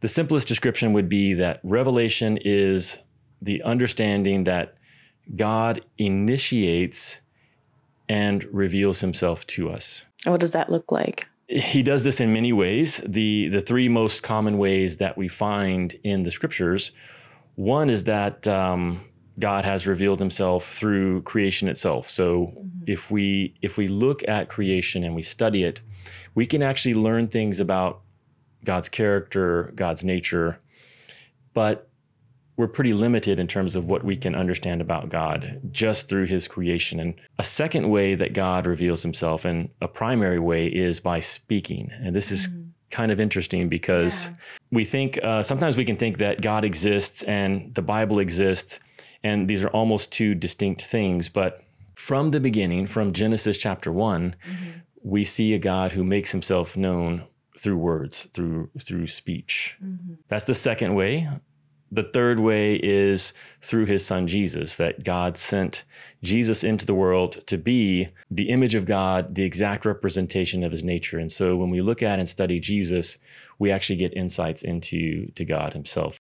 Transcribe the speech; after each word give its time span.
the 0.00 0.08
simplest 0.08 0.48
description 0.48 0.92
would 0.92 1.08
be 1.08 1.34
that 1.34 1.60
revelation 1.62 2.38
is 2.44 2.98
the 3.40 3.62
understanding 3.62 4.44
that 4.44 4.76
God 5.34 5.84
initiates 5.98 7.20
and 8.08 8.44
reveals 8.52 9.00
himself 9.00 9.46
to 9.48 9.70
us. 9.70 10.04
What 10.24 10.40
does 10.40 10.52
that 10.52 10.70
look 10.70 10.92
like? 10.92 11.28
He 11.48 11.82
does 11.82 12.04
this 12.04 12.20
in 12.20 12.32
many 12.32 12.52
ways. 12.52 13.00
The 13.06 13.48
the 13.48 13.60
three 13.60 13.88
most 13.88 14.22
common 14.22 14.58
ways 14.58 14.96
that 14.96 15.16
we 15.16 15.28
find 15.28 15.94
in 16.02 16.24
the 16.24 16.30
scriptures, 16.30 16.90
one 17.54 17.88
is 17.88 18.04
that 18.04 18.48
um, 18.48 19.02
God 19.38 19.64
has 19.64 19.86
revealed 19.86 20.18
himself 20.18 20.72
through 20.72 21.22
creation 21.22 21.68
itself. 21.68 22.10
So 22.10 22.52
mm-hmm. 22.58 22.84
if 22.86 23.10
we 23.10 23.54
if 23.62 23.76
we 23.76 23.86
look 23.86 24.26
at 24.28 24.48
creation 24.48 25.04
and 25.04 25.14
we 25.14 25.22
study 25.22 25.62
it, 25.62 25.80
we 26.34 26.46
can 26.46 26.62
actually 26.62 26.94
learn 26.94 27.28
things 27.28 27.60
about 27.60 28.02
God's 28.66 28.90
character, 28.90 29.72
God's 29.74 30.04
nature, 30.04 30.58
but 31.54 31.88
we're 32.56 32.68
pretty 32.68 32.94
limited 32.94 33.38
in 33.38 33.46
terms 33.46 33.76
of 33.76 33.86
what 33.86 34.02
we 34.02 34.16
can 34.16 34.34
understand 34.34 34.80
about 34.80 35.10
God 35.10 35.60
just 35.70 36.08
through 36.08 36.26
his 36.26 36.48
creation. 36.48 36.98
And 36.98 37.14
a 37.38 37.42
second 37.42 37.90
way 37.90 38.14
that 38.14 38.32
God 38.32 38.66
reveals 38.66 39.02
himself, 39.02 39.44
and 39.44 39.68
a 39.80 39.88
primary 39.88 40.38
way, 40.38 40.66
is 40.66 41.00
by 41.00 41.20
speaking. 41.20 41.90
And 41.92 42.16
this 42.16 42.30
is 42.30 42.48
mm. 42.48 42.70
kind 42.90 43.12
of 43.12 43.20
interesting 43.20 43.68
because 43.68 44.26
yeah. 44.26 44.34
we 44.72 44.84
think 44.84 45.22
uh, 45.22 45.42
sometimes 45.42 45.76
we 45.76 45.84
can 45.84 45.96
think 45.96 46.18
that 46.18 46.40
God 46.40 46.64
exists 46.64 47.22
and 47.24 47.74
the 47.74 47.82
Bible 47.82 48.18
exists, 48.18 48.80
and 49.22 49.48
these 49.48 49.62
are 49.62 49.70
almost 49.70 50.10
two 50.10 50.34
distinct 50.34 50.82
things. 50.82 51.28
But 51.28 51.62
from 51.94 52.30
the 52.30 52.40
beginning, 52.40 52.86
from 52.86 53.12
Genesis 53.12 53.58
chapter 53.58 53.92
one, 53.92 54.34
mm-hmm. 54.48 54.70
we 55.02 55.24
see 55.24 55.52
a 55.52 55.58
God 55.58 55.92
who 55.92 56.04
makes 56.04 56.32
himself 56.32 56.74
known 56.74 57.24
through 57.66 57.78
words, 57.78 58.28
through 58.32 58.70
through 58.78 59.08
speech. 59.08 59.76
Mm-hmm. 59.82 60.14
That's 60.28 60.44
the 60.44 60.54
second 60.54 60.94
way 60.94 61.28
the 61.90 62.02
third 62.02 62.40
way 62.40 62.76
is 62.82 63.32
through 63.62 63.86
his 63.86 64.04
son 64.04 64.26
Jesus, 64.26 64.76
that 64.76 65.04
God 65.04 65.36
sent 65.36 65.84
Jesus 66.22 66.64
into 66.64 66.84
the 66.84 66.94
world 66.94 67.46
to 67.46 67.56
be 67.56 68.08
the 68.30 68.50
image 68.50 68.74
of 68.74 68.84
God, 68.84 69.34
the 69.34 69.44
exact 69.44 69.84
representation 69.84 70.64
of 70.64 70.72
his 70.72 70.82
nature. 70.82 71.18
And 71.18 71.30
so 71.30 71.56
when 71.56 71.70
we 71.70 71.80
look 71.80 72.02
at 72.02 72.18
and 72.18 72.28
study 72.28 72.58
Jesus, 72.58 73.18
we 73.58 73.70
actually 73.70 73.96
get 73.96 74.16
insights 74.16 74.62
into 74.62 75.30
to 75.32 75.44
God 75.44 75.74
himself. 75.74 76.18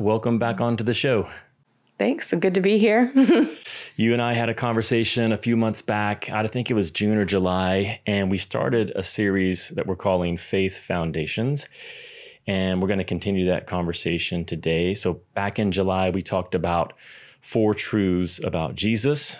Welcome 0.00 0.38
back 0.38 0.60
onto 0.60 0.82
the 0.82 0.94
show. 0.94 1.28
Thanks. 1.98 2.32
Good 2.32 2.54
to 2.54 2.62
be 2.62 2.78
here. 2.78 3.12
you 3.96 4.14
and 4.14 4.22
I 4.22 4.32
had 4.32 4.48
a 4.48 4.54
conversation 4.54 5.32
a 5.32 5.36
few 5.36 5.54
months 5.54 5.82
back. 5.82 6.30
I 6.30 6.46
think 6.46 6.70
it 6.70 6.74
was 6.74 6.90
June 6.90 7.18
or 7.18 7.26
July, 7.26 8.00
and 8.06 8.30
we 8.30 8.38
started 8.38 8.90
a 8.96 9.02
series 9.02 9.68
that 9.76 9.86
we're 9.86 9.96
calling 9.96 10.38
Faith 10.38 10.78
Foundations. 10.78 11.66
And 12.46 12.80
we're 12.80 12.88
going 12.88 12.98
to 12.98 13.04
continue 13.04 13.46
that 13.48 13.66
conversation 13.66 14.46
today. 14.46 14.94
So, 14.94 15.20
back 15.34 15.58
in 15.58 15.72
July, 15.72 16.08
we 16.08 16.22
talked 16.22 16.54
about 16.54 16.94
four 17.42 17.74
truths 17.74 18.40
about 18.42 18.74
Jesus. 18.74 19.36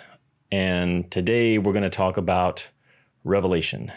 And 0.51 1.09
today, 1.09 1.57
we're 1.57 1.73
going 1.73 1.81
to 1.81 1.89
talk 1.89 2.17
about 2.17 2.69
revelation. 3.23 3.91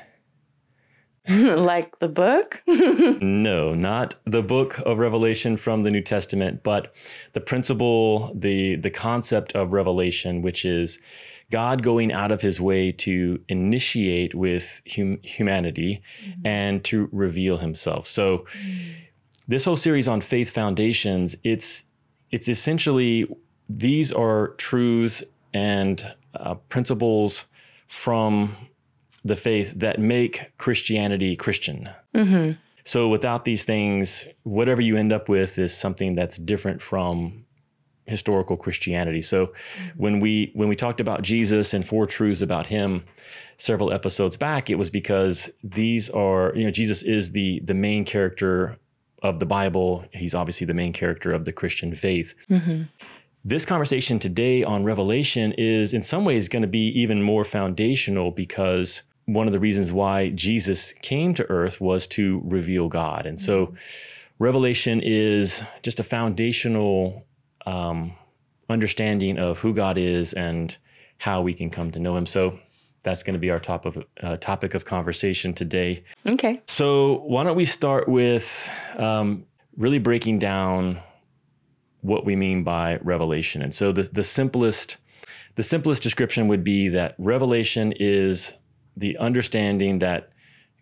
like 1.28 1.98
the 2.00 2.08
book? 2.08 2.62
no, 2.66 3.72
not 3.74 4.14
the 4.24 4.42
book 4.42 4.78
of 4.80 4.98
Revelation 4.98 5.56
from 5.56 5.82
the 5.82 5.90
New 5.90 6.02
Testament, 6.02 6.62
but 6.62 6.94
the 7.32 7.40
principle, 7.40 8.32
the 8.34 8.76
the 8.76 8.90
concept 8.90 9.52
of 9.52 9.72
revelation, 9.72 10.42
which 10.42 10.66
is 10.66 10.98
God 11.50 11.82
going 11.82 12.12
out 12.12 12.30
of 12.30 12.42
his 12.42 12.60
way 12.60 12.92
to 12.92 13.40
initiate 13.48 14.34
with 14.34 14.82
hum- 14.94 15.20
humanity 15.22 16.02
mm-hmm. 16.22 16.46
and 16.46 16.84
to 16.84 17.08
reveal 17.10 17.58
himself. 17.58 18.06
So 18.06 18.38
mm-hmm. 18.38 18.90
this 19.48 19.64
whole 19.64 19.76
series 19.76 20.08
on 20.08 20.20
faith 20.20 20.50
foundations, 20.50 21.36
it's 21.42 21.84
it's 22.30 22.48
essentially 22.48 23.26
these 23.68 24.12
are 24.12 24.48
truths 24.58 25.22
and 25.54 26.14
uh, 26.34 26.54
principles 26.68 27.44
from 27.86 28.56
the 29.24 29.36
faith 29.36 29.72
that 29.76 29.98
make 29.98 30.52
Christianity 30.58 31.34
Christian. 31.36 31.88
Mm-hmm. 32.14 32.52
So 32.84 33.08
without 33.08 33.44
these 33.44 33.64
things, 33.64 34.26
whatever 34.42 34.82
you 34.82 34.96
end 34.96 35.12
up 35.12 35.28
with 35.28 35.58
is 35.58 35.74
something 35.74 36.14
that's 36.14 36.36
different 36.36 36.82
from 36.82 37.46
historical 38.06 38.58
Christianity. 38.58 39.22
So 39.22 39.46
mm-hmm. 39.46 39.88
when 39.96 40.20
we 40.20 40.50
when 40.54 40.68
we 40.68 40.76
talked 40.76 41.00
about 41.00 41.22
Jesus 41.22 41.72
and 41.72 41.86
four 41.86 42.06
truths 42.06 42.42
about 42.42 42.66
him 42.66 43.04
several 43.56 43.92
episodes 43.92 44.36
back, 44.36 44.68
it 44.68 44.74
was 44.74 44.90
because 44.90 45.50
these 45.62 46.10
are, 46.10 46.52
you 46.54 46.64
know, 46.64 46.70
Jesus 46.70 47.02
is 47.02 47.32
the 47.32 47.60
the 47.64 47.74
main 47.74 48.04
character 48.04 48.78
of 49.22 49.40
the 49.40 49.46
Bible. 49.46 50.04
He's 50.12 50.34
obviously 50.34 50.66
the 50.66 50.74
main 50.74 50.92
character 50.92 51.32
of 51.32 51.46
the 51.46 51.52
Christian 51.52 51.94
faith. 51.94 52.34
Mm-hmm. 52.50 52.82
This 53.46 53.64
conversation 53.66 54.18
today 54.18 54.62
on 54.62 54.84
Revelation 54.84 55.52
is 55.52 55.92
in 55.94 56.02
some 56.02 56.24
ways 56.24 56.48
going 56.48 56.62
to 56.62 56.68
be 56.68 56.88
even 56.88 57.22
more 57.22 57.44
foundational 57.44 58.30
because 58.30 59.02
one 59.26 59.46
of 59.46 59.52
the 59.52 59.60
reasons 59.60 59.92
why 59.92 60.30
Jesus 60.30 60.92
came 61.02 61.34
to 61.34 61.48
earth 61.50 61.80
was 61.80 62.06
to 62.08 62.42
reveal 62.44 62.88
God. 62.88 63.26
And 63.26 63.40
so, 63.40 63.66
mm-hmm. 63.66 63.74
revelation 64.38 65.00
is 65.02 65.62
just 65.82 66.00
a 66.00 66.04
foundational 66.04 67.24
um, 67.66 68.14
understanding 68.68 69.38
of 69.38 69.58
who 69.60 69.72
God 69.72 69.98
is 69.98 70.32
and 70.32 70.76
how 71.18 71.40
we 71.40 71.54
can 71.54 71.70
come 71.70 71.90
to 71.92 71.98
know 71.98 72.16
Him. 72.16 72.26
So, 72.26 72.58
that's 73.02 73.22
going 73.22 73.34
to 73.34 73.38
be 73.38 73.50
our 73.50 73.60
top 73.60 73.84
of 73.84 74.02
uh, 74.22 74.36
topic 74.36 74.74
of 74.74 74.84
conversation 74.84 75.52
today. 75.54 76.04
Okay. 76.26 76.54
So, 76.66 77.20
why 77.26 77.44
don't 77.44 77.56
we 77.56 77.66
start 77.66 78.08
with 78.08 78.68
um, 78.96 79.46
really 79.76 79.98
breaking 79.98 80.38
down 80.38 81.00
what 82.00 82.24
we 82.24 82.36
mean 82.36 82.64
by 82.64 82.98
revelation? 83.02 83.62
And 83.62 83.74
so, 83.74 83.92
the 83.92 84.02
the 84.02 84.24
simplest 84.24 84.98
the 85.56 85.62
simplest 85.62 86.02
description 86.02 86.48
would 86.48 86.64
be 86.64 86.88
that 86.88 87.14
revelation 87.18 87.92
is 87.92 88.54
the 88.96 89.16
understanding 89.18 89.98
that 90.00 90.30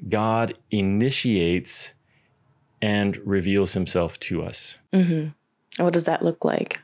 God 0.09 0.55
initiates 0.71 1.93
and 2.81 3.17
reveals 3.25 3.75
himself 3.75 4.19
to 4.21 4.43
us. 4.43 4.79
Mm-hmm. 4.93 5.83
What 5.83 5.93
does 5.93 6.05
that 6.05 6.23
look 6.23 6.45
like? 6.45 6.81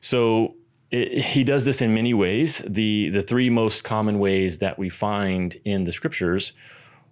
So 0.00 0.54
it, 0.90 1.22
he 1.22 1.44
does 1.44 1.64
this 1.64 1.82
in 1.82 1.94
many 1.94 2.14
ways. 2.14 2.62
The, 2.66 3.10
the 3.10 3.22
three 3.22 3.50
most 3.50 3.84
common 3.84 4.18
ways 4.18 4.58
that 4.58 4.78
we 4.78 4.88
find 4.88 5.60
in 5.64 5.84
the 5.84 5.92
scriptures 5.92 6.52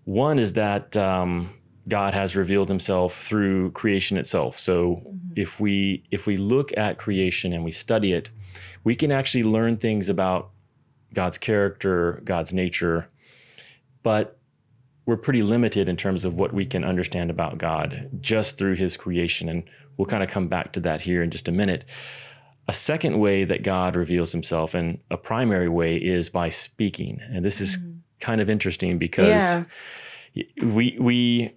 one 0.08 0.38
is 0.38 0.54
that 0.54 0.96
um, 0.96 1.50
God 1.86 2.14
has 2.14 2.34
revealed 2.34 2.70
himself 2.70 3.20
through 3.20 3.72
creation 3.72 4.16
itself. 4.16 4.58
So 4.58 5.02
mm-hmm. 5.06 5.32
if 5.36 5.60
we 5.60 6.02
if 6.10 6.26
we 6.26 6.38
look 6.38 6.74
at 6.78 6.96
creation 6.96 7.52
and 7.52 7.62
we 7.62 7.72
study 7.72 8.12
it, 8.12 8.30
we 8.84 8.94
can 8.94 9.12
actually 9.12 9.44
learn 9.44 9.76
things 9.76 10.08
about 10.08 10.48
God's 11.12 11.36
character, 11.36 12.22
God's 12.24 12.54
nature, 12.54 13.08
but 14.02 14.38
we're 15.08 15.16
pretty 15.16 15.40
limited 15.40 15.88
in 15.88 15.96
terms 15.96 16.26
of 16.26 16.36
what 16.36 16.52
we 16.52 16.66
can 16.66 16.84
understand 16.84 17.30
about 17.30 17.56
God 17.56 18.10
just 18.20 18.58
through 18.58 18.74
his 18.74 18.94
creation. 18.94 19.48
And 19.48 19.64
we'll 19.96 20.04
kind 20.04 20.22
of 20.22 20.28
come 20.28 20.48
back 20.48 20.72
to 20.74 20.80
that 20.80 21.00
here 21.00 21.22
in 21.22 21.30
just 21.30 21.48
a 21.48 21.52
minute. 21.52 21.86
A 22.68 22.74
second 22.74 23.18
way 23.18 23.44
that 23.44 23.62
God 23.62 23.96
reveals 23.96 24.32
himself, 24.32 24.74
and 24.74 24.98
a 25.10 25.16
primary 25.16 25.70
way, 25.70 25.96
is 25.96 26.28
by 26.28 26.50
speaking. 26.50 27.22
And 27.22 27.42
this 27.42 27.58
is 27.58 27.78
mm-hmm. 27.78 27.92
kind 28.20 28.42
of 28.42 28.50
interesting 28.50 28.98
because 28.98 29.28
yeah. 29.28 29.64
we, 30.62 30.98
we, 31.00 31.54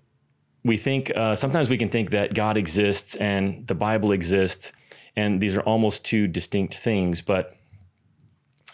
we 0.64 0.78
think 0.78 1.12
uh, 1.14 1.36
sometimes 1.36 1.70
we 1.70 1.78
can 1.78 1.90
think 1.90 2.12
that 2.12 2.34
God 2.34 2.56
exists 2.56 3.18
and 3.18 3.68
the 3.68 3.76
Bible 3.76 4.14
exists, 4.14 4.72
and 5.18 5.42
these 5.42 5.58
are 5.58 5.64
almost 5.64 6.06
two 6.06 6.26
distinct 6.26 6.76
things. 6.76 7.22
But 7.22 7.58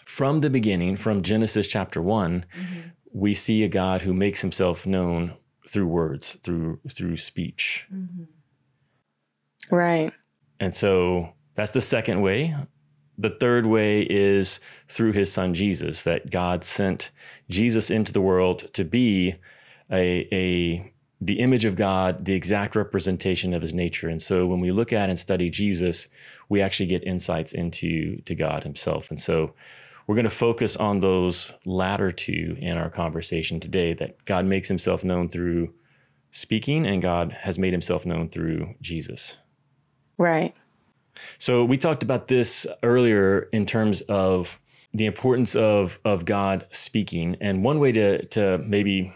from 0.04 0.40
the 0.40 0.50
beginning, 0.50 0.96
from 0.96 1.22
Genesis 1.22 1.66
chapter 1.66 2.00
one, 2.00 2.46
mm-hmm 2.56 2.88
we 3.12 3.34
see 3.34 3.62
a 3.62 3.68
God 3.68 4.02
who 4.02 4.12
makes 4.12 4.40
himself 4.40 4.86
known 4.86 5.34
through 5.68 5.86
words, 5.86 6.38
through 6.42 6.80
through 6.90 7.16
speech. 7.16 7.86
Mm-hmm. 7.92 8.24
Right. 9.74 10.12
And 10.60 10.74
so 10.74 11.30
that's 11.54 11.70
the 11.72 11.80
second 11.80 12.22
way. 12.22 12.56
The 13.16 13.30
third 13.30 13.66
way 13.66 14.02
is 14.02 14.60
through 14.88 15.12
his 15.12 15.32
son 15.32 15.52
Jesus, 15.52 16.04
that 16.04 16.30
God 16.30 16.62
sent 16.64 17.10
Jesus 17.50 17.90
into 17.90 18.12
the 18.12 18.20
world 18.20 18.72
to 18.74 18.84
be 18.84 19.34
a, 19.90 20.28
a 20.32 20.92
the 21.20 21.40
image 21.40 21.64
of 21.64 21.74
God, 21.74 22.24
the 22.26 22.34
exact 22.34 22.76
representation 22.76 23.52
of 23.52 23.62
his 23.62 23.74
nature. 23.74 24.08
And 24.08 24.22
so 24.22 24.46
when 24.46 24.60
we 24.60 24.70
look 24.70 24.92
at 24.92 25.10
and 25.10 25.18
study 25.18 25.50
Jesus, 25.50 26.06
we 26.48 26.62
actually 26.62 26.86
get 26.86 27.02
insights 27.02 27.52
into 27.52 28.20
to 28.22 28.34
God 28.36 28.62
himself. 28.62 29.10
And 29.10 29.18
so 29.18 29.52
we're 30.08 30.14
going 30.14 30.24
to 30.24 30.30
focus 30.30 30.74
on 30.74 31.00
those 31.00 31.52
latter 31.66 32.10
two 32.10 32.56
in 32.58 32.78
our 32.78 32.88
conversation 32.88 33.60
today 33.60 33.92
that 33.92 34.24
God 34.24 34.46
makes 34.46 34.66
himself 34.66 35.04
known 35.04 35.28
through 35.28 35.74
speaking, 36.30 36.86
and 36.86 37.02
God 37.02 37.36
has 37.42 37.58
made 37.58 37.72
himself 37.72 38.06
known 38.06 38.30
through 38.30 38.74
Jesus. 38.80 39.36
Right. 40.16 40.54
So 41.36 41.62
we 41.62 41.76
talked 41.76 42.02
about 42.02 42.28
this 42.28 42.66
earlier 42.82 43.50
in 43.52 43.66
terms 43.66 44.00
of 44.02 44.58
the 44.94 45.04
importance 45.04 45.54
of 45.54 46.00
of 46.06 46.24
God 46.24 46.66
speaking. 46.70 47.36
And 47.42 47.62
one 47.62 47.78
way 47.78 47.92
to 47.92 48.24
to 48.26 48.58
maybe 48.58 49.12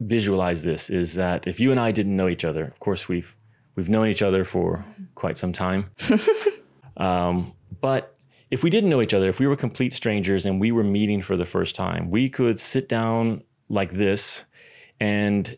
visualize 0.00 0.64
this 0.64 0.90
is 0.90 1.14
that 1.14 1.46
if 1.46 1.60
you 1.60 1.70
and 1.70 1.78
I 1.78 1.92
didn't 1.92 2.16
know 2.16 2.28
each 2.28 2.44
other, 2.44 2.64
of 2.64 2.80
course 2.80 3.08
we've 3.08 3.36
we've 3.76 3.88
known 3.88 4.08
each 4.08 4.22
other 4.22 4.44
for 4.44 4.84
quite 5.14 5.38
some 5.38 5.52
time. 5.52 5.90
um, 6.96 7.52
but 7.80 8.16
if 8.52 8.62
we 8.62 8.68
didn't 8.68 8.90
know 8.90 9.00
each 9.00 9.14
other, 9.14 9.30
if 9.30 9.40
we 9.40 9.46
were 9.46 9.56
complete 9.56 9.94
strangers 9.94 10.44
and 10.44 10.60
we 10.60 10.70
were 10.70 10.84
meeting 10.84 11.22
for 11.22 11.38
the 11.38 11.46
first 11.46 11.74
time, 11.74 12.10
we 12.10 12.28
could 12.28 12.58
sit 12.58 12.86
down 12.86 13.42
like 13.70 13.92
this 13.92 14.44
and 15.00 15.56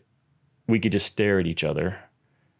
we 0.65 0.79
could 0.79 0.93
just 0.93 1.05
stare 1.05 1.37
at 1.37 1.45
each 1.45 1.65
other 1.65 1.99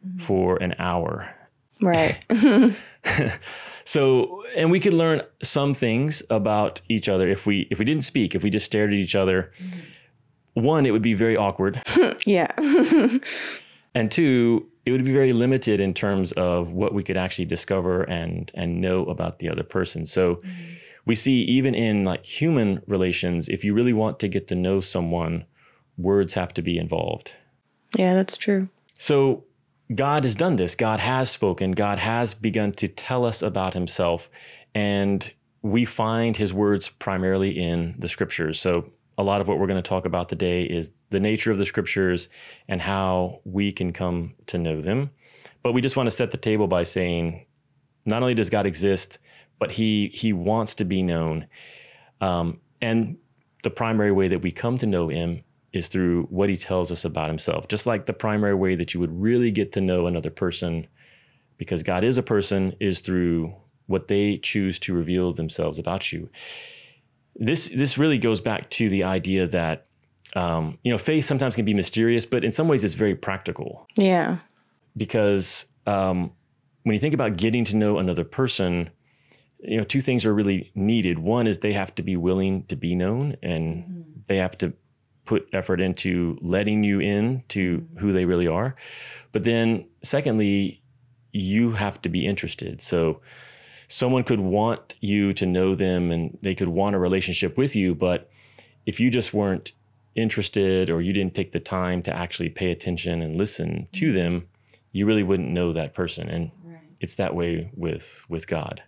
mm-hmm. 0.06 0.20
for 0.20 0.62
an 0.62 0.76
hour. 0.78 1.34
Right. 1.82 2.20
so 3.86 4.44
and 4.58 4.72
we 4.72 4.82
could 4.82 4.94
learn 4.94 5.22
some 5.42 5.74
things 5.74 6.22
about 6.30 6.82
each 6.90 7.08
other 7.08 7.30
if 7.30 7.46
we 7.46 7.68
if 7.72 7.80
we 7.80 7.86
didn't 7.86 8.04
speak 8.04 8.36
if 8.36 8.44
we 8.44 8.50
just 8.50 8.66
stared 8.66 8.92
at 8.92 8.96
each 8.96 9.16
other 9.16 9.52
mm-hmm. 9.60 10.64
one 10.64 10.86
it 10.88 10.92
would 10.92 11.04
be 11.04 11.14
very 11.14 11.38
awkward 11.38 11.82
yeah. 12.26 12.52
and 13.94 14.12
two 14.12 14.68
it 14.86 14.92
would 14.92 15.04
be 15.04 15.14
very 15.14 15.34
limited 15.34 15.82
in 15.82 15.94
terms 15.94 16.32
of 16.34 16.72
what 16.72 16.94
we 16.94 17.04
could 17.04 17.18
actually 17.18 17.46
discover 17.46 18.04
and 18.04 18.52
and 18.54 18.82
know 18.82 19.06
about 19.06 19.40
the 19.40 19.50
other 19.50 19.64
person 19.64 20.06
so 20.06 20.36
mm-hmm. 20.36 20.52
we 21.06 21.16
see 21.16 21.42
even 21.42 21.76
in 21.76 22.04
like 22.04 22.26
human 22.26 22.82
relations 22.88 23.50
if 23.50 23.64
you 23.64 23.74
really 23.74 23.94
want 23.94 24.20
to 24.20 24.28
get 24.28 24.48
to 24.48 24.56
know 24.56 24.80
someone 24.80 25.46
words 25.98 26.34
have 26.34 26.54
to 26.54 26.62
be 26.62 26.78
involved 26.78 27.34
yeah, 27.98 28.14
that's 28.14 28.38
true. 28.38 28.70
so 28.98 29.44
God 29.94 30.24
has 30.24 30.36
done 30.36 30.56
this. 30.56 30.76
God 30.76 31.00
has 31.00 31.30
spoken. 31.30 31.72
God 31.72 32.00
has 32.00 32.34
begun 32.34 32.72
to 32.74 32.88
tell 32.88 33.26
us 33.26 33.42
about 33.42 33.74
himself. 33.74 34.30
And 34.74 35.32
we 35.62 35.86
find 35.86 36.38
his 36.38 36.54
words 36.54 36.90
primarily 36.90 37.60
in 37.60 37.96
the 37.98 38.10
scriptures. 38.10 38.60
So 38.60 38.92
a 39.18 39.24
lot 39.24 39.42
of 39.42 39.48
what 39.48 39.60
we're 39.60 39.68
going 39.68 39.82
to 39.82 39.88
talk 39.88 40.06
about 40.06 40.30
today 40.30 40.64
is 40.64 40.92
the 41.10 41.20
nature 41.20 41.52
of 41.52 41.58
the 41.58 41.66
scriptures 41.66 42.30
and 42.68 42.82
how 42.82 43.40
we 43.46 43.72
can 43.72 43.94
come 43.94 44.34
to 44.48 44.58
know 44.58 44.82
them. 44.82 45.10
But 45.64 45.74
we 45.74 45.82
just 45.82 45.96
want 45.96 46.08
to 46.08 46.12
set 46.12 46.32
the 46.32 46.38
table 46.38 46.68
by 46.68 46.84
saying 46.84 47.46
not 48.06 48.22
only 48.22 48.34
does 48.34 48.50
God 48.50 48.66
exist, 48.66 49.20
but 49.58 49.72
he 49.72 50.10
he 50.14 50.34
wants 50.34 50.76
to 50.76 50.86
be 50.86 51.02
known. 51.02 51.48
Um, 52.22 52.60
and 52.82 53.18
the 53.64 53.70
primary 53.70 54.12
way 54.12 54.28
that 54.28 54.42
we 54.42 54.52
come 54.52 54.78
to 54.78 54.86
know 54.86 55.08
him 55.08 55.44
is 55.74 55.88
through 55.88 56.24
what 56.30 56.50
he 56.50 56.58
tells 56.58 56.92
us 56.92 57.04
about 57.04 57.28
himself. 57.28 57.68
Just 57.68 57.86
like 57.86 58.06
the 58.06 58.14
primary 58.14 58.56
way 58.56 58.76
that 58.76 58.94
you 58.94 59.00
would 59.00 59.22
really 59.22 59.52
get 59.52 59.72
to 59.74 59.82
know 59.82 60.08
another 60.08 60.30
person, 60.30 60.88
because 61.58 61.84
God 61.84 62.04
is 62.04 62.18
a 62.18 62.24
person, 62.24 62.76
is 62.80 63.00
through 63.00 63.54
what 63.88 64.08
they 64.08 64.38
choose 64.38 64.80
to 64.80 64.94
reveal 64.94 65.32
themselves 65.32 65.78
about 65.78 66.12
you. 66.12 66.30
This 67.36 67.70
this 67.70 67.98
really 67.98 68.18
goes 68.18 68.40
back 68.42 68.70
to 68.72 68.90
the 68.90 69.04
idea 69.04 69.48
that 69.48 69.88
um, 70.36 70.78
you 70.84 70.92
know 70.92 70.98
faith 70.98 71.26
sometimes 71.26 71.56
can 71.56 71.66
be 71.66 71.74
mysterious, 71.74 72.26
but 72.26 72.44
in 72.44 72.52
some 72.52 72.68
ways 72.68 72.84
it's 72.84 72.94
very 72.96 73.16
practical 73.16 73.88
Yeah. 73.98 74.38
because 74.98 75.66
um, 75.86 76.32
when 76.84 76.94
you 76.94 77.00
think 77.00 77.14
about 77.14 77.38
getting 77.38 77.66
to 77.66 77.76
know 77.76 77.98
another 77.98 78.24
person, 78.24 78.90
you 79.60 79.78
know, 79.78 79.84
two 79.84 80.02
things 80.02 80.26
are 80.26 80.34
really 80.34 80.72
needed. 80.76 81.20
One 81.20 81.48
is 81.48 81.60
they 81.60 81.74
have 81.74 81.94
to 81.96 82.04
be 82.04 82.16
willing 82.18 82.64
to 82.66 82.76
be 82.76 82.96
known, 82.96 83.36
and 83.44 84.24
they 84.28 84.38
have 84.38 84.58
to 84.60 84.74
put 85.26 85.48
effort 85.54 85.82
into 85.82 86.38
letting 86.42 86.84
you 86.84 87.00
in 87.00 87.44
to 87.50 87.88
who 87.98 88.14
they 88.14 88.26
really 88.26 88.48
are. 88.48 88.76
But 89.32 89.44
then, 89.44 89.86
secondly, 90.04 90.82
you 91.32 91.72
have 91.72 92.02
to 92.04 92.10
be 92.10 92.26
interested. 92.26 92.82
So, 92.82 93.22
someone 93.88 94.24
could 94.24 94.40
want 94.40 94.96
you 95.00 95.34
to 95.34 95.46
know 95.46 95.76
them, 95.76 96.12
and 96.12 96.38
they 96.42 96.56
could 96.56 96.68
want 96.70 96.96
a 96.96 97.00
relationship 97.00 97.58
with 97.58 97.76
you, 97.76 97.96
but 97.96 98.30
if 98.86 99.00
you 99.00 99.10
just 99.10 99.34
weren't 99.34 99.72
interested 100.16 100.90
or 100.90 101.02
you 101.02 101.12
didn't 101.12 101.36
take 101.36 101.52
the 101.52 101.60
time 101.60 102.02
to 102.04 102.16
actually 102.16 102.50
pay 102.50 102.72
attention 102.72 103.22
and 103.22 103.36
listen 103.36 103.88
to 103.92 104.12
them, 104.12 104.48
you 104.92 105.06
really 105.06 105.24
wouldn't 105.24 105.50
know 105.50 105.74
that 105.74 105.94
person. 105.94 106.30
And 106.30 106.52
it's 107.02 107.16
that 107.16 107.36
way 107.36 107.70
with 107.76 108.24
with 108.30 108.48
God. 108.48 108.82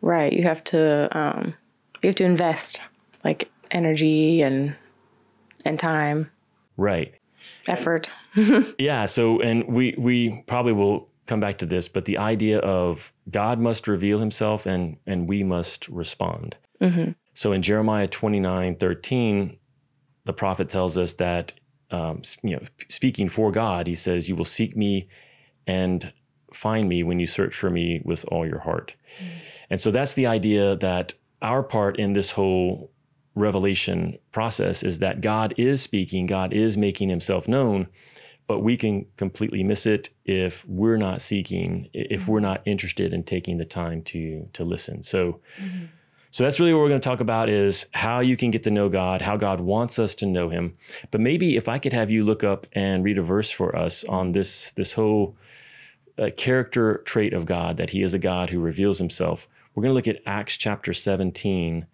Right. 0.00 0.32
You 0.32 0.42
have 0.42 0.64
to 0.64 1.08
um 1.16 1.54
you 2.02 2.08
have 2.08 2.16
to 2.16 2.24
invest 2.24 2.80
like 3.24 3.50
energy 3.70 4.42
and 4.42 4.74
and 5.64 5.78
time, 5.78 6.30
Right. 6.76 7.14
effort. 7.68 8.10
Yeah. 8.78 9.06
So, 9.06 9.40
and 9.40 9.64
we 9.66 9.94
we 9.96 10.42
probably 10.46 10.72
will 10.72 11.08
come 11.26 11.40
back 11.40 11.58
to 11.58 11.66
this, 11.66 11.88
but 11.88 12.04
the 12.04 12.18
idea 12.18 12.58
of 12.60 13.12
God 13.30 13.58
must 13.58 13.88
reveal 13.88 14.18
Himself 14.20 14.66
and 14.66 14.96
and 15.06 15.28
we 15.28 15.42
must 15.42 15.88
respond. 15.88 16.56
So 17.34 17.52
in 17.52 17.62
Jeremiah 17.62 18.06
twenty 18.08 18.40
nine 18.40 18.76
thirteen, 18.76 19.58
the 20.24 20.32
prophet 20.32 20.68
tells 20.68 20.96
us 20.96 21.14
that 21.14 21.52
um, 21.90 22.22
you 22.42 22.56
know 22.56 22.62
speaking 22.88 23.28
for 23.28 23.50
God, 23.50 23.86
he 23.86 23.94
says, 23.94 24.28
"You 24.28 24.36
will 24.36 24.44
seek 24.44 24.76
me 24.76 25.08
and 25.66 26.12
find 26.52 26.88
me 26.88 27.02
when 27.02 27.20
you 27.20 27.26
search 27.26 27.54
for 27.54 27.70
me 27.70 28.00
with 28.04 28.24
all 28.28 28.46
your 28.46 28.60
heart." 28.60 28.94
And 29.70 29.80
so 29.80 29.90
that's 29.90 30.14
the 30.14 30.26
idea 30.26 30.76
that 30.76 31.14
our 31.42 31.62
part 31.62 31.98
in 31.98 32.12
this 32.12 32.32
whole 32.32 32.90
revelation 33.34 34.18
process 34.32 34.82
is 34.82 34.98
that 35.00 35.20
God 35.20 35.54
is 35.56 35.82
speaking, 35.82 36.26
God 36.26 36.52
is 36.52 36.76
making 36.76 37.10
himself 37.10 37.46
known, 37.46 37.88
but 38.46 38.60
we 38.60 38.76
can 38.76 39.06
completely 39.16 39.62
miss 39.64 39.86
it 39.86 40.10
if 40.24 40.66
we're 40.68 40.96
not 40.96 41.20
seeking, 41.20 41.88
if 41.92 42.28
we're 42.28 42.40
not 42.40 42.62
interested 42.64 43.12
in 43.12 43.24
taking 43.24 43.58
the 43.58 43.64
time 43.64 44.02
to 44.02 44.48
to 44.52 44.64
listen. 44.64 45.02
So 45.02 45.40
so 46.36 46.44
that's 46.44 46.60
really 46.60 46.74
what 46.74 46.80
we're 46.80 46.90
going 46.90 47.00
to 47.00 47.08
talk 47.08 47.20
about 47.20 47.48
is 47.48 47.86
how 47.92 48.20
you 48.20 48.36
can 48.36 48.50
get 48.50 48.62
to 48.64 48.70
know 48.70 48.90
God, 48.90 49.22
how 49.22 49.38
God 49.38 49.58
wants 49.58 49.98
us 49.98 50.14
to 50.16 50.26
know 50.26 50.50
him. 50.50 50.76
But 51.10 51.22
maybe 51.22 51.56
if 51.56 51.66
I 51.66 51.78
could 51.78 51.94
have 51.94 52.10
you 52.10 52.22
look 52.22 52.44
up 52.44 52.66
and 52.74 53.02
read 53.02 53.16
a 53.16 53.22
verse 53.22 53.50
for 53.50 53.74
us 53.74 54.04
on 54.04 54.32
this 54.32 54.70
this 54.72 54.92
whole 54.92 55.34
uh, 56.18 56.28
character 56.36 56.98
trait 57.06 57.32
of 57.32 57.46
God 57.46 57.78
that 57.78 57.90
he 57.90 58.02
is 58.02 58.12
a 58.12 58.18
God 58.18 58.50
who 58.50 58.60
reveals 58.60 58.98
himself. 58.98 59.48
We're 59.74 59.82
going 59.82 59.92
to 59.92 59.94
look 59.94 60.08
at 60.08 60.22
Acts 60.26 60.58
chapter 60.58 60.92
17 60.92 61.86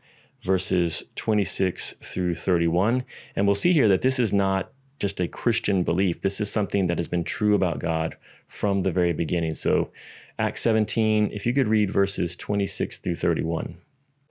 verses 0.42 1.04
26 1.14 1.94
through 2.02 2.34
31 2.34 3.04
and 3.36 3.46
we'll 3.46 3.54
see 3.54 3.72
here 3.72 3.86
that 3.86 4.02
this 4.02 4.18
is 4.18 4.32
not 4.32 4.71
just 5.02 5.20
a 5.20 5.26
Christian 5.26 5.82
belief. 5.82 6.22
This 6.22 6.40
is 6.40 6.50
something 6.50 6.86
that 6.86 6.96
has 6.96 7.08
been 7.08 7.24
true 7.24 7.56
about 7.56 7.80
God 7.80 8.16
from 8.46 8.82
the 8.82 8.92
very 8.92 9.12
beginning. 9.12 9.54
So 9.54 9.90
Acts 10.38 10.62
17, 10.62 11.30
if 11.32 11.44
you 11.44 11.52
could 11.52 11.66
read 11.66 11.90
verses 11.90 12.36
26 12.36 12.98
through 12.98 13.16
31. 13.16 13.76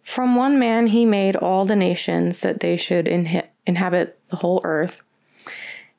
From 0.02 0.36
one 0.38 0.58
man 0.58 0.88
he 0.88 1.06
made 1.06 1.36
all 1.36 1.66
the 1.66 1.76
nations 1.76 2.42
that 2.42 2.62
they 2.62 2.78
should 2.78 3.06
inhi- 3.06 3.48
inhabit 3.68 4.18
the 4.30 4.38
whole 4.38 4.62
earth. 4.64 5.04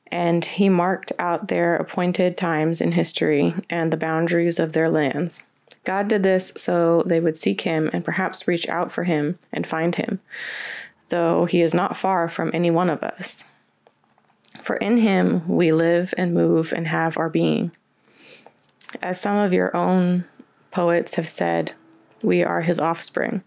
And 0.07 0.43
he 0.43 0.69
marked 0.69 1.11
out 1.19 1.47
their 1.47 1.75
appointed 1.75 2.35
times 2.35 2.81
in 2.81 2.93
history 2.93 3.53
and 3.69 3.93
the 3.93 3.97
boundaries 3.97 4.59
of 4.59 4.73
their 4.73 4.89
lands. 4.89 5.43
God 5.83 6.07
did 6.07 6.23
this 6.23 6.51
so 6.57 7.03
they 7.05 7.19
would 7.19 7.37
seek 7.37 7.61
him 7.61 7.91
and 7.93 8.03
perhaps 8.03 8.47
reach 8.47 8.67
out 8.69 8.91
for 8.91 9.03
him 9.03 9.37
and 9.51 9.67
find 9.67 9.95
him, 9.95 10.19
though 11.09 11.45
he 11.45 11.61
is 11.61 11.75
not 11.75 11.97
far 11.97 12.27
from 12.27 12.49
any 12.55 12.71
one 12.71 12.89
of 12.89 13.03
us. 13.03 13.43
For 14.61 14.77
in 14.77 14.97
him 14.97 15.47
we 15.47 15.71
live 15.71 16.13
and 16.17 16.33
move 16.33 16.73
and 16.75 16.87
have 16.87 17.17
our 17.17 17.29
being. 17.29 17.71
As 19.01 19.19
some 19.19 19.37
of 19.37 19.53
your 19.53 19.75
own 19.75 20.25
poets 20.71 21.15
have 21.15 21.27
said, 21.27 21.73
we 22.21 22.43
are 22.43 22.61
his 22.61 22.79
offspring. 22.79 23.43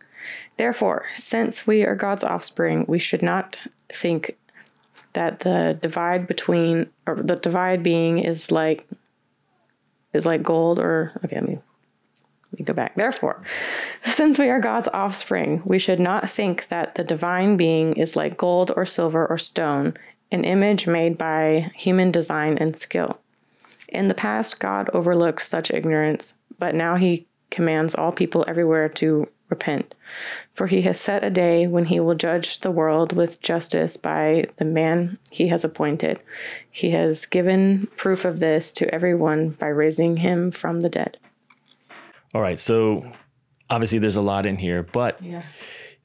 Therefore, 0.56 1.06
since 1.14 1.66
we 1.66 1.84
are 1.84 1.94
God's 1.94 2.24
offspring, 2.24 2.84
we 2.88 2.98
should 2.98 3.22
not 3.22 3.60
think 3.92 4.36
that 5.12 5.40
the 5.40 5.78
divide 5.80 6.26
between 6.26 6.90
or 7.06 7.16
the 7.16 7.36
divide 7.36 7.82
being 7.82 8.18
is 8.18 8.50
like 8.50 8.86
is 10.12 10.26
like 10.26 10.42
gold 10.42 10.78
or 10.78 11.18
okay, 11.24 11.36
let 11.36 11.48
me 11.48 11.58
let 12.52 12.60
me 12.60 12.64
go 12.64 12.72
back. 12.72 12.94
Therefore, 12.96 13.42
since 14.04 14.38
we 14.38 14.50
are 14.50 14.60
God's 14.60 14.88
offspring, 14.92 15.62
we 15.64 15.78
should 15.78 16.00
not 16.00 16.28
think 16.28 16.68
that 16.68 16.96
the 16.96 17.04
divine 17.04 17.56
being 17.56 17.94
is 17.94 18.14
like 18.16 18.36
gold 18.36 18.70
or 18.76 18.84
silver 18.84 19.26
or 19.26 19.38
stone, 19.38 19.94
an 20.30 20.44
image 20.44 20.86
made 20.86 21.16
by 21.16 21.70
human 21.74 22.10
design 22.10 22.58
and 22.58 22.76
skill. 22.76 23.18
In 23.88 24.08
the 24.08 24.14
past, 24.14 24.58
God 24.58 24.90
overlooked 24.92 25.42
such 25.42 25.70
ignorance, 25.70 26.34
but 26.58 26.74
now 26.74 26.96
he 26.96 27.26
commands 27.50 27.94
all 27.94 28.12
people 28.12 28.44
everywhere 28.48 28.88
to 28.88 29.28
repent. 29.48 29.94
For 30.54 30.66
he 30.66 30.82
has 30.82 30.98
set 31.00 31.22
a 31.22 31.30
day 31.30 31.66
when 31.66 31.86
he 31.86 32.00
will 32.00 32.16
judge 32.16 32.60
the 32.60 32.70
world 32.70 33.12
with 33.12 33.40
justice 33.40 33.96
by 33.96 34.46
the 34.56 34.64
man 34.64 35.18
he 35.30 35.48
has 35.48 35.64
appointed. 35.64 36.20
He 36.70 36.90
has 36.90 37.26
given 37.26 37.88
proof 37.96 38.24
of 38.24 38.40
this 38.40 38.72
to 38.72 38.92
everyone 38.92 39.50
by 39.50 39.68
raising 39.68 40.16
him 40.18 40.50
from 40.50 40.80
the 40.80 40.88
dead. 40.88 41.18
All 42.34 42.40
right, 42.40 42.58
so 42.58 43.06
obviously 43.70 44.00
there's 44.00 44.16
a 44.16 44.22
lot 44.22 44.46
in 44.46 44.56
here, 44.56 44.82
but 44.82 45.22
Yeah. 45.22 45.42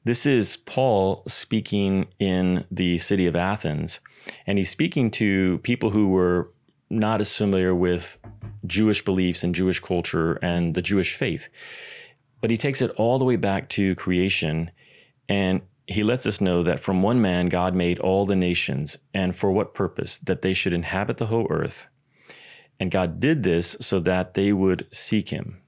This 0.04 0.26
is 0.26 0.56
Paul 0.56 1.22
speaking 1.26 2.08
in 2.18 2.64
the 2.70 2.98
city 2.98 3.26
of 3.26 3.36
Athens, 3.36 4.00
and 4.46 4.58
he's 4.58 4.70
speaking 4.70 5.10
to 5.12 5.58
people 5.58 5.90
who 5.90 6.08
were 6.08 6.50
not 6.90 7.20
as 7.20 7.36
familiar 7.36 7.74
with 7.74 8.18
Jewish 8.66 9.04
beliefs 9.04 9.42
and 9.42 9.54
Jewish 9.54 9.80
culture 9.80 10.34
and 10.34 10.74
the 10.74 10.82
Jewish 10.82 11.14
faith. 11.14 11.48
But 12.40 12.50
he 12.50 12.56
takes 12.56 12.82
it 12.82 12.90
all 12.96 13.18
the 13.18 13.24
way 13.24 13.36
back 13.36 13.68
to 13.70 13.94
creation 13.94 14.70
and 15.28 15.62
he 15.86 16.04
lets 16.04 16.26
us 16.26 16.40
know 16.40 16.62
that 16.62 16.80
from 16.80 17.02
one 17.02 17.20
man 17.20 17.48
God 17.48 17.74
made 17.74 17.98
all 17.98 18.26
the 18.26 18.36
nations 18.36 18.98
and 19.12 19.34
for 19.34 19.50
what 19.50 19.74
purpose? 19.74 20.18
That 20.18 20.42
they 20.42 20.54
should 20.54 20.72
inhabit 20.72 21.18
the 21.18 21.26
whole 21.26 21.46
earth. 21.50 21.88
And 22.78 22.90
God 22.90 23.20
did 23.20 23.42
this 23.42 23.76
so 23.80 23.98
that 24.00 24.34
they 24.34 24.52
would 24.52 24.86
seek 24.92 25.30
him. 25.30 25.60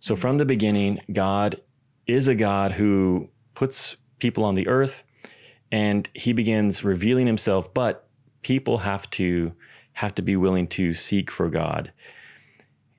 So 0.00 0.16
from 0.16 0.38
the 0.38 0.44
beginning, 0.44 1.00
God 1.12 1.60
is 2.06 2.28
a 2.28 2.34
God 2.34 2.72
who 2.72 3.28
puts 3.58 3.96
people 4.20 4.44
on 4.44 4.54
the 4.54 4.68
earth 4.68 5.02
and 5.72 6.08
he 6.14 6.32
begins 6.32 6.84
revealing 6.84 7.26
himself, 7.26 7.74
but 7.74 8.08
people 8.42 8.78
have 8.78 9.10
to 9.10 9.52
have 9.94 10.14
to 10.14 10.22
be 10.22 10.36
willing 10.36 10.68
to 10.68 10.94
seek 10.94 11.28
for 11.28 11.50
God. 11.50 11.92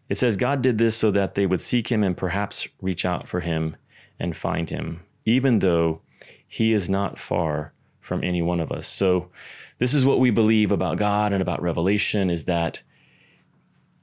It 0.10 0.18
says 0.18 0.36
God 0.36 0.62
did 0.62 0.78
this 0.78 0.98
so 0.98 1.12
that 1.12 1.36
they 1.36 1.46
would 1.46 1.62
seek 1.62 1.90
him 1.90 2.04
and 2.04 2.18
perhaps 2.18 2.68
reach 2.82 3.06
out 3.06 3.26
for 3.26 3.40
him 3.40 3.78
and 4.20 4.36
find 4.36 4.70
him, 4.70 5.00
even 5.24 5.60
though 5.60 6.02
he 6.46 6.74
is 6.74 6.90
not 6.90 7.18
far 7.18 7.72
from 8.02 8.22
any 8.22 8.42
one 8.42 8.60
of 8.60 8.70
us. 8.70 8.86
So 8.86 9.30
this 9.78 9.94
is 9.94 10.04
what 10.04 10.20
we 10.20 10.30
believe 10.30 10.74
about 10.74 10.98
God 10.98 11.32
and 11.32 11.42
about 11.42 11.62
revelation 11.62 12.30
is 12.30 12.44
that 12.46 12.82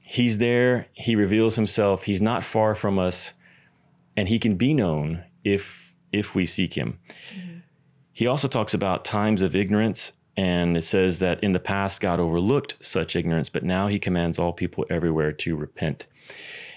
he's 0.01 0.39
there, 0.39 0.87
he 0.93 1.15
reveals 1.15 1.55
himself, 1.55 2.03
he's 2.03 2.21
not 2.21 2.43
far 2.43 2.73
from 2.73 2.97
us, 2.97 3.33
and 4.15 4.27
he 4.27 4.39
can 4.39 4.55
be 4.55 4.73
known 4.73 5.23
if 5.43 5.86
if 6.11 6.35
we 6.35 6.45
seek 6.45 6.73
him. 6.73 6.99
Mm-hmm. 7.35 7.57
He 8.13 8.27
also 8.27 8.47
talks 8.47 8.73
about 8.73 9.05
times 9.05 9.41
of 9.41 9.55
ignorance 9.55 10.13
and 10.37 10.77
it 10.77 10.83
says 10.83 11.17
that 11.19 11.43
in 11.43 11.53
the 11.53 11.59
past, 11.59 11.99
God 11.99 12.19
overlooked 12.19 12.75
such 12.79 13.15
ignorance, 13.15 13.49
but 13.49 13.63
now 13.63 13.87
he 13.87 13.97
commands 13.97 14.37
all 14.37 14.53
people 14.53 14.85
everywhere 14.89 15.31
to 15.31 15.55
repent. 15.55 16.05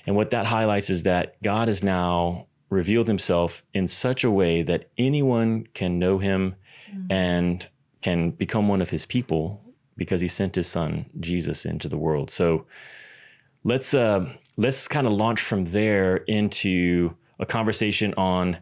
And 0.07 0.17
what 0.17 0.31
that 0.31 0.47
highlights 0.47 0.89
is 0.89 1.03
that 1.03 1.41
God 1.43 1.69
has 1.69 1.83
now 1.83 2.47
revealed 2.71 3.07
himself 3.07 3.63
in 3.75 3.87
such 3.87 4.25
a 4.25 4.31
way 4.31 4.63
that 4.63 4.89
anyone 4.97 5.67
can 5.75 5.99
know 5.99 6.19
him 6.19 6.55
mm-hmm. 6.91 7.13
and 7.13 7.69
can 8.01 8.31
become 8.31 8.67
one 8.67 8.81
of 8.81 8.91
his 8.91 9.05
people 9.05 9.61
because 9.97 10.23
he 10.23 10.29
sent 10.29 10.55
his 10.55 10.67
son 10.67 11.05
Jesus 11.21 11.67
into 11.67 11.89
the 11.89 11.99
world. 11.99 12.31
So 12.31 12.65
let's 13.65 13.93
uh, 13.93 14.27
let's 14.57 14.89
kind 14.89 15.07
of 15.07 15.13
launch 15.13 15.43
from 15.43 15.67
there 15.67 16.17
into 16.17 17.15
a 17.39 17.45
conversation 17.45 18.15
on 18.17 18.57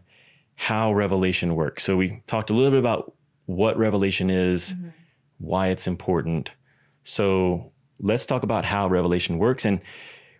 how 0.59 0.91
revelation 0.91 1.55
works. 1.55 1.83
So 1.85 1.95
we 1.95 2.21
talked 2.27 2.49
a 2.49 2.53
little 2.53 2.71
bit 2.71 2.79
about 2.79 3.13
what 3.45 3.77
revelation 3.77 4.29
is, 4.29 4.73
mm-hmm. 4.73 4.89
why 5.37 5.69
it's 5.69 5.87
important. 5.87 6.51
So 7.01 7.71
let's 7.97 8.25
talk 8.25 8.43
about 8.43 8.65
how 8.65 8.89
revelation 8.89 9.37
works. 9.37 9.63
And 9.63 9.79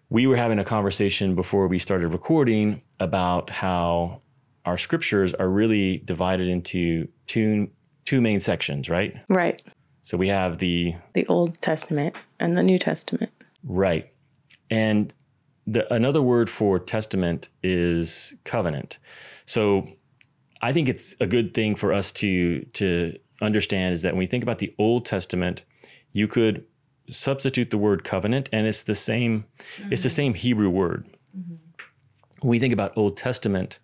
we 0.09 0.27
were 0.27 0.35
having 0.35 0.59
a 0.59 0.65
conversation 0.65 1.35
before 1.35 1.69
we 1.69 1.79
started 1.79 2.09
recording 2.09 2.81
about 2.99 3.49
how 3.49 4.21
our 4.65 4.77
scriptures 4.77 5.33
are 5.33 5.47
really 5.47 5.99
divided 5.99 6.49
into 6.49 7.07
two 7.25 7.69
two 8.03 8.19
main 8.19 8.41
sections, 8.41 8.89
right? 8.89 9.15
Right. 9.29 9.63
So 10.01 10.17
we 10.17 10.27
have 10.27 10.57
the 10.57 10.95
the 11.13 11.25
Old 11.27 11.61
Testament 11.61 12.13
and 12.41 12.57
the 12.57 12.63
New 12.63 12.77
Testament. 12.77 13.31
Right. 13.63 14.11
And 14.69 15.13
the 15.65 15.91
another 15.93 16.21
word 16.21 16.49
for 16.49 16.77
testament 16.77 17.47
is 17.63 18.33
covenant. 18.43 18.99
So 19.45 19.87
I 20.61 20.73
think 20.73 20.89
it's 20.89 21.15
a 21.19 21.27
good 21.27 21.53
thing 21.53 21.75
for 21.75 21.93
us 21.93 22.11
to 22.13 22.65
to 22.73 23.17
understand 23.41 23.93
is 23.93 24.01
that 24.01 24.13
when 24.13 24.19
we 24.19 24.25
think 24.25 24.43
about 24.43 24.59
the 24.59 24.73
Old 24.77 25.05
Testament, 25.05 25.63
you 26.11 26.27
could 26.27 26.65
substitute 27.09 27.69
the 27.69 27.77
word 27.77 28.03
covenant, 28.03 28.49
and 28.51 28.67
it's 28.67 28.83
the 28.83 28.95
same. 28.95 29.45
Mm-hmm. 29.77 29.93
It's 29.93 30.03
the 30.03 30.09
same 30.09 30.33
Hebrew 30.33 30.69
word. 30.69 31.05
Mm-hmm. 31.37 31.55
When 32.41 32.49
we 32.49 32.59
think 32.59 32.73
about 32.73 32.97
Old 32.97 33.17
Testament, 33.17 33.79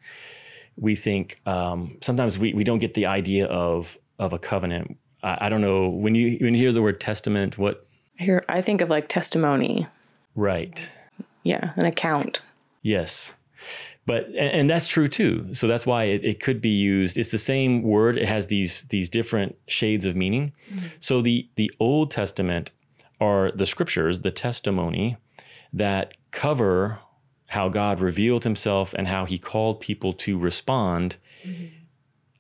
we 0.78 0.96
think 0.96 1.40
um, 1.46 1.98
sometimes 2.02 2.38
we, 2.38 2.54
we 2.54 2.64
don't 2.64 2.80
get 2.80 2.94
the 2.94 3.08
idea 3.08 3.46
of 3.48 3.98
of 4.20 4.34
a 4.34 4.40
covenant. 4.40 4.98
I, 5.24 5.38
I, 5.42 5.50
don't 5.50 5.62
know 5.62 5.90
when 5.90 6.16
you 6.16 6.38
when 6.42 6.54
you 6.54 6.60
hear 6.60 6.72
the 6.72 6.82
word 6.82 7.00
testament, 7.00 7.58
what 7.58 7.88
I 8.20 8.24
hear 8.24 8.46
I 8.50 8.62
think 8.62 8.82
of 8.82 8.90
like 8.90 9.08
testimony. 9.08 9.88
Right. 10.36 10.90
Yeah, 11.44 11.72
an 11.76 11.86
account. 11.86 12.42
Yes 12.82 13.34
but 14.06 14.28
and, 14.36 14.70
that's 14.70 14.88
true 14.88 15.08
too 15.08 15.54
so 15.54 15.68
that's 15.68 15.86
why 15.86 16.04
it, 16.04 16.24
it, 16.24 16.40
could 16.40 16.62
be 16.62 16.70
used 16.70 17.18
it's 17.18 17.32
the 17.32 17.38
same 17.38 17.82
word 17.82 18.18
it 18.18 18.28
has 18.28 18.48
these 18.48 18.84
these 18.84 19.10
different 19.10 19.56
shades 19.68 20.06
of 20.06 20.16
meaning 20.16 20.54
mm-hmm. 20.70 20.88
so 21.00 21.22
the 21.22 21.50
the 21.56 21.72
old 21.80 22.12
testament 22.12 22.72
are 23.20 23.52
the 23.52 23.66
scriptures 23.66 24.22
the 24.22 24.32
testimony 24.32 25.18
that 25.74 26.14
cover 26.32 27.00
how 27.48 27.70
god 27.70 28.00
revealed 28.00 28.44
himself 28.44 28.94
and 28.94 29.08
how 29.08 29.26
he 29.26 29.38
called 29.38 29.80
people 29.80 30.14
to 30.14 30.38
respond 30.38 31.18
mm-hmm. 31.44 31.66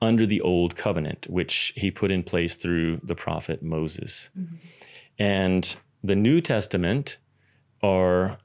under 0.02 0.26
the 0.26 0.42
old 0.42 0.76
covenant 0.76 1.28
which 1.30 1.74
he 1.76 1.90
put 1.90 2.12
in 2.12 2.24
place 2.24 2.56
through 2.56 3.00
the 3.04 3.16
prophet 3.16 3.62
moses 3.64 4.30
mm-hmm. 4.38 4.56
and 5.18 5.78
the 6.04 6.16
new 6.16 6.40
testament 6.40 7.18
are 7.82 8.38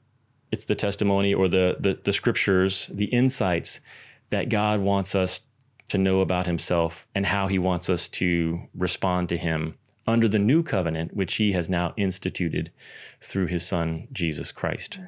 it's 0.51 0.65
the 0.65 0.75
testimony 0.75 1.33
or 1.33 1.47
the, 1.47 1.77
the, 1.79 1.99
the 2.03 2.13
scriptures, 2.13 2.89
the 2.93 3.05
insights 3.05 3.79
that 4.29 4.49
God 4.49 4.79
wants 4.79 5.15
us 5.15 5.41
to 5.89 5.97
know 5.97 6.21
about 6.21 6.45
himself 6.45 7.07
and 7.13 7.25
how 7.25 7.47
he 7.47 7.59
wants 7.59 7.89
us 7.89 8.07
to 8.07 8.61
respond 8.73 9.29
to 9.29 9.37
him 9.37 9.75
under 10.07 10.27
the 10.27 10.39
new 10.39 10.63
covenant, 10.63 11.15
which 11.15 11.35
he 11.35 11.51
has 11.51 11.69
now 11.69 11.93
instituted 11.97 12.71
through 13.21 13.47
his 13.47 13.65
son, 13.65 14.07
Jesus 14.11 14.51
Christ. 14.51 14.99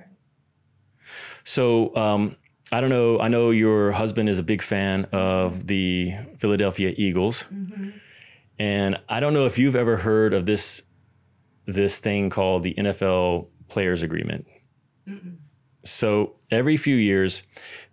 So, 1.43 1.95
um, 1.95 2.35
I 2.71 2.81
don't 2.81 2.89
know. 2.89 3.19
I 3.19 3.27
know 3.27 3.51
your 3.51 3.91
husband 3.91 4.29
is 4.29 4.39
a 4.39 4.43
big 4.43 4.63
fan 4.63 5.05
of 5.11 5.67
the 5.67 6.15
Philadelphia 6.39 6.93
Eagles. 6.97 7.45
Mm-hmm. 7.53 7.89
And 8.57 8.99
I 9.07 9.19
don't 9.19 9.33
know 9.33 9.45
if 9.45 9.59
you've 9.59 9.75
ever 9.75 9.97
heard 9.97 10.33
of 10.33 10.45
this 10.45 10.81
this 11.65 11.97
thing 11.99 12.29
called 12.29 12.63
the 12.63 12.73
NFL 12.73 13.47
players 13.67 14.01
agreement. 14.03 14.47
So 15.85 16.35
every 16.49 16.77
few 16.77 16.95
years, 16.95 17.43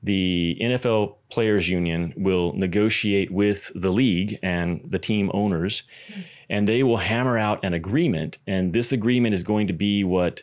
the 0.03 0.57
NFL 0.61 1.17
Players 1.29 1.69
Union 1.69 2.15
will 2.17 2.53
negotiate 2.53 3.31
with 3.33 3.71
the 3.75 3.91
league 3.91 4.39
and 4.43 4.81
the 4.89 4.99
team 4.99 5.31
owners, 5.35 5.83
mm-hmm. 6.09 6.21
and 6.49 6.69
they 6.69 6.83
will 6.85 6.99
hammer 6.99 7.37
out 7.37 7.65
an 7.65 7.75
agreement. 7.75 8.39
And 8.47 8.73
this 8.73 8.93
agreement 8.93 9.35
is 9.35 9.43
going 9.43 9.67
to 9.67 9.73
be 9.73 10.05
what 10.05 10.43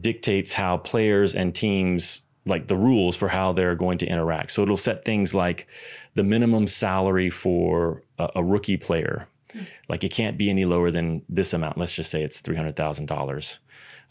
dictates 0.00 0.52
how 0.52 0.76
players 0.76 1.34
and 1.34 1.54
teams 1.54 2.22
like 2.44 2.68
the 2.68 2.76
rules 2.76 3.16
for 3.16 3.28
how 3.28 3.52
they're 3.52 3.74
going 3.74 3.98
to 3.98 4.06
interact. 4.06 4.52
So 4.52 4.62
it'll 4.62 4.76
set 4.76 5.04
things 5.04 5.34
like 5.34 5.68
the 6.14 6.24
minimum 6.24 6.66
salary 6.66 7.30
for 7.30 8.02
a, 8.18 8.30
a 8.36 8.44
rookie 8.44 8.76
player. 8.76 9.28
Mm-hmm. 9.54 9.64
Like 9.88 10.04
it 10.04 10.12
can't 10.12 10.38
be 10.38 10.48
any 10.50 10.64
lower 10.64 10.90
than 10.90 11.22
this 11.28 11.52
amount. 11.52 11.76
Let's 11.76 11.94
just 11.94 12.10
say 12.10 12.22
it's 12.22 12.40
three 12.40 12.56
hundred 12.56 12.76
thousand 12.76 13.06
dollars. 13.06 13.58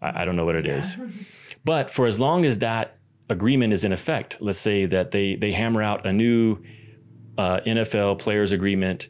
I, 0.02 0.22
I, 0.22 0.26
don't 0.26 0.36
know 0.36 0.46
what 0.46 0.56
it 0.56 0.66
yeah. 0.66 0.78
is. 0.78 0.98
But 1.64 1.92
for 1.92 2.08
as 2.08 2.20
long 2.20 2.46
as 2.46 2.58
that 2.60 2.98
agreement 3.30 3.74
is 3.74 3.84
in 3.84 3.92
effect, 3.92 4.38
let's 4.40 4.60
say 4.60 4.86
that 4.86 5.12
they 5.12 5.36
they 5.36 5.52
hammer 5.52 5.82
out 5.82 6.06
a 6.06 6.14
new 6.14 6.58
uh, 7.38 7.60
NFL 7.66 8.20
players 8.20 8.52
agreement 8.52 9.08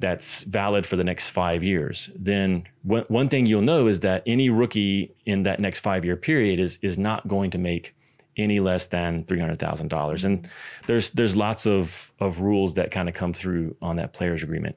that's 0.00 0.42
valid 0.42 0.86
for 0.86 0.96
the 0.96 1.04
next 1.04 1.30
five 1.30 1.62
years, 1.62 2.10
then 2.14 2.64
one, 2.82 3.28
thing 3.28 3.46
you'll 3.46 3.62
know 3.62 3.86
is 3.86 4.00
that 4.00 4.22
any 4.26 4.50
rookie 4.50 5.14
in 5.24 5.44
that 5.44 5.60
next 5.60 5.80
five 5.80 6.04
year 6.04 6.16
period 6.16 6.58
is 6.58 6.78
is 6.82 6.98
not 6.98 7.26
going 7.28 7.50
to 7.50 7.58
make 7.58 7.94
any 8.36 8.58
less 8.60 8.86
than 8.88 9.24
three 9.24 9.38
hundred 9.38 9.58
thousand 9.58 9.88
dollars. 9.88 10.24
And 10.24 10.48
there's 10.86 11.10
there's 11.10 11.36
lots 11.36 11.66
of 11.66 12.12
of 12.20 12.40
rules 12.40 12.74
that 12.74 12.90
kind 12.90 13.08
of 13.08 13.14
come 13.14 13.32
through 13.32 13.76
on 13.80 13.96
that 13.96 14.12
players 14.12 14.42
agreement. 14.42 14.76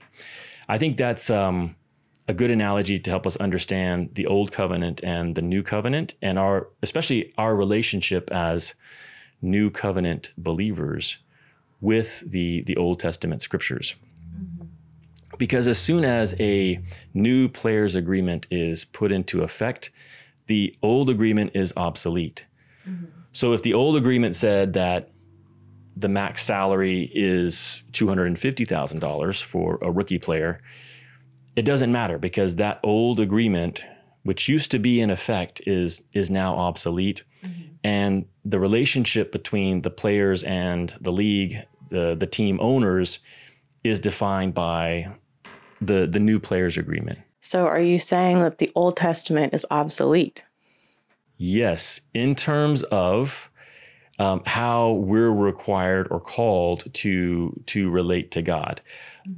I 0.70 0.78
think 0.78 0.98
that's 0.98 1.30
um, 1.30 1.76
a 2.28 2.34
good 2.34 2.52
analogy 2.52 3.00
to 3.00 3.10
help 3.10 3.26
us 3.26 3.38
understand 3.38 4.10
the 4.14 4.28
old 4.28 4.52
covenant 4.52 5.00
and 5.04 5.36
the 5.36 5.42
new 5.42 5.64
covenant 5.64 6.14
and 6.22 6.38
our 6.38 6.68
especially 6.84 7.34
our 7.38 7.56
relationship 7.56 8.30
as 8.32 8.74
new 9.42 9.70
covenant 9.70 10.34
believers 10.38 11.18
with 11.80 12.24
the 12.26 12.62
the 12.64 12.76
Old 12.76 13.00
Testament 13.00 13.42
scriptures. 13.42 13.96
Mm-hmm. 14.36 14.66
Because 15.38 15.68
as 15.68 15.78
soon 15.78 16.04
as 16.04 16.36
a 16.40 16.82
new 17.14 17.48
players 17.48 17.96
agreement 17.96 18.48
is 18.50 18.86
put 18.86 19.12
into 19.12 19.44
effect, 19.44 19.92
the 20.48 20.76
old 20.82 21.10
agreement 21.10 21.52
is 21.54 21.72
obsolete. 21.78 22.48
Mm-hmm. 22.88 23.06
So 23.32 23.54
if 23.54 23.62
the 23.62 23.74
old 23.74 23.96
agreement 23.96 24.36
said 24.36 24.74
that 24.74 25.12
the 25.96 26.08
max 26.08 26.44
salary 26.44 27.12
is 27.14 27.84
$250,000 27.92 29.44
for 29.44 29.80
a 29.82 29.92
rookie 29.92 30.20
player, 30.20 30.62
it 31.58 31.66
doesn't 31.66 31.92
matter 31.92 32.20
because 32.20 32.56
that 32.56 32.80
old 32.84 33.20
agreement, 33.20 33.84
which 34.22 34.48
used 34.48 34.70
to 34.72 34.80
be 34.80 35.02
in 35.02 35.10
effect, 35.10 35.60
is 35.66 36.04
is 36.14 36.30
now 36.30 36.56
obsolete, 36.56 37.24
mm-hmm. 37.44 37.64
and 37.84 38.26
the 38.46 38.60
relationship 38.60 39.32
between 39.32 39.82
the 39.82 39.90
players 39.90 40.44
and 40.44 40.96
the 41.02 41.12
league, 41.12 41.58
the 41.90 42.16
the 42.16 42.28
team 42.28 42.60
owners, 42.62 43.20
is 43.84 44.00
defined 44.00 44.54
by 44.54 45.08
the 45.82 46.06
the 46.06 46.20
new 46.20 46.40
players 46.40 46.78
agreement. 46.78 47.20
So, 47.40 47.66
are 47.66 47.82
you 47.82 47.98
saying 47.98 48.40
that 48.40 48.60
the 48.60 48.72
Old 48.76 48.96
Testament 48.96 49.56
is 49.56 49.66
obsolete? 49.72 50.44
Yes, 51.38 52.02
in 52.14 52.36
terms 52.36 52.84
of 52.84 53.50
um, 54.20 54.44
how 54.46 54.92
we're 54.92 55.32
required 55.32 56.08
or 56.12 56.20
called 56.20 56.94
to 56.94 57.60
to 57.66 57.90
relate 57.90 58.30
to 58.32 58.44
God, 58.44 58.82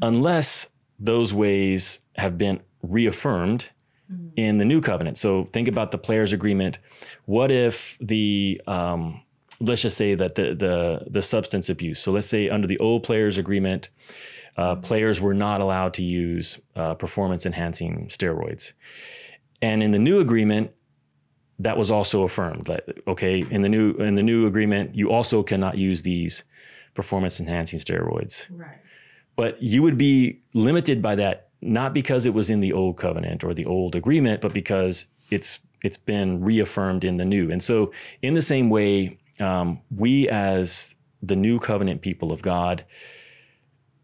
unless 0.01 0.67
those 0.99 1.33
ways 1.33 2.01
have 2.19 2.37
been 2.37 2.61
reaffirmed 2.81 3.69
in 4.35 4.57
the 4.57 4.65
new 4.65 4.81
covenant. 4.81 5.17
So 5.17 5.49
think 5.53 5.67
about 5.67 5.91
the 5.91 5.97
players' 5.97 6.33
agreement. 6.33 6.79
What 7.25 7.51
if 7.51 7.97
the 8.01 8.61
um, 8.67 9.21
let's 9.59 9.81
just 9.81 9.97
say 9.97 10.15
that 10.15 10.35
the 10.35 10.55
the 10.55 11.07
the 11.09 11.21
substance 11.21 11.69
abuse. 11.69 11.99
So 11.99 12.11
let's 12.11 12.27
say 12.27 12.49
under 12.49 12.67
the 12.67 12.77
old 12.79 13.03
players' 13.03 13.37
agreement, 13.37 13.89
uh, 14.57 14.75
players 14.75 15.21
were 15.21 15.33
not 15.33 15.61
allowed 15.61 15.93
to 15.95 16.03
use 16.03 16.59
uh, 16.75 16.95
performance 16.95 17.45
enhancing 17.45 18.07
steroids, 18.07 18.73
and 19.61 19.83
in 19.83 19.91
the 19.91 19.99
new 19.99 20.19
agreement, 20.19 20.71
that 21.59 21.77
was 21.77 21.91
also 21.91 22.23
affirmed. 22.23 22.69
Like, 22.69 23.01
okay, 23.07 23.45
in 23.49 23.61
the 23.61 23.69
new 23.69 23.91
in 23.93 24.15
the 24.15 24.23
new 24.23 24.47
agreement, 24.47 24.95
you 24.95 25.11
also 25.11 25.43
cannot 25.43 25.77
use 25.77 26.01
these 26.01 26.43
performance 26.93 27.39
enhancing 27.39 27.79
steroids. 27.79 28.47
Right. 28.49 28.77
But 29.35 29.61
you 29.61 29.83
would 29.83 29.97
be 29.97 30.41
limited 30.53 31.01
by 31.01 31.15
that 31.15 31.48
not 31.61 31.93
because 31.93 32.25
it 32.25 32.33
was 32.33 32.49
in 32.49 32.59
the 32.59 32.73
old 32.73 32.97
covenant 32.97 33.43
or 33.43 33.53
the 33.53 33.65
old 33.65 33.95
agreement, 33.95 34.41
but 34.41 34.53
because 34.53 35.07
it's 35.29 35.59
it's 35.81 35.97
been 35.97 36.43
reaffirmed 36.43 37.03
in 37.03 37.17
the 37.17 37.25
new. 37.25 37.49
And 37.51 37.63
so, 37.63 37.91
in 38.21 38.33
the 38.33 38.41
same 38.41 38.69
way, 38.69 39.17
um, 39.39 39.79
we 39.95 40.27
as 40.27 40.95
the 41.21 41.35
new 41.35 41.59
covenant 41.59 42.01
people 42.01 42.31
of 42.31 42.41
God, 42.41 42.85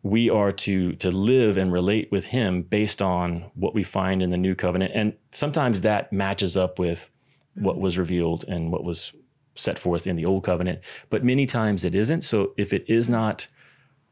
we 0.03 0.29
are 0.29 0.51
to 0.51 0.93
to 0.93 1.12
live 1.12 1.57
and 1.57 1.71
relate 1.71 2.12
with 2.12 2.25
Him 2.25 2.62
based 2.62 3.01
on 3.01 3.51
what 3.55 3.74
we 3.74 3.83
find 3.83 4.21
in 4.21 4.29
the 4.29 4.38
new 4.38 4.55
covenant, 4.55 4.91
and 4.93 5.13
sometimes 5.31 5.81
that 5.81 6.12
matches 6.12 6.55
up 6.55 6.79
with 6.79 7.09
what 7.55 7.79
was 7.79 7.97
revealed 7.97 8.43
and 8.47 8.71
what 8.71 8.83
was 8.83 9.13
set 9.55 9.79
forth 9.79 10.05
in 10.05 10.17
the 10.17 10.25
old 10.25 10.43
covenant. 10.43 10.79
But 11.09 11.24
many 11.24 11.45
times 11.45 11.85
it 11.85 11.95
isn't. 11.95 12.21
So 12.21 12.51
if 12.57 12.74
it 12.74 12.83
is 12.89 13.07
not 13.07 13.47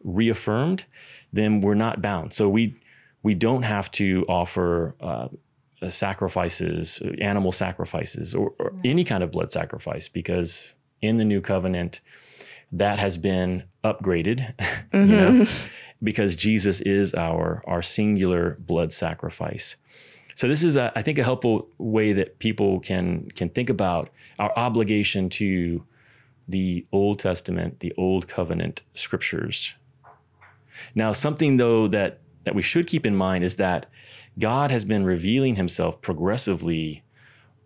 reaffirmed, 0.02 0.86
then 1.34 1.62
we're 1.62 1.74
not 1.74 2.02
bound. 2.02 2.34
So 2.34 2.48
we 2.48 2.76
we 3.24 3.34
don't 3.34 3.64
have 3.64 3.90
to 3.92 4.26
offer 4.28 4.96
uh, 5.00 5.30
sacrifices, 5.90 7.02
animal 7.20 7.52
sacrifices, 7.52 8.36
or, 8.36 8.54
or 8.60 8.74
any 8.84 9.04
kind 9.04 9.24
of 9.24 9.32
blood 9.32 9.52
sacrifice, 9.52 10.08
because 10.08 10.74
in 11.02 11.18
the 11.18 11.26
new 11.26 11.42
covenant, 11.42 12.02
that 12.72 13.00
has 13.00 13.18
been 13.18 13.64
upgraded, 13.84 14.54
you 14.94 15.06
know, 15.06 15.46
because 16.02 16.36
Jesus 16.36 16.82
is 16.82 17.14
our 17.14 17.64
our 17.66 17.82
singular 17.82 18.58
blood 18.60 18.92
sacrifice. 18.92 19.78
So 20.36 20.48
this 20.48 20.64
is, 20.64 20.78
a, 20.78 20.92
I 20.96 21.04
think, 21.04 21.20
a 21.20 21.24
helpful 21.24 21.68
way 21.78 22.12
that 22.14 22.40
people 22.40 22.80
can 22.80 23.30
can 23.32 23.50
think 23.50 23.70
about 23.70 24.10
our 24.40 24.52
obligation 24.58 25.30
to 25.30 25.86
the 26.48 26.86
Old 26.92 27.20
Testament, 27.20 27.80
the 27.80 27.94
Old 27.98 28.28
Covenant 28.28 28.82
scriptures. 28.94 29.76
Now, 30.96 31.12
something 31.14 31.58
though 31.58 31.88
that 31.88 32.20
that 32.44 32.56
we 32.56 32.62
should 32.62 32.88
keep 32.88 33.06
in 33.06 33.16
mind 33.16 33.44
is 33.44 33.56
that 33.58 33.86
God 34.40 34.72
has 34.72 34.86
been 34.86 35.06
revealing 35.06 35.56
himself 35.56 36.02
progressively 36.02 37.04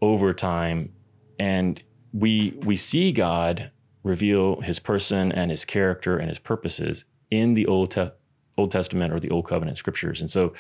over 0.02 0.34
time 0.34 0.94
and 1.40 1.82
we 2.14 2.54
we 2.64 2.76
see 2.76 3.12
God 3.12 3.72
reveal 4.04 4.62
his 4.62 4.80
person 4.80 5.32
and 5.32 5.52
his 5.52 5.66
character 5.66 6.18
and 6.18 6.30
his 6.30 6.40
purposes 6.40 7.06
in 7.30 7.54
the 7.54 7.66
Old 7.66 7.92
Te- 7.92 8.12
Old 8.58 8.72
Testament 8.72 9.14
or 9.14 9.20
the 9.20 9.30
Old 9.30 9.46
Covenant 9.46 9.78
scriptures. 9.78 10.22
And 10.22 10.32
so 10.32 10.54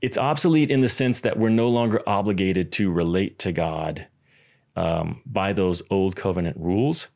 it's 0.00 0.18
obsolete 0.18 0.70
in 0.70 0.80
the 0.80 0.88
sense 0.88 1.20
that 1.20 1.38
we're 1.38 1.48
no 1.48 1.68
longer 1.68 2.02
obligated 2.06 2.70
to 2.72 2.92
relate 2.92 3.38
to 3.40 3.52
God 3.52 4.06
um, 4.76 5.22
by 5.26 5.52
those 5.52 5.82
Old 5.90 6.14
Covenant 6.14 6.56
rules. 6.58 7.08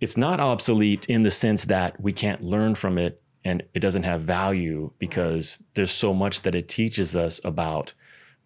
It's 0.00 0.16
not 0.16 0.40
obsolete 0.40 1.04
in 1.06 1.24
the 1.24 1.30
sense 1.30 1.66
that 1.66 2.00
we 2.00 2.12
can't 2.12 2.42
learn 2.42 2.74
from 2.74 2.96
it 2.96 3.20
and 3.44 3.62
it 3.74 3.80
doesn't 3.80 4.04
have 4.04 4.22
value 4.22 4.90
because 4.98 5.62
there's 5.74 5.90
so 5.92 6.12
much 6.14 6.42
that 6.42 6.54
it 6.54 6.68
teaches 6.68 7.16
us 7.16 7.40
about 7.44 7.92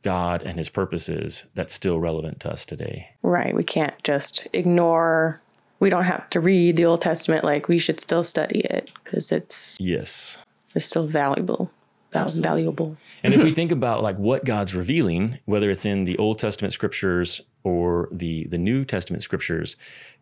God 0.03 0.43
and 0.43 0.59
his 0.59 0.69
purposes 0.69 1.45
that's 1.55 1.75
still 1.75 1.99
relevant 2.01 2.41
to 2.41 2.51
us 2.51 2.65
today. 2.65 3.09
Right. 3.23 3.55
We 3.55 3.65
can't 3.65 4.01
just 4.05 4.47
ignore, 4.53 5.41
we 5.81 5.91
don't 5.91 6.05
have 6.05 6.31
to 6.31 6.41
read 6.41 6.77
the 6.77 6.85
Old 6.85 7.03
Testament. 7.03 7.45
Like, 7.45 7.69
we 7.69 7.79
should 7.79 8.01
still 8.01 8.23
study 8.23 8.61
it 8.61 8.91
because 9.05 9.33
it's, 9.33 9.77
Yes. 9.81 10.39
it's 10.75 10.87
still 10.87 11.07
valuable. 11.07 11.71
Val- 12.13 12.31
valuable. 12.31 12.97
And 13.23 13.35
if 13.35 13.43
we 13.43 13.53
think 13.55 13.73
about 13.73 14.03
like 14.03 14.17
what 14.17 14.45
God's 14.45 14.75
revealing, 14.75 15.39
whether 15.45 15.69
it's 15.71 15.85
in 15.85 16.05
the 16.05 16.17
Old 16.19 16.39
Testament 16.39 16.73
scriptures 16.73 17.41
or 17.65 18.09
the 18.13 18.45
the 18.45 18.59
New 18.59 18.85
Testament 18.85 19.25
scriptures, 19.25 19.75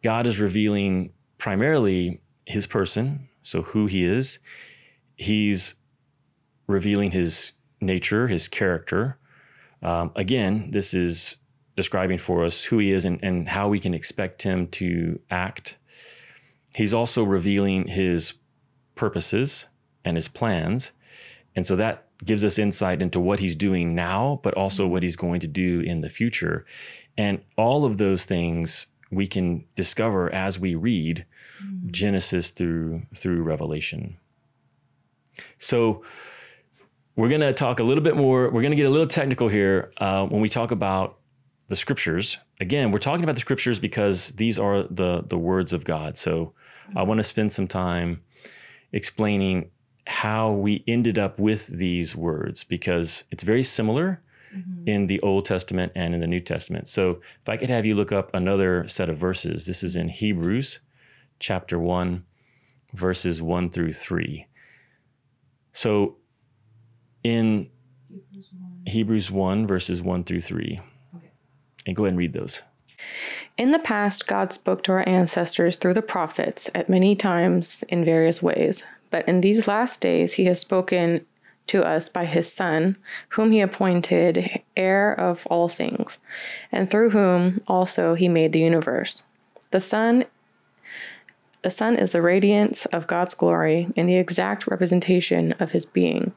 God 0.03 0.27
is 0.27 0.41
revealing 0.41 1.13
primarily 1.39 2.21
his 2.47 2.67
person, 2.67 3.29
so 3.45 3.63
who 3.63 3.87
he 3.87 4.03
is. 4.05 4.41
He's 5.15 5.77
revealing 6.67 7.13
his 7.13 7.53
nature, 7.81 8.27
his 8.27 8.49
character. 8.49 9.19
Um, 9.83 10.11
again, 10.17 10.71
this 10.73 10.93
is 10.95 11.37
describing 11.77 12.19
for 12.19 12.45
us 12.45 12.65
who 12.65 12.79
he 12.79 12.91
is 12.91 13.05
and, 13.05 13.23
and 13.23 13.49
how 13.49 13.69
we 13.69 13.79
can 13.79 13.95
expect 13.95 14.43
him 14.43 14.67
to 14.69 15.21
act. 15.31 15.77
He's 16.75 16.95
also 16.95 17.23
revealing 17.23 17.87
his 17.87 18.35
purposes 18.95 19.67
and 20.05 20.17
his 20.17 20.29
plans. 20.29 20.93
And 21.55 21.67
so 21.67 21.77
that 21.77 22.09
gives 22.25 22.45
us 22.45 22.59
insight 22.59 23.03
into 23.03 23.21
what 23.21 23.41
he's 23.41 23.55
doing 23.55 23.95
now, 23.95 24.41
but 24.43 24.55
also 24.55 24.87
what 24.87 25.03
he's 25.03 25.17
going 25.17 25.41
to 25.41 25.47
do 25.47 25.81
in 25.81 26.01
the 26.01 26.09
future. 26.09 26.65
And 27.17 27.43
all 27.57 27.85
of 27.85 27.99
those 27.99 28.25
things 28.25 28.87
we 29.11 29.27
can 29.27 29.65
discover 29.77 30.33
as 30.33 30.59
we 30.59 30.75
read 30.75 31.27
Genesis 31.87 32.51
through 32.51 33.03
through 33.17 33.43
Revelation. 33.43 34.17
So 35.59 36.05
we're 37.17 37.29
going 37.29 37.41
to 37.41 37.53
talk 37.53 37.81
a 37.81 37.83
little 37.83 38.03
bit 38.03 38.17
more. 38.17 38.45
We're 38.51 38.63
going 38.63 38.71
to 38.71 38.77
get 38.77 38.87
a 38.87 38.91
little 38.91 39.07
technical 39.07 39.49
here 39.49 39.93
uh, 39.99 40.27
when 40.27 40.41
we 40.41 40.49
talk 40.49 40.71
about 40.71 41.19
the 41.69 41.77
scriptures. 41.77 42.39
Again, 42.61 42.91
we're 42.91 42.99
talking 42.99 43.25
about 43.25 43.35
the 43.35 43.41
scriptures 43.41 43.79
because 43.79 44.29
these 44.33 44.59
are 44.59 44.83
the 44.83 45.25
the 45.27 45.39
words 45.39 45.73
of 45.73 45.85
God. 45.85 46.17
So 46.17 46.53
I 46.95 47.03
want 47.03 47.19
to 47.19 47.25
spend 47.25 47.53
some 47.53 47.67
time 47.67 48.23
explaining 48.93 49.71
how 50.07 50.53
we 50.53 50.85
ended 50.87 51.19
up 51.19 51.39
with 51.39 51.67
these 51.67 52.15
words 52.15 52.63
because 52.63 53.25
it's 53.31 53.43
very 53.43 53.63
similar 53.63 54.21
in 54.87 55.09
the 55.09 55.21
Old 55.21 55.47
Testament 55.47 55.91
and 55.97 56.15
in 56.15 56.21
the 56.21 56.27
New 56.27 56.41
Testament. 56.41 56.87
So 56.87 57.21
if 57.43 57.49
I 57.49 57.57
could 57.57 57.71
have 57.71 57.85
you 57.85 57.95
look 57.95 58.13
up 58.13 58.31
another 58.35 58.87
set 58.87 59.09
of 59.09 59.19
verses, 59.19 59.67
this 59.67 59.83
is 59.83 59.97
in 59.97 60.09
Hebrews 60.09 60.79
chapter 61.39 61.79
1, 61.79 62.25
verses 62.93 63.43
1 63.43 63.71
through 63.71 63.93
3. 63.93 64.47
So 65.73 66.17
in 67.23 67.71
Hebrews 68.87 69.31
1, 69.31 69.67
verses 69.67 70.03
1 70.03 70.25
through 70.25 70.43
3, 70.43 70.81
and 71.87 71.97
go 71.97 72.05
ahead 72.05 72.13
and 72.13 72.19
read 72.19 72.33
those. 72.33 72.63
In 73.57 73.73
the 73.73 73.79
past, 73.79 74.27
God 74.27 74.53
spoke 74.53 74.83
to 74.85 74.93
our 74.93 75.09
ancestors 75.09 75.77
through 75.77 75.95
the 75.95 76.03
prophets 76.03 76.71
at 76.75 76.89
many 76.89 77.15
times 77.15 77.83
in 77.89 78.05
various 78.05 78.43
ways. 78.43 78.85
But 79.11 79.29
in 79.29 79.41
these 79.41 79.69
last 79.69 80.01
days, 80.01 80.35
he 80.35 80.47
has 80.47 80.61
spoken 80.61 81.25
to 81.67 81.83
us 81.83 82.09
by 82.09 82.25
his 82.25 82.53
Son, 82.53 82.97
whom 83.31 83.51
he 83.51 83.61
appointed 83.61 84.63
heir 84.77 85.13
of 85.13 85.47
all 85.47 85.69
things, 85.69 86.21
and 86.71 86.91
through 86.91 87.11
whom 87.11 87.63
also 87.67 88.15
he 88.15 88.29
made 88.29 88.53
the 88.53 88.61
universe. 88.61 89.25
The 89.71 89.81
Son 89.81 90.27
the 91.65 91.71
son 91.71 91.97
is 91.97 92.11
the 92.11 92.21
radiance 92.21 92.85
of 92.87 93.07
God's 93.07 93.33
glory 93.33 93.89
and 93.97 94.07
the 94.07 94.19
exact 94.19 94.67
representation 94.67 95.53
of 95.53 95.73
his 95.73 95.87
being, 95.87 96.35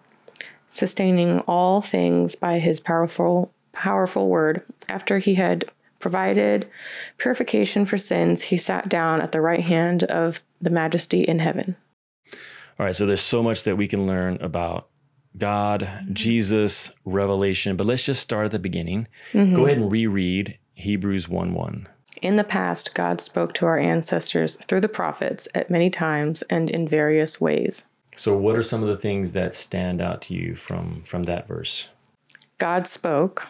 sustaining 0.70 1.42
all 1.42 1.82
things 1.82 2.36
by 2.36 2.60
his 2.60 2.80
powerful 2.80 3.52
powerful 3.74 4.30
word. 4.30 4.64
After 4.88 5.20
he 5.20 5.36
had 5.36 5.66
provided 6.00 6.70
purification 7.18 7.86
for 7.86 7.98
sins, 7.98 8.44
he 8.44 8.58
sat 8.58 8.88
down 8.88 9.20
at 9.20 9.34
the 9.34 9.42
right 9.42 9.60
hand 9.60 10.06
of 10.06 10.44
the 10.62 10.70
majesty 10.70 11.24
in 11.24 11.40
heaven. 11.40 11.76
All 12.80 12.86
right, 12.86 12.96
so 12.96 13.06
there's 13.06 13.22
so 13.22 13.44
much 13.44 13.64
that 13.64 13.76
we 13.76 13.90
can 13.90 14.08
learn 14.08 14.38
about 14.40 14.88
God, 15.38 16.08
Jesus, 16.14 16.94
Revelation, 17.04 17.76
but 17.76 17.86
let's 17.86 18.04
just 18.04 18.22
start 18.22 18.46
at 18.46 18.52
the 18.52 18.60
beginning. 18.60 19.10
Mm-hmm. 19.34 19.56
Go 19.56 19.66
ahead 19.66 19.80
and 19.80 19.92
reread 19.92 20.58
Hebrews 20.74 21.28
1 21.28 21.54
1. 21.54 21.90
In 22.22 22.36
the 22.36 22.44
past, 22.44 22.94
God 22.94 23.22
spoke 23.22 23.54
to 23.56 23.66
our 23.66 23.78
ancestors 23.78 24.56
through 24.56 24.82
the 24.82 24.90
prophets 24.90 25.48
at 25.54 25.70
many 25.70 25.90
times 25.90 26.42
and 26.44 26.70
in 26.70 26.88
various 26.88 27.40
ways. 27.40 27.86
So, 28.16 28.36
what 28.36 28.58
are 28.58 28.64
some 28.64 28.82
of 28.82 28.90
the 28.90 28.98
things 28.98 29.34
that 29.34 29.54
stand 29.54 30.02
out 30.02 30.22
to 30.24 30.34
you 30.34 30.56
from 30.56 31.04
from 31.04 31.24
that 31.24 31.48
verse? 31.48 31.90
God 32.58 32.88
spoke 32.88 33.48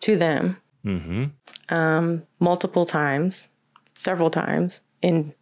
to 0.00 0.16
them 0.16 0.58
Mm-hmm. 0.84 2.16
multiple 2.38 2.86
times, 2.86 3.48
several 3.94 4.30
times, 4.30 4.80
in 5.02 5.34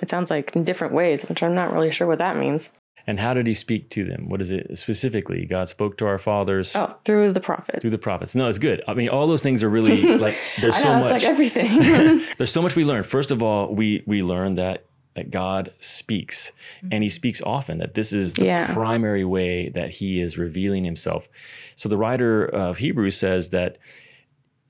it 0.00 0.10
sounds 0.10 0.30
like 0.30 0.54
in 0.54 0.64
different 0.64 0.92
ways, 0.92 1.22
which 1.24 1.42
I'm 1.42 1.54
not 1.54 1.72
really 1.72 1.90
sure 1.90 2.06
what 2.06 2.18
that 2.18 2.36
means. 2.36 2.70
And 3.08 3.20
how 3.20 3.34
did 3.34 3.46
he 3.46 3.54
speak 3.54 3.88
to 3.90 4.04
them? 4.04 4.28
What 4.28 4.40
is 4.40 4.50
it 4.50 4.76
specifically? 4.76 5.46
God 5.46 5.68
spoke 5.68 5.96
to 5.98 6.06
our 6.06 6.18
fathers 6.18 6.74
Oh, 6.74 6.96
through 7.04 7.32
the 7.32 7.40
prophets. 7.40 7.80
through 7.80 7.90
the 7.90 7.98
prophets. 7.98 8.34
No, 8.34 8.48
it's 8.48 8.58
good. 8.58 8.82
I 8.88 8.94
mean, 8.94 9.08
all 9.08 9.26
those 9.28 9.42
things 9.44 9.62
are 9.62 9.68
really 9.68 10.02
like 10.18 10.36
there's 10.60 10.74
I 10.76 10.80
so 10.80 10.92
know, 10.92 11.02
it's 11.02 11.12
much. 11.12 11.22
like 11.22 11.30
everything. 11.30 12.22
there's 12.38 12.50
so 12.52 12.62
much 12.62 12.74
we 12.74 12.84
learn. 12.84 13.04
First 13.04 13.30
of 13.30 13.42
all, 13.42 13.72
we 13.74 14.02
we 14.06 14.22
learn 14.22 14.56
that 14.56 14.84
that 15.14 15.30
God 15.30 15.72
speaks, 15.80 16.52
and 16.90 17.02
He 17.02 17.08
mm-hmm. 17.08 17.12
speaks 17.14 17.40
often. 17.42 17.78
That 17.78 17.94
this 17.94 18.12
is 18.12 18.34
the 18.34 18.44
Yeah. 18.46 18.74
primary 18.74 19.24
way 19.24 19.68
that 19.70 19.90
He 19.92 20.20
is 20.20 20.36
revealing 20.36 20.84
Himself. 20.84 21.28
So 21.74 21.88
the 21.88 21.96
writer 21.96 22.44
of 22.44 22.78
Hebrews 22.78 23.16
says 23.16 23.50
that 23.50 23.78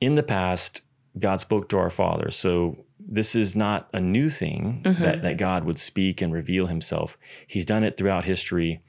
in 0.00 0.14
the 0.14 0.22
past, 0.22 0.82
God 1.18 1.40
spoke 1.40 1.68
to 1.70 1.78
our 1.78 1.90
fathers. 1.90 2.36
So 2.36 2.76
this 3.08 3.34
is 3.34 3.54
not 3.54 3.88
a 3.92 4.00
new 4.00 4.28
thing 4.28 4.82
mm-hmm. 4.84 5.02
that, 5.02 5.22
that 5.22 5.36
God 5.38 5.64
would 5.64 5.78
speak 5.78 6.20
and 6.20 6.32
reveal 6.32 6.66
himself. 6.66 7.16
He's 7.46 7.64
done 7.64 7.84
it 7.84 7.96
throughout 7.96 8.24
history 8.24 8.82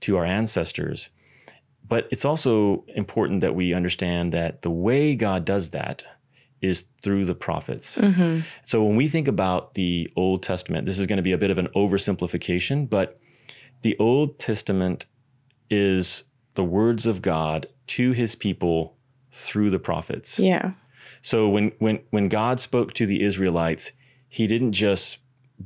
to 0.00 0.16
our 0.16 0.24
ancestors. 0.24 1.10
But 1.88 2.08
it's 2.10 2.24
also 2.24 2.84
important 2.94 3.40
that 3.40 3.54
we 3.54 3.74
understand 3.74 4.32
that 4.32 4.62
the 4.62 4.70
way 4.70 5.14
God 5.14 5.44
does 5.44 5.70
that 5.70 6.04
is 6.60 6.84
through 7.02 7.24
the 7.24 7.34
prophets. 7.34 7.98
Mm-hmm. 7.98 8.40
So 8.64 8.84
when 8.84 8.96
we 8.96 9.08
think 9.08 9.26
about 9.26 9.74
the 9.74 10.10
Old 10.16 10.42
Testament, 10.42 10.86
this 10.86 10.98
is 10.98 11.06
going 11.06 11.16
to 11.16 11.22
be 11.22 11.32
a 11.32 11.38
bit 11.38 11.50
of 11.50 11.58
an 11.58 11.68
oversimplification, 11.74 12.88
but 12.88 13.18
the 13.82 13.96
Old 13.98 14.38
Testament 14.38 15.06
is 15.68 16.24
the 16.54 16.64
words 16.64 17.06
of 17.06 17.20
God 17.20 17.66
to 17.88 18.12
his 18.12 18.36
people 18.36 18.96
through 19.32 19.70
the 19.70 19.78
prophets. 19.78 20.38
yeah. 20.38 20.72
So 21.22 21.48
when 21.48 21.72
when 21.78 22.00
when 22.10 22.28
God 22.28 22.60
spoke 22.60 22.92
to 22.94 23.06
the 23.06 23.22
Israelites, 23.22 23.92
he 24.28 24.46
didn't 24.46 24.72
just 24.72 25.18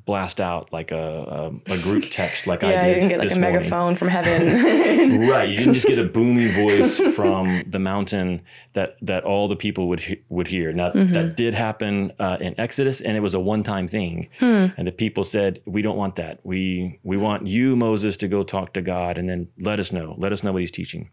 blast 0.05 0.41
out 0.41 0.73
like 0.73 0.91
a 0.93 1.51
a, 1.67 1.73
a 1.73 1.79
group 1.83 2.05
text 2.11 2.47
like 2.47 2.63
I 2.63 2.71
Yeah, 2.73 2.85
did 2.85 2.89
you 2.89 2.95
didn't 2.95 3.09
get 3.09 3.19
like 3.19 3.31
a 3.33 3.39
morning. 3.39 3.53
megaphone 3.59 3.97
from 3.97 4.09
heaven. 4.09 5.27
Right, 5.29 5.49
you 5.49 5.57
didn't 5.57 5.75
just 5.75 5.87
get 5.87 5.99
a 5.99 6.05
booming 6.05 6.51
voice 6.67 6.99
from 7.15 7.63
the 7.67 7.79
mountain 7.79 8.43
that 8.75 8.97
that 9.03 9.25
all 9.25 9.49
the 9.49 9.57
people 9.57 9.89
would 9.89 10.01
he- 10.01 10.23
would 10.29 10.49
hear. 10.49 10.73
Now 10.73 10.91
Mm-hmm. 10.91 11.13
that 11.15 11.37
did 11.37 11.55
happen 11.55 12.13
uh, 12.19 12.39
in 12.41 12.55
Exodus, 12.59 13.01
and 13.01 13.17
it 13.17 13.21
was 13.21 13.35
a 13.35 13.41
one 13.41 13.63
time 13.63 13.89
thing. 13.89 14.29
Hmm. 14.39 14.67
And 14.77 14.87
the 14.87 14.93
people 14.93 15.25
said, 15.25 15.61
"We 15.67 15.83
don't 15.83 15.97
want 15.97 16.17
that. 16.17 16.41
We 16.45 16.99
we 17.03 17.17
want 17.17 17.47
you, 17.47 17.77
Moses, 17.77 18.17
to 18.19 18.29
go 18.29 18.43
talk 18.43 18.73
to 18.75 18.83
God, 18.83 19.19
and 19.19 19.29
then 19.29 19.49
let 19.59 19.79
us 19.81 19.93
know. 19.93 20.15
Let 20.19 20.33
us 20.33 20.43
know 20.43 20.53
what 20.53 20.61
He's 20.63 20.71
teaching." 20.71 21.11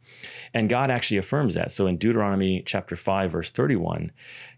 And 0.53 0.69
God 0.69 0.89
actually 0.91 1.17
affirms 1.17 1.53
that. 1.55 1.71
So 1.71 1.87
in 1.87 1.97
Deuteronomy 1.97 2.63
chapter 2.65 2.95
five, 2.95 3.31
verse 3.31 3.51
thirty 3.51 3.75
one. 3.75 4.11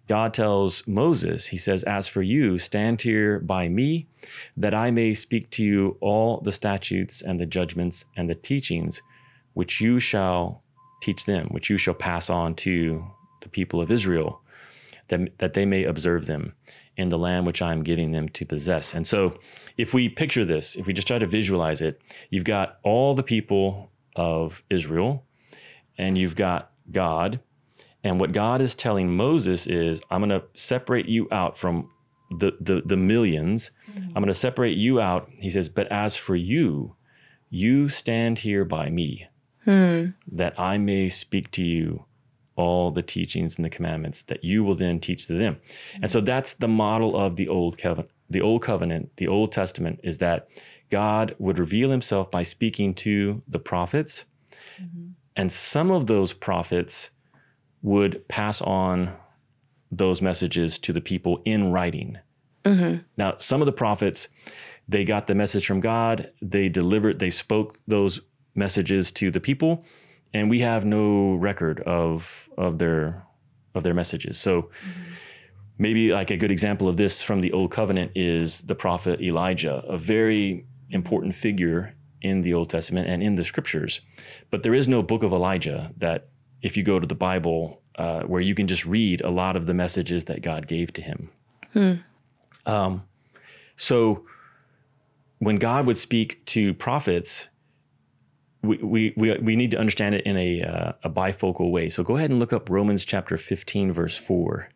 God 0.08 0.34
tells 0.34 0.86
Moses, 0.88 1.48
he 1.48 1.58
says, 1.58 1.84
As 1.84 2.08
for 2.08 2.22
you, 2.22 2.60
stand 2.60 3.02
here 3.02 3.40
by 3.40 3.68
me, 3.68 4.08
that 4.56 4.74
I 4.74 4.92
may 4.92 5.14
speak 5.14 5.50
to 5.52 5.64
you 5.64 5.98
all 6.00 6.42
the 6.42 6.52
statutes 6.52 7.22
and 7.22 7.40
the 7.40 7.46
judgments 7.46 8.06
and 8.16 8.30
the 8.30 8.36
teachings 8.36 9.02
which 9.54 9.82
you 9.82 10.00
shall 10.00 10.62
teach 11.02 11.26
them, 11.26 11.48
which 11.48 11.70
you 11.70 11.78
shall 11.78 11.94
pass 11.94 12.30
on 12.30 12.56
to 12.56 13.04
the 13.42 13.50
people 13.50 13.82
of 13.82 13.92
Israel, 13.92 14.42
that, 15.08 15.38
that 15.40 15.54
they 15.54 15.66
may 15.66 15.84
observe 15.84 16.26
them 16.26 16.54
in 16.98 17.10
the 17.10 17.18
land 17.18 17.46
which 17.46 17.62
I 17.62 17.72
am 17.72 17.84
giving 17.84 18.12
them 18.12 18.30
to 18.30 18.46
possess. 18.46 18.94
And 18.94 19.06
so, 19.06 19.40
if 19.78 19.94
we 19.94 20.08
picture 20.08 20.46
this, 20.46 20.76
if 20.76 20.88
we 20.88 20.94
just 20.94 21.08
try 21.08 21.20
to 21.20 21.28
visualize 21.28 21.82
it, 21.82 22.02
you've 22.30 22.46
got 22.46 22.80
all 22.84 23.14
the 23.14 23.24
people 23.24 23.92
of 24.16 24.64
Israel, 24.70 25.26
and 25.98 26.18
you've 26.18 26.36
got 26.36 26.72
God. 26.92 27.40
And 28.06 28.20
what 28.20 28.34
God 28.34 28.62
is 28.62 28.76
telling 28.76 29.18
Moses 29.18 29.66
is, 29.66 30.00
I'm 30.12 30.22
going 30.22 30.30
to 30.30 30.46
separate 30.54 31.08
you 31.08 31.28
out 31.32 31.58
from 31.58 31.90
the, 32.30 32.56
the, 32.62 32.84
the 32.86 32.96
1000000s 32.96 33.72
mm-hmm. 33.90 34.00
I'm 34.10 34.14
going 34.14 34.28
to 34.28 34.34
separate 34.36 34.78
you 34.78 35.02
out. 35.02 35.28
He 35.40 35.50
says, 35.50 35.70
but 35.70 35.92
as 35.92 36.16
for 36.16 36.36
you, 36.36 36.96
you 37.50 37.90
stand 37.90 38.40
here 38.40 38.64
by 38.64 38.90
me, 38.90 39.28
hmm. 39.64 40.10
that 40.32 40.60
I 40.60 40.78
may 40.78 41.10
speak 41.10 41.50
to 41.52 41.64
you 41.64 42.06
all 42.56 42.92
the 42.92 43.02
teachings 43.02 43.56
and 43.56 43.66
the 43.66 43.70
commandments 43.72 44.22
that 44.24 44.44
you 44.44 44.64
will 44.64 44.76
then 44.76 45.00
teach 45.00 45.26
to 45.28 45.34
them. 45.34 45.58
And 46.00 46.12
so 46.12 46.20
mm-hmm. 46.20 46.26
that's 46.28 46.54
the 46.54 46.68
model 46.68 47.18
of 47.18 47.38
the 47.38 47.48
old 47.48 47.80
covenant. 47.80 48.12
The 48.30 48.42
old 48.42 48.62
covenant, 48.62 49.18
the 49.18 49.28
Old 49.28 49.52
Testament, 49.52 50.00
is 50.04 50.20
that 50.20 50.48
God 50.92 51.36
would 51.40 51.58
reveal 51.58 51.90
himself 51.90 52.30
by 52.30 52.44
speaking 52.44 52.94
to 52.96 53.42
the 53.48 53.60
prophets. 53.60 54.26
Mm-hmm. 54.80 55.08
And 55.36 55.52
some 55.52 55.92
of 55.92 56.08
those 56.08 56.34
prophets 56.34 57.10
would 57.86 58.28
pass 58.28 58.64
on 58.64 59.14
those 59.92 60.20
messages 60.20 60.80
to 60.80 60.92
the 60.92 61.00
people 61.00 61.40
in 61.46 61.72
writing. 61.72 62.18
Mm-hmm. 62.66 63.04
Now, 63.16 63.36
some 63.38 63.62
of 63.62 63.68
the 63.68 63.72
prophets, 63.72 64.28
they 64.90 65.06
got 65.06 65.28
the 65.28 65.36
message 65.36 65.68
from 65.68 65.82
God, 65.82 66.32
they 66.42 66.68
delivered, 66.68 67.20
they 67.20 67.30
spoke 67.30 67.80
those 67.88 68.22
messages 68.56 69.12
to 69.12 69.30
the 69.30 69.40
people, 69.40 69.86
and 70.34 70.50
we 70.50 70.62
have 70.62 70.84
no 70.84 71.36
record 71.36 71.80
of 71.82 72.50
of 72.58 72.80
their 72.80 73.24
of 73.76 73.84
their 73.84 73.94
messages. 73.94 74.40
So 74.40 74.64
mm-hmm. 74.64 75.14
maybe 75.78 76.12
like 76.12 76.32
a 76.32 76.38
good 76.38 76.52
example 76.52 76.88
of 76.88 76.98
this 76.98 77.22
from 77.22 77.42
the 77.42 77.54
old 77.54 77.70
covenant 77.70 78.14
is 78.16 78.62
the 78.62 78.76
prophet 78.76 79.22
Elijah, 79.22 79.84
a 79.88 79.98
very 79.98 80.66
important 80.90 81.36
figure 81.36 81.94
in 82.20 82.42
the 82.42 82.56
Old 82.56 82.72
Testament 82.72 83.08
and 83.08 83.22
in 83.22 83.36
the 83.36 83.44
scriptures. 83.44 84.02
But 84.50 84.64
there 84.64 84.74
is 84.74 84.88
no 84.88 85.04
book 85.04 85.22
of 85.22 85.32
Elijah 85.32 85.94
that 85.98 86.30
if 86.66 86.76
you 86.76 86.82
go 86.82 87.00
to 87.00 87.06
the 87.06 87.16
Bible 87.16 87.80
uh, 87.96 88.24
where 88.24 88.42
you 88.42 88.56
can 88.56 88.66
just 88.66 88.88
read 88.88 89.22
a 89.22 89.30
lot 89.30 89.56
of 89.56 89.68
the 89.68 89.74
messages 89.74 90.26
that 90.26 90.42
God 90.42 90.68
gave 90.68 90.92
to 90.94 91.02
him. 91.02 91.30
Um, 92.66 93.04
so 93.76 94.26
when 95.38 95.58
God 95.58 95.86
would 95.86 96.00
speak 96.00 96.44
to 96.48 96.74
prophets, 96.74 97.50
we, 98.64 98.78
we, 98.78 99.14
we, 99.16 99.38
we 99.38 99.56
need 99.56 99.70
to 99.72 99.78
understand 99.78 100.16
it 100.16 100.26
in 100.26 100.36
a, 100.38 100.64
uh, 100.64 100.94
a 101.04 101.10
bifocal 101.10 101.70
way. 101.70 101.88
So 101.88 102.02
go 102.02 102.18
ahead 102.18 102.32
and 102.32 102.40
look 102.40 102.52
up 102.52 102.68
Romans 102.68 103.06
chapter 103.06 103.38
15, 103.38 103.94
verse 103.94 104.18
4. 104.18 104.68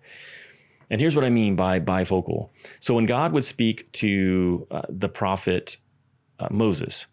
And 0.91 1.02
here's 1.02 1.15
what 1.15 1.25
I 1.25 1.32
mean 1.32 1.56
by 1.56 1.80
bifocal. 1.80 2.49
So 2.80 2.93
when 2.93 3.08
God 3.08 3.34
would 3.34 3.45
speak 3.45 3.91
to 3.93 4.67
uh, 4.69 4.84
the 4.89 5.10
prophet 5.10 5.78
uh, 6.39 6.49
Moses, 6.52 7.08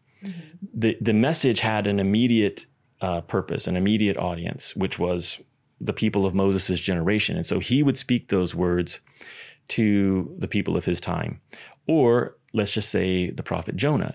the, 0.74 0.98
the 1.00 1.14
message 1.14 1.60
had 1.60 1.86
an 1.86 1.98
immediate 1.98 2.66
uh, 3.00 3.20
purpose, 3.22 3.66
an 3.66 3.76
immediate 3.76 4.16
audience, 4.16 4.74
which 4.76 4.98
was 4.98 5.40
the 5.80 5.92
people 5.92 6.24
of 6.24 6.34
Moses' 6.34 6.80
generation. 6.80 7.36
And 7.36 7.46
so 7.46 7.58
he 7.58 7.82
would 7.82 7.98
speak 7.98 8.28
those 8.28 8.54
words 8.54 9.00
to 9.68 10.34
the 10.38 10.48
people 10.48 10.76
of 10.76 10.84
his 10.84 11.00
time. 11.00 11.40
Or 11.86 12.36
let's 12.52 12.72
just 12.72 12.90
say 12.90 13.30
the 13.30 13.42
prophet 13.42 13.76
Jonah. 13.76 14.14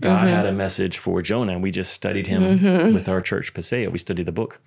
God 0.00 0.26
had 0.28 0.46
a 0.46 0.52
message 0.52 0.96
for 0.96 1.20
Jonah, 1.20 1.52
and 1.52 1.62
we 1.62 1.70
just 1.70 1.92
studied 1.92 2.26
him 2.26 2.94
with 2.94 3.08
our 3.08 3.20
church, 3.20 3.52
Paseo. 3.52 3.90
We 3.90 3.98
studied 3.98 4.24
the 4.24 4.32
book. 4.32 4.60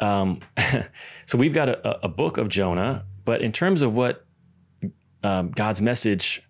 Um, 0.00 0.40
so 1.26 1.38
we've 1.38 1.54
got 1.54 1.68
a, 1.68 2.04
a 2.04 2.08
book 2.08 2.36
of 2.36 2.48
Jonah, 2.48 3.04
but 3.24 3.40
in 3.40 3.52
terms 3.52 3.82
of 3.82 3.94
what 3.94 4.26
um, 5.22 5.52
God's 5.52 5.80
message 5.80 6.42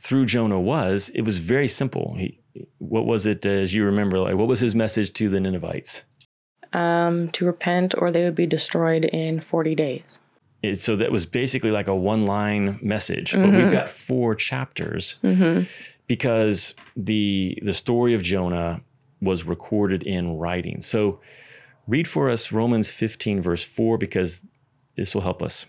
through 0.00 0.26
Jonah 0.26 0.60
was, 0.60 1.10
it 1.14 1.22
was 1.22 1.38
very 1.38 1.68
simple. 1.68 2.14
He, 2.18 2.40
what 2.78 3.06
was 3.06 3.26
it, 3.26 3.44
uh, 3.44 3.50
as 3.50 3.74
you 3.74 3.84
remember? 3.84 4.18
Like, 4.18 4.36
what 4.36 4.48
was 4.48 4.60
his 4.60 4.74
message 4.74 5.12
to 5.14 5.28
the 5.28 5.40
Ninevites? 5.40 6.02
um, 6.72 7.30
to 7.30 7.46
repent 7.46 7.94
or 7.98 8.10
they 8.10 8.24
would 8.24 8.34
be 8.34 8.46
destroyed 8.46 9.04
in 9.06 9.40
40 9.40 9.74
days. 9.74 10.20
It, 10.62 10.78
so 10.78 10.96
that 10.96 11.12
was 11.12 11.26
basically 11.26 11.70
like 11.70 11.88
a 11.88 11.94
one-line 11.94 12.78
message, 12.82 13.32
but 13.32 13.42
we've 13.42 13.52
mm-hmm. 13.52 13.72
got 13.72 13.88
four 13.88 14.34
chapters 14.34 15.18
mm-hmm. 15.22 15.64
because 16.06 16.74
the 16.96 17.58
the 17.62 17.74
story 17.74 18.14
of 18.14 18.22
Jonah 18.22 18.80
was 19.20 19.44
recorded 19.44 20.02
in 20.02 20.36
writing. 20.38 20.82
So 20.82 21.20
read 21.86 22.08
for 22.08 22.30
us 22.30 22.52
Romans 22.52 22.90
15 22.90 23.42
verse 23.42 23.64
4 23.64 23.98
because 23.98 24.40
this 24.96 25.14
will 25.14 25.22
help 25.22 25.42
us. 25.42 25.66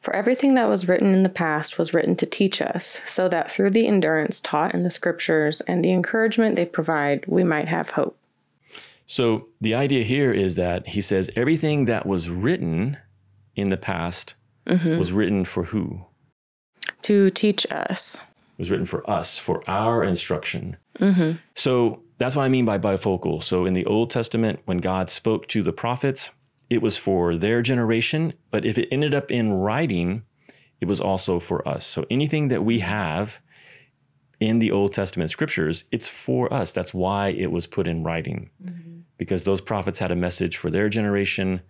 For 0.00 0.16
everything 0.16 0.54
that 0.54 0.68
was 0.68 0.88
written 0.88 1.12
in 1.12 1.22
the 1.22 1.28
past 1.28 1.78
was 1.78 1.92
written 1.92 2.16
to 2.16 2.26
teach 2.26 2.62
us, 2.62 3.00
so 3.04 3.28
that 3.28 3.50
through 3.50 3.70
the 3.70 3.86
endurance 3.86 4.40
taught 4.40 4.74
in 4.74 4.82
the 4.82 4.90
scriptures 4.90 5.60
and 5.62 5.84
the 5.84 5.92
encouragement 5.92 6.56
they 6.56 6.64
provide, 6.64 7.24
we 7.26 7.44
might 7.44 7.68
have 7.68 7.90
hope. 7.90 8.16
So 9.06 9.48
the 9.60 9.74
idea 9.74 10.04
here 10.04 10.30
is 10.30 10.54
that 10.54 10.88
he 10.88 11.00
says 11.00 11.30
everything 11.34 11.86
that 11.86 12.06
was 12.06 12.30
written 12.30 12.96
in 13.56 13.68
the 13.68 13.76
past 13.76 14.34
mm-hmm. 14.66 14.98
was 14.98 15.12
written 15.12 15.44
for 15.44 15.64
who? 15.64 16.06
To 17.02 17.28
teach 17.30 17.66
us. 17.70 18.16
It 18.56 18.62
was 18.62 18.70
written 18.70 18.86
for 18.86 19.08
us, 19.10 19.36
for 19.36 19.62
our 19.68 20.04
instruction. 20.04 20.76
Mm-hmm. 20.98 21.38
So 21.54 22.02
that's 22.18 22.36
what 22.36 22.44
I 22.44 22.48
mean 22.48 22.64
by 22.64 22.78
bifocal. 22.78 23.42
So 23.42 23.64
in 23.64 23.74
the 23.74 23.86
Old 23.86 24.10
Testament, 24.10 24.60
when 24.64 24.78
God 24.78 25.10
spoke 25.10 25.48
to 25.48 25.62
the 25.62 25.72
prophets, 25.72 26.30
it 26.70 26.80
was 26.80 26.96
for 26.96 27.36
their 27.36 27.60
generation, 27.60 28.32
but 28.50 28.64
if 28.64 28.78
it 28.78 28.88
ended 28.90 29.12
up 29.12 29.30
in 29.30 29.52
writing, 29.52 30.22
it 30.80 30.86
was 30.86 31.00
also 31.00 31.40
for 31.40 31.66
us. 31.68 31.84
So 31.84 32.06
anything 32.08 32.48
that 32.48 32.64
we 32.64 32.78
have 32.78 33.40
in 34.38 34.60
the 34.60 34.70
Old 34.70 34.94
Testament 34.94 35.30
scriptures, 35.30 35.84
it's 35.90 36.08
for 36.08 36.50
us. 36.52 36.72
That's 36.72 36.94
why 36.94 37.28
it 37.30 37.50
was 37.50 37.66
put 37.66 37.88
in 37.88 38.04
writing, 38.04 38.50
mm-hmm. 38.64 39.00
because 39.18 39.44
those 39.44 39.60
prophets 39.60 39.98
had 39.98 40.10
a 40.10 40.16
message 40.16 40.56
for 40.56 40.70
their 40.70 40.88
generation, 40.88 41.60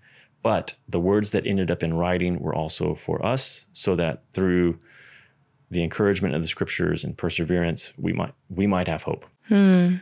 but 0.42 0.74
the 0.88 1.00
words 1.00 1.30
that 1.32 1.46
ended 1.46 1.70
up 1.70 1.82
in 1.82 1.94
writing 1.94 2.38
were 2.38 2.54
also 2.54 2.94
for 2.94 3.24
us, 3.24 3.66
so 3.72 3.96
that 3.96 4.22
through 4.34 4.78
the 5.70 5.82
encouragement 5.82 6.34
of 6.34 6.42
the 6.42 6.48
scriptures 6.48 7.04
and 7.04 7.16
perseverance, 7.16 7.92
we 7.96 8.12
might 8.12 8.34
we 8.48 8.66
might 8.66 8.88
have 8.88 9.02
hope. 9.02 9.24
Hmm. 9.48 9.96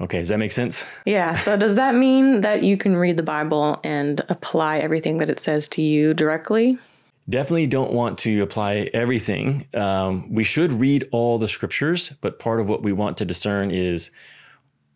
Okay, 0.00 0.18
does 0.18 0.28
that 0.28 0.38
make 0.38 0.52
sense? 0.52 0.84
Yeah. 1.04 1.34
So 1.34 1.56
does 1.56 1.74
that 1.74 1.94
mean 1.94 2.40
that 2.40 2.62
you 2.62 2.76
can 2.76 2.96
read 2.96 3.16
the 3.16 3.22
Bible 3.22 3.78
and 3.84 4.20
apply 4.28 4.78
everything 4.78 5.18
that 5.18 5.28
it 5.28 5.38
says 5.38 5.68
to 5.68 5.82
you 5.82 6.14
directly? 6.14 6.78
Definitely 7.28 7.66
don't 7.66 7.92
want 7.92 8.18
to 8.20 8.40
apply 8.42 8.90
everything. 8.94 9.66
Um, 9.74 10.32
we 10.32 10.42
should 10.42 10.72
read 10.72 11.06
all 11.12 11.38
the 11.38 11.48
scriptures, 11.48 12.12
but 12.20 12.38
part 12.38 12.60
of 12.60 12.68
what 12.68 12.82
we 12.82 12.92
want 12.92 13.18
to 13.18 13.24
discern 13.24 13.70
is 13.70 14.10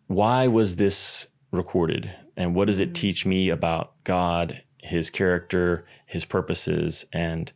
why 0.07 0.47
was 0.47 0.75
this 0.75 1.27
recorded 1.51 2.11
and 2.35 2.55
what 2.55 2.65
does 2.65 2.79
it 2.79 2.95
teach 2.95 3.25
me 3.25 3.49
about 3.49 3.93
God, 4.03 4.63
his 4.81 5.09
character, 5.09 5.85
his 6.05 6.25
purposes, 6.25 7.05
and 7.13 7.51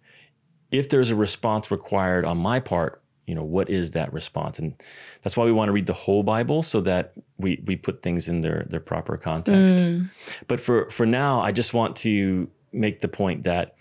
if 0.71 0.89
there's 0.89 1.09
a 1.09 1.15
response 1.15 1.71
required 1.71 2.25
on 2.25 2.37
my 2.37 2.59
part, 2.59 2.98
you 3.29 3.35
know, 3.35 3.43
what 3.43 3.69
is 3.69 3.91
that 3.91 4.11
response? 4.11 4.57
And 4.57 4.73
that's 5.21 5.37
why 5.37 5.45
we 5.45 5.51
want 5.51 5.67
to 5.67 5.71
read 5.71 5.85
the 5.85 5.93
whole 5.93 6.23
Bible 6.23 6.63
so 6.63 6.81
that 6.81 7.13
we 7.37 7.61
we 7.63 7.75
put 7.75 8.01
things 8.01 8.27
in 8.27 8.41
their 8.41 8.65
their 8.67 8.79
proper 8.79 9.17
context. 9.17 9.75
Mm. 9.75 10.09
But 10.47 10.59
for 10.59 10.89
for 10.89 11.05
now, 11.05 11.39
I 11.39 11.51
just 11.51 11.75
want 11.75 11.95
to 11.97 12.49
make 12.73 13.01
the 13.01 13.07
point 13.07 13.43
that 13.43 13.75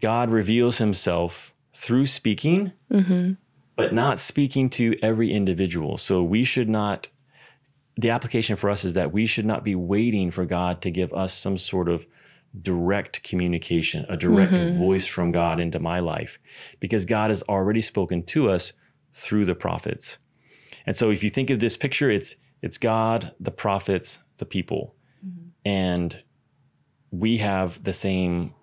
God 0.00 0.28
reveals 0.30 0.78
himself 0.78 1.54
through 1.72 2.06
speaking, 2.06 2.72
mm-hmm. 2.92 3.34
but 3.76 3.94
not 3.94 4.18
speaking 4.18 4.68
to 4.70 4.96
every 5.02 5.32
individual. 5.32 5.96
So 5.96 6.22
we 6.24 6.42
should 6.42 6.68
not 6.68 7.06
the 7.96 8.10
application 8.10 8.56
for 8.56 8.70
us 8.70 8.84
is 8.84 8.94
that 8.94 9.12
we 9.12 9.26
should 9.26 9.46
not 9.46 9.62
be 9.62 9.76
waiting 9.76 10.32
for 10.32 10.44
God 10.44 10.82
to 10.82 10.90
give 10.90 11.12
us 11.12 11.32
some 11.32 11.56
sort 11.56 11.88
of 11.88 12.06
direct 12.60 13.22
communication, 13.22 14.04
a 14.08 14.16
direct 14.16 14.52
mm-hmm. 14.52 14.78
voice 14.78 15.06
from 15.06 15.30
God 15.30 15.60
into 15.60 15.78
my 15.78 16.00
life, 16.00 16.40
because 16.80 17.04
God 17.04 17.30
has 17.30 17.42
already 17.44 17.80
spoken 17.80 18.24
to 18.24 18.50
us 18.50 18.72
through 19.12 19.44
the 19.44 19.54
prophets. 19.54 20.18
And 20.86 20.96
so 20.96 21.10
if 21.10 21.22
you 21.22 21.30
think 21.30 21.50
of 21.50 21.60
this 21.60 21.76
picture, 21.76 22.10
it's 22.10 22.36
it's 22.62 22.78
God, 22.78 23.34
the 23.40 23.50
prophets, 23.50 24.18
the 24.38 24.44
people. 24.44 24.94
Mm-hmm. 25.26 25.48
And 25.64 26.22
we 27.10 27.38
have 27.38 27.82
the 27.82 27.92
same 27.92 28.54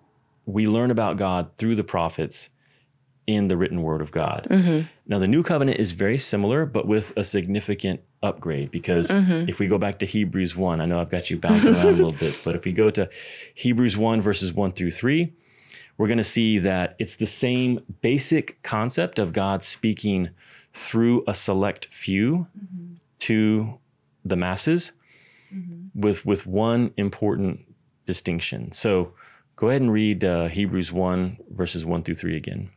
we 0.48 0.66
learn 0.66 0.90
about 0.90 1.18
God 1.18 1.50
through 1.58 1.76
the 1.76 1.84
prophets 1.84 2.48
in 3.26 3.48
the 3.48 3.56
written 3.58 3.82
word 3.82 4.00
of 4.00 4.10
God. 4.10 4.46
Mm-hmm. 4.50 4.86
Now, 5.06 5.18
the 5.18 5.28
new 5.28 5.42
covenant 5.42 5.78
is 5.78 5.92
very 5.92 6.16
similar, 6.16 6.64
but 6.64 6.86
with 6.86 7.12
a 7.14 7.22
significant 7.22 8.00
upgrade 8.22 8.70
because 8.70 9.10
mm-hmm. 9.10 9.48
if 9.48 9.58
we 9.58 9.66
go 9.66 9.76
back 9.76 9.98
to 9.98 10.06
Hebrews 10.06 10.56
1, 10.56 10.80
I 10.80 10.86
know 10.86 10.98
I've 10.98 11.10
got 11.10 11.28
you 11.28 11.36
bouncing 11.36 11.74
around 11.74 11.86
a 11.86 11.92
little 11.92 12.12
bit, 12.18 12.40
but 12.42 12.56
if 12.56 12.64
we 12.64 12.72
go 12.72 12.90
to 12.90 13.10
Hebrews 13.54 13.98
1, 13.98 14.22
verses 14.22 14.54
1 14.54 14.72
through 14.72 14.92
3, 14.92 15.34
we're 15.98 16.06
going 16.06 16.18
to 16.18 16.24
see 16.24 16.58
that 16.60 16.94
it's 16.98 17.16
the 17.16 17.26
same 17.26 17.80
basic 18.00 18.62
concept 18.62 19.18
of 19.18 19.32
God 19.32 19.62
speaking 19.62 20.30
through 20.72 21.24
a 21.26 21.34
select 21.34 21.88
few 21.92 22.46
to 23.20 23.78
the 24.24 24.36
masses 24.36 24.92
with, 25.94 26.24
with 26.24 26.46
one 26.46 26.92
important 26.96 27.60
distinction. 28.06 28.70
So 28.72 29.12
go 29.56 29.68
ahead 29.68 29.82
and 29.82 29.92
read 29.92 30.24
uh, 30.24 30.46
Hebrews 30.46 30.92
1, 30.92 31.38
verses 31.50 31.84
1 31.84 32.04
through 32.04 32.14
3 32.14 32.36
again. 32.36 32.70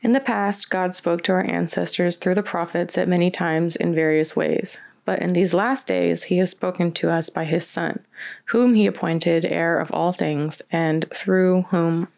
In 0.00 0.12
the 0.12 0.20
past, 0.20 0.70
God 0.70 0.94
spoke 0.94 1.22
to 1.24 1.32
our 1.32 1.44
ancestors 1.44 2.16
through 2.16 2.34
the 2.34 2.42
prophets 2.42 2.96
at 2.96 3.08
many 3.08 3.30
times 3.30 3.76
in 3.76 3.94
various 3.94 4.36
ways. 4.36 4.78
But 5.04 5.20
in 5.20 5.32
these 5.32 5.52
last 5.52 5.86
days, 5.86 6.24
he 6.24 6.38
has 6.38 6.50
spoken 6.50 6.92
to 6.92 7.10
us 7.10 7.28
by 7.28 7.44
his 7.44 7.66
Son, 7.66 8.04
whom 8.46 8.74
he 8.74 8.86
appointed 8.86 9.44
heir 9.44 9.78
of 9.78 9.90
all 9.90 10.12
things, 10.12 10.62
and 10.70 11.04
through 11.12 11.62
whom 11.70 12.08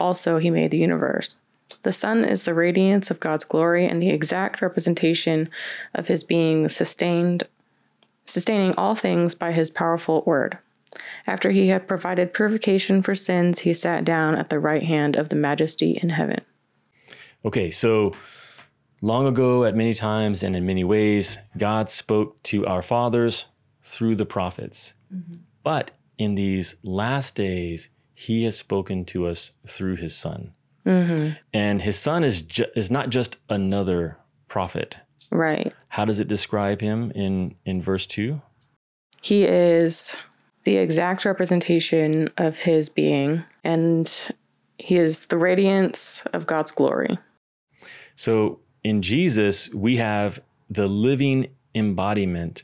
also 0.00 0.38
he 0.38 0.50
made 0.50 0.70
the 0.70 0.78
universe. 0.78 1.38
The 1.82 1.92
son 1.92 2.24
is 2.24 2.44
the 2.44 2.54
radiance 2.54 3.10
of 3.10 3.20
God's 3.20 3.44
glory 3.44 3.86
and 3.86 4.00
the 4.00 4.10
exact 4.10 4.62
representation 4.62 5.50
of 5.94 6.08
his 6.08 6.22
being 6.22 6.68
sustained 6.68 7.44
sustaining 8.24 8.72
all 8.76 8.94
things 8.94 9.34
by 9.34 9.52
his 9.52 9.70
powerful 9.70 10.22
word. 10.24 10.58
After 11.26 11.50
he 11.50 11.68
had 11.68 11.88
provided 11.88 12.34
purification 12.34 13.02
for 13.02 13.14
sins, 13.14 13.60
he 13.60 13.74
sat 13.74 14.04
down 14.04 14.36
at 14.36 14.48
the 14.48 14.60
right 14.60 14.82
hand 14.82 15.16
of 15.16 15.28
the 15.28 15.36
majesty 15.36 15.98
in 16.02 16.10
heaven. 16.10 16.40
Okay, 17.44 17.70
so 17.70 18.12
long 19.00 19.26
ago, 19.26 19.64
at 19.64 19.74
many 19.74 19.94
times 19.94 20.42
and 20.42 20.54
in 20.54 20.66
many 20.66 20.84
ways, 20.84 21.38
God 21.56 21.90
spoke 21.90 22.42
to 22.44 22.66
our 22.66 22.82
fathers 22.82 23.46
through 23.82 24.16
the 24.16 24.26
prophets. 24.26 24.94
Mm-hmm. 25.12 25.40
But 25.62 25.92
in 26.18 26.34
these 26.34 26.76
last 26.82 27.34
days, 27.34 27.88
he 28.22 28.44
has 28.44 28.56
spoken 28.56 29.04
to 29.04 29.26
us 29.26 29.50
through 29.66 29.96
his 29.96 30.14
son. 30.14 30.52
Mm-hmm. 30.86 31.36
And 31.52 31.82
his 31.82 31.98
son 31.98 32.22
is, 32.22 32.42
ju- 32.42 32.70
is 32.76 32.88
not 32.88 33.10
just 33.10 33.36
another 33.48 34.16
prophet. 34.46 34.94
Right. 35.32 35.72
How 35.88 36.04
does 36.04 36.20
it 36.20 36.28
describe 36.28 36.80
him 36.80 37.10
in, 37.16 37.56
in 37.64 37.82
verse 37.82 38.06
2? 38.06 38.40
He 39.20 39.42
is 39.42 40.22
the 40.62 40.76
exact 40.76 41.24
representation 41.24 42.28
of 42.36 42.60
his 42.60 42.88
being, 42.88 43.42
and 43.64 44.30
he 44.78 44.96
is 44.96 45.26
the 45.26 45.38
radiance 45.38 46.24
of 46.32 46.46
God's 46.46 46.70
glory. 46.70 47.18
So 48.14 48.60
in 48.84 49.02
Jesus, 49.02 49.72
we 49.74 49.96
have 49.96 50.40
the 50.70 50.86
living 50.86 51.48
embodiment 51.74 52.62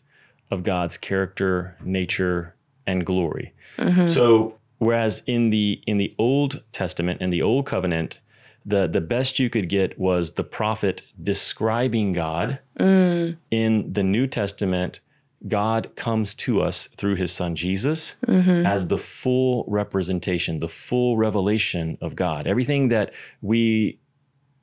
of 0.52 0.62
God's 0.62 0.98
character, 0.98 1.76
nature, 1.82 2.54
and 2.86 3.04
glory. 3.04 3.54
Mm-hmm. 3.76 4.06
So 4.06 4.57
whereas 4.78 5.22
in 5.26 5.50
the 5.50 5.82
in 5.86 5.98
the 5.98 6.14
Old 6.18 6.62
Testament 6.72 7.20
and 7.20 7.32
the 7.32 7.42
Old 7.42 7.66
Covenant, 7.66 8.20
the 8.64 8.86
the 8.86 9.00
best 9.00 9.38
you 9.38 9.50
could 9.50 9.68
get 9.68 9.98
was 9.98 10.32
the 10.32 10.44
prophet 10.44 11.02
describing 11.22 12.12
God. 12.12 12.60
Mm. 12.78 13.36
In 13.50 13.92
the 13.92 14.02
New 14.02 14.26
Testament, 14.26 15.00
God 15.46 15.94
comes 15.94 16.34
to 16.34 16.60
us 16.60 16.88
through 16.96 17.14
his 17.14 17.32
son 17.32 17.54
Jesus 17.54 18.16
mm-hmm. 18.26 18.66
as 18.66 18.88
the 18.88 18.98
full 18.98 19.64
representation, 19.68 20.58
the 20.58 20.68
full 20.68 21.16
revelation 21.16 21.96
of 22.00 22.16
God. 22.16 22.46
Everything 22.46 22.88
that 22.88 23.12
we 23.40 24.00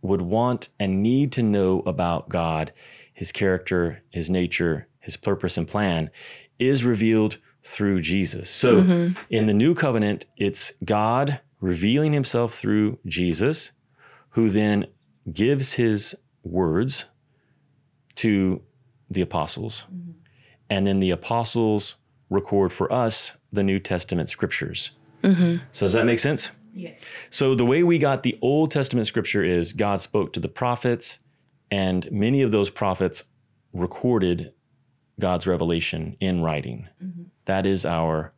would 0.01 0.21
want 0.21 0.69
and 0.79 1.01
need 1.01 1.31
to 1.33 1.43
know 1.43 1.81
about 1.85 2.29
God, 2.29 2.71
his 3.13 3.31
character, 3.31 4.03
his 4.09 4.29
nature, 4.29 4.87
his 4.99 5.17
purpose 5.17 5.57
and 5.57 5.67
plan 5.67 6.09
is 6.59 6.83
revealed 6.83 7.37
through 7.65 7.99
Jesus. 7.99 8.49
So 8.49 8.81
mm-hmm. 8.81 9.19
in 9.29 9.47
the 9.47 9.53
new 9.53 9.73
covenant, 9.73 10.25
it's 10.37 10.71
God 10.83 11.39
revealing 11.59 12.13
himself 12.13 12.53
through 12.53 12.99
Jesus, 13.07 13.71
who 14.29 14.49
then 14.49 14.85
gives 15.33 15.73
his 15.73 16.15
words 16.43 17.07
to 18.15 18.61
the 19.09 19.21
apostles. 19.21 19.87
Mm-hmm. 19.91 20.11
And 20.69 20.85
then 20.85 20.99
the 20.99 21.09
apostles 21.09 21.95
record 22.29 22.71
for 22.71 22.91
us 22.93 23.33
the 23.51 23.63
New 23.63 23.79
Testament 23.79 24.29
scriptures. 24.29 24.91
Mm-hmm. 25.23 25.63
So 25.71 25.85
does 25.85 25.93
that 25.93 26.05
make 26.05 26.19
sense? 26.19 26.51
Yes. 26.73 26.99
So 27.31 27.55
the 27.55 27.65
way 27.65 27.81
we 27.81 27.97
got 27.97 28.21
the 28.21 28.37
Old 28.41 28.69
Testament 28.69 29.07
scripture 29.07 29.43
is 29.43 29.73
God 29.73 30.01
spoke 30.01 30.33
to 30.33 30.39
the 30.39 30.49
prophets, 30.49 31.19
and 31.71 32.11
many 32.11 32.41
of 32.41 32.51
those 32.51 32.69
prophets 32.69 33.23
recorded 33.73 34.53
God's 35.19 35.47
revelation 35.47 36.17
in 36.19 36.41
writing. 36.41 36.87
Mm-hmm. 37.03 37.23
That 37.45 37.65
is 37.65 37.85
our 37.85 38.33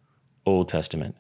Old 0.46 0.70
Testament. 0.70 1.16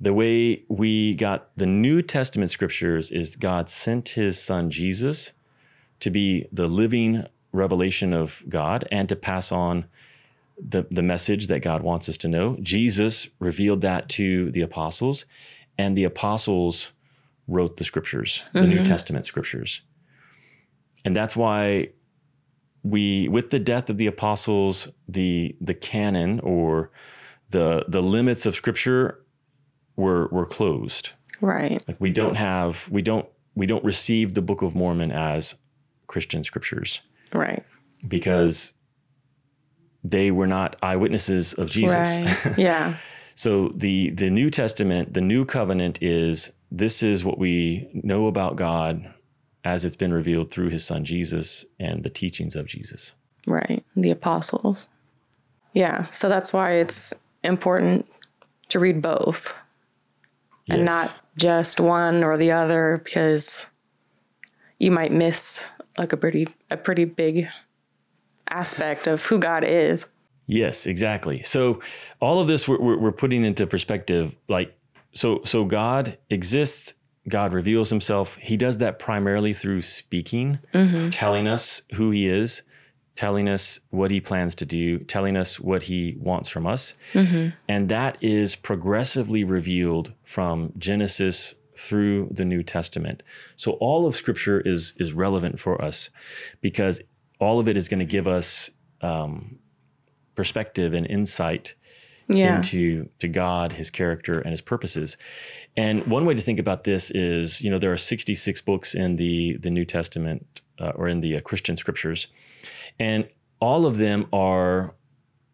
The 0.00 0.14
way 0.14 0.62
we 0.68 1.14
got 1.14 1.50
the 1.56 1.66
New 1.66 2.02
Testament 2.02 2.52
scriptures 2.52 3.10
is 3.10 3.34
God 3.34 3.68
sent 3.68 4.10
his 4.10 4.40
son 4.40 4.70
Jesus 4.70 5.32
to 5.98 6.10
be 6.10 6.46
the 6.52 6.68
living 6.68 7.26
revelation 7.52 8.12
of 8.12 8.44
God 8.48 8.86
and 8.92 9.08
to 9.08 9.16
pass 9.16 9.50
on 9.50 9.86
the, 10.56 10.86
the 10.90 11.02
message 11.02 11.48
that 11.48 11.60
God 11.60 11.82
wants 11.82 12.08
us 12.08 12.16
to 12.18 12.28
know. 12.28 12.56
Jesus 12.62 13.28
revealed 13.40 13.80
that 13.80 14.08
to 14.10 14.52
the 14.52 14.60
apostles, 14.60 15.24
and 15.76 15.96
the 15.96 16.04
apostles 16.04 16.92
wrote 17.48 17.76
the 17.76 17.84
scriptures, 17.84 18.44
the 18.52 18.66
New 18.66 18.76
mm-hmm. 18.76 18.84
Testament 18.84 19.26
scriptures. 19.26 19.80
And 21.04 21.16
that's 21.16 21.36
why 21.36 21.88
we 22.82 23.28
with 23.28 23.50
the 23.50 23.58
death 23.58 23.90
of 23.90 23.96
the 23.96 24.06
apostles, 24.06 24.88
the 25.08 25.56
the 25.60 25.74
canon 25.74 26.40
or 26.40 26.90
the 27.50 27.84
the 27.88 28.02
limits 28.02 28.46
of 28.46 28.54
scripture 28.54 29.20
were 29.96 30.28
were 30.30 30.46
closed. 30.46 31.10
Right. 31.40 31.82
Like 31.86 32.00
we 32.00 32.10
don't 32.10 32.36
have 32.36 32.88
we 32.90 33.02
don't 33.02 33.26
we 33.54 33.66
don't 33.66 33.84
receive 33.84 34.34
the 34.34 34.42
Book 34.42 34.62
of 34.62 34.74
Mormon 34.74 35.10
as 35.12 35.56
Christian 36.06 36.44
scriptures 36.44 37.00
Right. 37.32 37.64
because 38.06 38.72
they 40.04 40.30
were 40.30 40.46
not 40.46 40.76
eyewitnesses 40.82 41.52
of 41.54 41.68
Jesus. 41.70 42.18
Right. 42.44 42.58
yeah. 42.58 42.96
So 43.34 43.72
the 43.74 44.10
the 44.10 44.30
New 44.30 44.50
Testament, 44.50 45.14
the 45.14 45.20
New 45.20 45.44
Covenant 45.44 45.98
is 46.02 46.52
this 46.70 47.02
is 47.02 47.24
what 47.24 47.38
we 47.38 47.88
know 47.94 48.26
about 48.26 48.56
God 48.56 49.12
as 49.68 49.84
it's 49.84 49.96
been 49.96 50.14
revealed 50.14 50.50
through 50.50 50.70
his 50.70 50.82
son 50.82 51.04
Jesus 51.04 51.66
and 51.78 52.02
the 52.02 52.08
teachings 52.08 52.56
of 52.56 52.64
Jesus. 52.64 53.12
Right. 53.46 53.84
The 53.94 54.10
apostles. 54.10 54.88
Yeah. 55.74 56.06
So 56.10 56.30
that's 56.30 56.54
why 56.54 56.72
it's 56.72 57.12
important 57.44 58.08
to 58.70 58.78
read 58.78 59.02
both 59.02 59.54
and 60.70 60.86
not 60.86 61.18
just 61.36 61.80
one 61.80 62.24
or 62.24 62.38
the 62.38 62.50
other 62.50 63.02
because 63.04 63.68
you 64.78 64.90
might 64.90 65.12
miss 65.12 65.68
like 65.98 66.14
a 66.14 66.16
pretty 66.16 66.48
a 66.70 66.76
pretty 66.78 67.04
big 67.04 67.48
aspect 68.48 69.06
of 69.06 69.24
who 69.26 69.38
God 69.38 69.64
is. 69.64 70.06
Yes, 70.46 70.86
exactly. 70.86 71.42
So 71.42 71.80
all 72.20 72.40
of 72.40 72.48
this 72.48 72.66
we're, 72.66 72.80
we're, 72.80 72.96
we're 72.96 73.12
putting 73.12 73.44
into 73.44 73.66
perspective. 73.66 74.34
Like, 74.48 74.74
so 75.12 75.42
so 75.44 75.64
God 75.64 76.16
exists. 76.30 76.94
God 77.28 77.52
reveals 77.52 77.90
Himself. 77.90 78.36
He 78.40 78.56
does 78.56 78.78
that 78.78 78.98
primarily 78.98 79.52
through 79.54 79.82
speaking, 79.82 80.58
telling 81.10 81.46
us 81.46 81.82
who 81.94 82.10
He 82.10 82.26
is, 82.28 82.62
telling 83.16 83.48
us 83.48 83.80
what 83.90 84.10
He 84.10 84.20
plans 84.20 84.54
to 84.56 84.66
do, 84.66 84.98
telling 85.00 85.36
us 85.36 85.58
what 85.60 85.82
He 85.84 86.16
wants 86.18 86.48
from 86.48 86.66
us, 86.66 86.96
and 87.68 87.88
that 87.88 88.18
is 88.22 88.56
progressively 88.56 89.44
revealed 89.44 90.12
from 90.24 90.72
Genesis 90.78 91.54
through 91.76 92.28
the 92.32 92.44
New 92.44 92.62
Testament. 92.62 93.22
So 93.56 93.72
all 93.72 94.06
of 94.06 94.16
Scripture 94.16 94.60
is 94.60 94.94
is 94.98 95.12
relevant 95.12 95.60
for 95.60 95.80
us 95.82 96.10
because 96.60 97.00
all 97.40 97.60
of 97.60 97.68
it 97.68 97.76
is 97.76 97.88
going 97.88 98.00
to 98.00 98.04
give 98.04 98.26
us 98.26 98.70
um, 99.00 99.58
perspective 100.34 100.92
and 100.92 101.06
insight 101.06 101.74
Yeah. 102.28 102.56
into 102.56 103.08
to 103.18 103.28
God, 103.28 103.72
His 103.72 103.90
character, 103.90 104.38
and 104.40 104.50
His 104.50 104.60
purposes. 104.60 105.16
And 105.76 106.06
one 106.06 106.24
way 106.24 106.34
to 106.34 106.42
think 106.42 106.58
about 106.58 106.84
this 106.84 107.10
is, 107.10 107.62
you 107.62 107.70
know, 107.70 107.78
there 107.78 107.92
are 107.92 107.96
66 107.96 108.60
books 108.62 108.94
in 108.94 109.16
the 109.16 109.56
the 109.58 109.70
New 109.70 109.84
Testament 109.84 110.60
uh, 110.78 110.92
or 110.94 111.08
in 111.08 111.20
the 111.20 111.36
uh, 111.36 111.40
Christian 111.40 111.76
scriptures, 111.76 112.26
and 112.98 113.28
all 113.60 113.86
of 113.86 113.96
them 113.96 114.26
are 114.32 114.94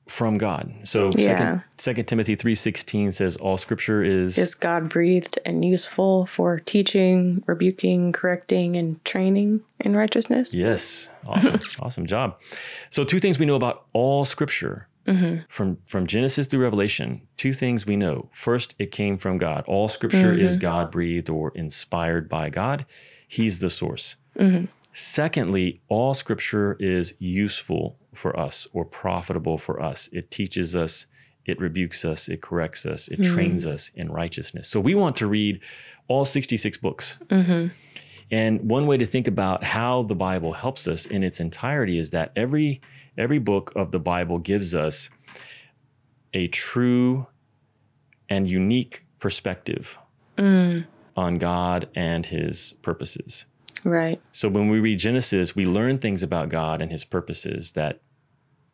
from 0.07 0.37
God. 0.37 0.71
So 0.85 1.07
Yeah. 1.17 1.27
second, 1.27 1.63
second 1.79 2.05
Timothy 2.07 2.37
3:16 2.37 3.13
says 3.15 3.37
all 3.37 3.57
scripture 3.57 4.03
is, 4.05 4.37
is 4.37 4.55
God 4.55 4.89
breathed 4.89 5.39
and 5.47 5.65
useful 5.65 6.27
for 6.27 6.59
teaching, 6.59 7.43
rebuking, 7.47 8.13
correcting, 8.13 8.77
and 8.77 9.03
training 9.05 9.63
in 9.81 9.97
righteousness? 9.97 10.53
Yes, 10.53 11.11
awesome, 11.27 11.61
awesome 11.81 12.07
job. 12.07 12.39
So, 12.91 13.05
two 13.05 13.19
things 13.19 13.39
we 13.39 13.47
know 13.47 13.57
about 13.57 13.87
all 13.95 14.25
Scripture 14.25 14.89
Mm-hmm. 15.07 15.43
from 15.51 15.79
from 15.85 16.07
Genesis 16.07 16.47
through 16.47 16.63
Revelation. 16.63 17.23
Two 17.37 17.53
things 17.53 17.85
we 17.85 17.95
know. 17.95 18.31
First, 18.33 18.75
it 18.79 18.91
came 18.91 19.19
from 19.19 19.37
God. 19.37 19.65
All 19.67 19.87
Scripture 19.87 20.33
is 20.33 20.55
mm-hmm. 20.55 20.63
God 20.63 20.91
breathed 20.91 21.29
or 21.29 21.53
inspired 21.55 22.29
by 22.29 22.49
God. 22.49 22.87
He's 23.29 23.59
the 23.59 23.69
source. 23.69 24.17
Mm-hmm. 24.39 24.67
Secondly, 24.93 25.83
all 25.89 26.15
Scripture 26.15 26.77
is 26.81 27.13
useful 27.19 27.99
for 28.15 28.39
us 28.39 28.67
or 28.73 28.85
profitable 28.85 29.59
for 29.59 29.83
us. 29.83 30.09
It 30.13 30.31
teaches 30.31 30.75
us. 30.75 31.07
It 31.45 31.61
rebukes 31.61 32.07
us, 32.07 32.31
it 32.31 32.41
corrects 32.41 32.87
us, 32.87 33.09
it 33.09 33.23
trains 33.23 33.67
us 33.67 33.91
in 33.95 34.11
righteousness. 34.11 34.67
So 34.67 34.81
we 34.81 34.95
want 34.95 35.15
to 35.19 35.27
read 35.27 35.61
all 36.09 36.25
66 36.25 36.79
books. 36.79 37.19
And 38.31 38.69
one 38.69 38.87
way 38.87 38.97
to 38.97 39.05
think 39.05 39.29
about 39.29 39.63
how 39.63 40.05
the 40.05 40.15
Bible 40.15 40.55
helps 40.55 40.89
us 40.89 41.05
in 41.05 41.23
its 41.23 41.41
entirety 41.41 41.99
is 41.99 42.11
that 42.11 42.33
every 42.35 42.81
every 43.17 43.39
book 43.39 43.73
of 43.77 43.91
the 43.91 43.99
Bible 43.99 44.39
gives 44.39 44.75
us 44.75 45.11
a 46.33 46.49
true 46.49 47.27
and 48.29 48.49
unique 48.49 49.05
perspective 49.21 49.99
mm. 50.37 50.85
on 51.17 51.39
God 51.39 51.89
and 51.95 52.27
his 52.27 52.75
purposes. 52.83 53.47
Right. 53.85 54.21
So 54.33 54.49
when 54.49 54.69
we 54.69 54.81
read 54.81 54.99
Genesis, 54.99 55.55
we 55.55 55.67
learn 55.67 55.99
things 55.99 56.23
about 56.23 56.49
God 56.49 56.81
and 56.81 56.91
his 56.91 57.05
purposes 57.05 57.73
that 57.73 58.01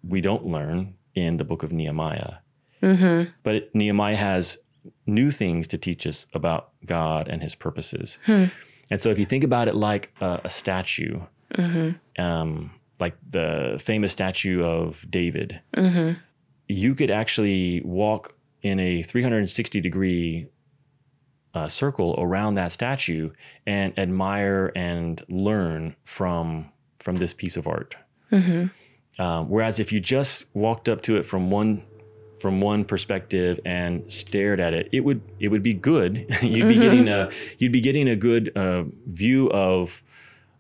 we 0.07 0.21
don't 0.21 0.47
learn 0.47 0.95
in 1.15 1.37
the 1.37 1.45
book 1.45 1.63
of 1.63 1.73
Nehemiah. 1.73 2.37
Mm-hmm. 2.83 3.31
But 3.43 3.55
it, 3.55 3.75
Nehemiah 3.75 4.17
has 4.17 4.59
new 5.07 5.31
things 5.31 5.67
to 5.69 5.79
teach 5.79 6.07
us 6.07 6.27
about 6.33 6.71
God 6.87 7.29
and 7.29 7.43
his 7.43 7.55
purposes. 7.55 8.19
Hmm. 8.25 8.47
And 8.91 9.01
so 9.01 9.11
if 9.11 9.19
you 9.19 9.27
think 9.27 9.45
about 9.45 9.69
it 9.69 9.75
like 9.75 10.15
a, 10.21 10.41
a 10.45 10.49
statue, 10.49 11.21
mm-hmm. 11.55 12.23
um, 12.23 12.73
like 13.01 13.17
the 13.31 13.81
famous 13.83 14.13
statue 14.13 14.63
of 14.63 15.05
David, 15.11 15.61
you 16.69 16.95
could 16.95 17.11
actually 17.11 17.81
walk 17.85 18.35
in 18.63 18.79
a 18.79 19.03
360 19.03 19.81
degree 19.81 20.47
uh, 21.55 21.67
circle 21.69 22.15
around 22.19 22.55
that 22.55 22.71
statue 22.73 23.31
and 23.67 23.99
admire 23.99 24.71
and 24.77 25.23
learn 25.29 25.97
from 26.05 26.71
from 26.99 27.17
this 27.17 27.33
piece 27.35 27.57
of 27.57 27.67
art. 27.67 27.97
Um, 29.19 29.49
whereas 29.49 29.81
if 29.81 29.91
you 29.93 30.01
just 30.01 30.45
walked 30.55 30.89
up 30.89 31.03
to 31.03 31.17
it 31.17 31.25
from 31.25 31.51
one 31.51 31.83
from 32.39 32.61
one 32.61 32.85
perspective 32.85 33.61
and 33.67 34.11
stared 34.11 34.61
at 34.61 34.73
it, 34.73 34.89
it 34.93 35.01
would 35.01 35.21
it 35.41 35.49
would 35.49 35.63
be 35.63 35.75
good. 35.75 36.27
you'd 36.43 36.69
be 36.69 36.75
getting 36.79 37.09
a 37.09 37.31
you'd 37.59 37.73
be 37.73 37.81
getting 37.81 38.09
a 38.09 38.17
good 38.17 38.57
uh, 38.57 38.85
view 39.07 39.51
of 39.51 40.03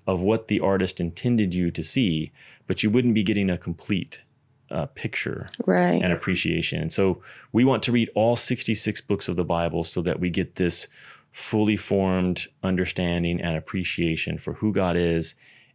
of 0.06 0.20
what 0.22 0.48
the 0.48 0.60
artist 0.60 1.00
intended 1.00 1.54
you 1.54 1.70
to 1.70 1.82
see, 1.82 2.32
but 2.66 2.82
you 2.82 2.90
wouldn't 2.90 3.14
be 3.14 3.22
getting 3.22 3.50
a 3.50 3.58
complete 3.58 4.22
uh, 4.70 4.86
picture 4.94 5.46
Right. 5.66 6.00
and 6.02 6.12
appreciation. 6.12 6.80
And 6.80 6.92
so 6.92 7.22
we 7.52 7.64
want 7.64 7.82
to 7.84 7.92
read 7.92 8.10
all 8.14 8.36
66 8.36 9.00
books 9.02 9.28
of 9.28 9.36
the 9.36 9.44
Bible 9.44 9.82
so 9.84 10.00
that 10.02 10.20
we 10.20 10.30
get 10.30 10.54
this 10.56 10.86
fully 11.32 11.76
formed 11.76 12.46
understanding 12.62 13.40
and 13.40 13.56
appreciation 13.56 14.38
for 14.38 14.54
who 14.54 14.72
God 14.72 14.96
is 14.96 15.34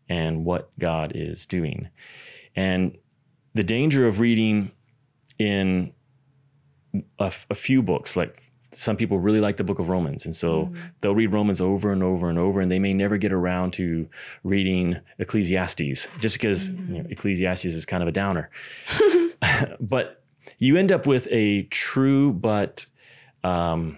and 0.10 0.46
what 0.46 0.70
God 0.80 1.12
is 1.16 1.46
doing. 1.46 1.90
And 2.56 2.98
the 3.54 3.64
danger 3.64 4.06
of 4.08 4.20
reading 4.20 4.72
in 5.40 5.94
a, 7.20 7.26
f- 7.26 7.46
a 7.50 7.56
few 7.56 7.82
books, 7.82 8.16
like 8.16 8.45
some 8.76 8.98
people 8.98 9.20
really 9.20 9.40
like 9.40 9.58
the 9.58 9.64
book 9.64 9.80
of 9.80 9.90
Romans. 9.90 10.26
And 10.26 10.36
so 10.36 10.72
they'll 11.02 11.16
read 11.16 11.32
Romans 11.32 11.62
over 11.62 11.92
and 11.92 12.04
over 12.04 12.30
and 12.30 12.38
over, 12.38 12.62
and 12.62 12.72
they 12.72 12.80
may 12.80 12.94
never 12.94 13.18
get 13.18 13.32
around 13.32 13.72
to 13.74 14.08
reading 14.44 15.00
Ecclesiastes 15.20 16.08
just 16.20 16.36
because 16.36 16.70
you 16.70 16.76
know, 16.76 17.06
Ecclesiastes 17.10 17.66
is 17.66 17.86
kind 17.86 18.04
of 18.04 18.10
a 18.10 18.12
downer. 18.12 18.50
but 19.80 20.24
you 20.60 20.78
end 20.78 20.92
up 20.92 21.08
with 21.08 21.28
a 21.32 21.64
true 21.64 22.34
but 22.34 22.86
um 23.44 23.98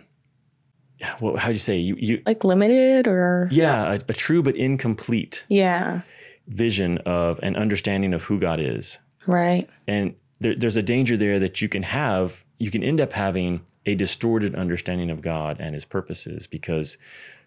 well, 1.22 1.36
how 1.38 1.48
do 1.48 1.54
you 1.54 1.60
say 1.60 1.78
you, 1.78 1.96
you 2.00 2.22
like 2.26 2.44
limited 2.44 3.08
or 3.08 3.48
yeah 3.52 3.94
a, 3.94 3.96
a 4.10 4.14
true 4.14 4.42
but 4.42 4.56
incomplete 4.56 5.46
yeah. 5.48 6.02
vision 6.48 6.98
of 7.00 7.40
an 7.44 7.56
understanding 7.56 8.14
of 8.14 8.24
who 8.24 8.40
god 8.40 8.60
is 8.60 9.00
Right. 9.26 9.70
and 9.88 10.16
there, 10.40 10.56
there's 10.56 10.78
a 10.78 10.82
danger 10.82 11.18
there 11.18 11.40
that 11.40 11.62
you 11.62 11.70
can 11.70 11.84
have 11.84 12.44
you 12.58 12.72
can 12.72 12.84
end 12.84 13.00
up 13.00 13.14
having 13.14 13.62
a 13.88 13.96
distorted 13.96 14.54
understanding 14.54 15.10
of 15.10 15.22
god 15.22 15.58
and 15.60 15.74
his 15.74 15.86
purposes 15.86 16.46
because 16.46 16.98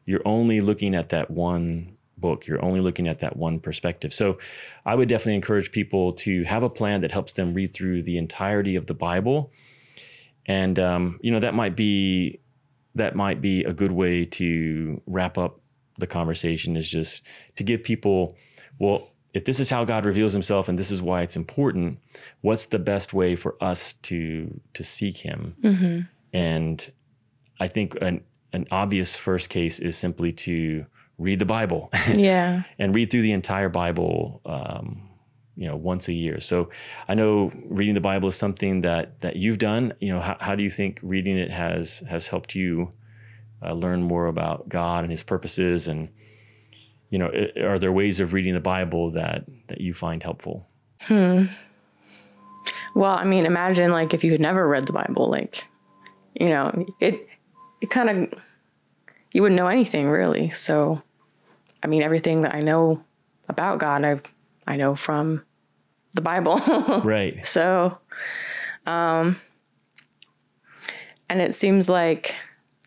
you're 0.07 0.27
only 0.27 0.61
looking 0.61 0.95
at 0.95 1.11
that 1.11 1.31
one 1.31 1.97
book. 2.21 2.47
You're 2.47 2.65
only 2.65 2.81
looking 2.81 3.09
at 3.09 3.21
that 3.21 3.37
one 3.37 3.61
perspective. 3.61 4.13
So 4.13 4.39
i 4.85 4.95
would 4.95 5.09
definitely 5.09 5.37
encourage 5.37 5.73
people 5.73 6.13
to 6.15 6.45
have 6.45 6.63
a 6.63 6.71
plan 6.71 7.01
that 7.01 7.13
helps 7.13 7.33
them 7.33 7.55
read 7.55 7.73
through 7.73 8.03
the 8.03 8.19
entirety 8.19 8.77
of 8.77 8.87
the 8.87 8.95
bible. 8.95 9.53
And 10.47 10.79
um, 10.79 11.19
you 11.23 11.31
know 11.31 11.41
that 11.41 11.55
might 11.55 11.77
be 11.77 12.41
that 12.95 13.15
might 13.15 13.41
be 13.41 13.63
a 13.63 13.73
good 13.73 13.93
way 13.93 14.25
to 14.25 15.01
wrap 15.07 15.39
up 15.39 15.61
the 15.99 16.07
conversation 16.07 16.77
is 16.77 16.89
just 16.89 17.23
to 17.57 17.63
give 17.63 17.83
people 17.83 18.37
well 18.79 19.11
if 19.35 19.45
this 19.45 19.61
is 19.61 19.69
how 19.69 19.85
god 19.85 20.07
reveals 20.07 20.33
himself 20.33 20.67
and 20.67 20.79
this 20.79 20.91
is 20.91 21.03
why 21.03 21.21
it's 21.21 21.37
important 21.37 21.99
what's 22.41 22.67
the 22.67 22.79
best 22.79 23.13
way 23.13 23.37
for 23.37 23.55
us 23.63 23.93
to 24.03 24.61
to 24.73 24.83
seek 24.83 25.19
him 25.19 25.55
and 26.33 26.93
i 27.59 27.67
think 27.69 27.97
an, 28.01 28.23
an 28.53 28.67
obvious 28.71 29.17
first 29.17 29.49
case 29.51 29.79
is 29.79 29.97
simply 29.97 30.33
to 30.33 30.87
read 31.19 31.39
the 31.39 31.45
bible. 31.45 31.91
Yeah. 32.15 32.63
and 32.79 32.95
read 32.95 33.11
through 33.11 33.23
the 33.23 33.33
entire 33.33 33.69
bible 33.69 34.41
um, 34.47 35.09
you 35.57 35.67
know 35.67 35.77
once 35.77 36.09
a 36.09 36.13
year. 36.15 36.41
So 36.41 36.71
i 37.09 37.15
know 37.15 37.53
reading 37.69 37.95
the 37.95 38.01
bible 38.01 38.29
is 38.29 38.37
something 38.37 38.81
that 38.83 39.21
that 39.21 39.37
you've 39.37 39.59
done. 39.59 39.93
You 40.01 40.15
know 40.15 40.21
how, 40.21 40.37
how 40.41 40.55
do 40.55 40.63
you 40.63 40.71
think 40.71 40.99
reading 41.03 41.37
it 41.37 41.51
has 41.51 42.03
has 42.09 42.29
helped 42.29 42.55
you 42.55 42.91
uh, 43.63 43.75
learn 43.75 44.03
more 44.03 44.27
about 44.27 44.69
god 44.69 45.03
and 45.05 45.11
his 45.11 45.23
purposes? 45.23 45.87
And 45.89 46.09
you 47.11 47.19
know 47.19 47.29
i- 47.29 47.61
are 47.61 47.79
there 47.79 47.93
ways 47.93 48.21
of 48.21 48.33
reading 48.33 48.55
the 48.55 48.61
bible 48.61 49.11
that 49.11 49.45
that 49.69 49.81
you 49.83 49.93
find 49.93 50.23
helpful? 50.23 50.67
Hmm. 51.03 51.45
Well, 52.95 53.13
I 53.15 53.25
mean, 53.25 53.45
imagine 53.47 53.93
like 53.93 54.15
if 54.15 54.25
you 54.25 54.33
had 54.33 54.41
never 54.41 54.67
read 54.67 54.87
the 54.87 54.93
Bible, 54.93 55.31
like, 55.31 55.65
you 56.35 56.49
know, 56.49 56.87
it 57.01 57.29
it 57.81 57.91
kind 57.91 58.11
of 58.11 58.41
you 59.33 59.43
wouldn't 59.43 59.57
know 59.57 59.69
anything 59.69 60.09
really. 60.09 60.51
So, 60.51 61.03
I 61.83 61.87
mean, 61.87 62.03
everything 62.03 62.43
that 62.43 62.55
I 62.55 62.61
know 62.61 63.03
about 63.49 63.79
God, 63.79 64.05
I 64.05 64.21
I 64.67 64.77
know 64.77 64.95
from 64.95 65.43
the 66.13 66.21
Bible. 66.21 66.59
right 67.05 67.45
so, 67.45 67.99
um, 68.87 69.41
and 71.29 71.41
it 71.41 71.55
seems 71.55 71.89
like 71.89 72.37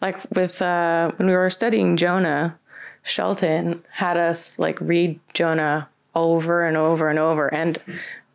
like 0.02 0.18
with 0.36 0.62
uh, 0.62 1.12
when 1.18 1.28
we 1.28 1.36
were 1.36 1.50
studying 1.50 1.98
Jonah, 1.98 2.60
Shelton 3.04 3.84
had 3.90 4.18
us 4.18 4.60
like 4.60 4.80
read 4.82 5.20
Jonah 5.34 5.90
over 6.16 6.66
and 6.66 6.78
over 6.78 7.10
and 7.10 7.20
over, 7.20 7.54
and 7.54 7.78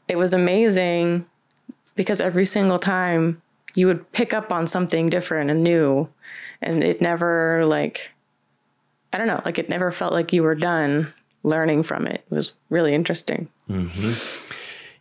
it 0.09 0.17
was 0.17 0.33
amazing 0.33 1.27
because 1.95 2.21
every 2.21 2.47
single 2.47 2.79
time 2.79 3.43
you 3.79 3.87
would 3.87 4.11
pick 4.13 4.35
up 4.35 4.53
on 4.53 4.67
something 4.67 5.09
different 5.09 5.51
and 5.51 5.63
new 5.63 6.09
and 6.61 6.83
it 6.83 7.01
never 7.01 7.65
like 7.67 8.11
i 9.13 9.19
don't 9.19 9.27
know 9.27 9.41
like 9.45 9.59
it 9.59 9.69
never 9.69 9.93
felt 9.93 10.13
like 10.13 10.33
you 10.33 10.43
were 10.43 10.55
done 10.55 11.13
learning 11.43 11.83
from 11.83 12.07
it 12.07 12.25
it 12.31 12.35
was 12.35 12.53
really 12.71 12.93
interesting 12.95 13.49
mm-hmm. 13.71 14.55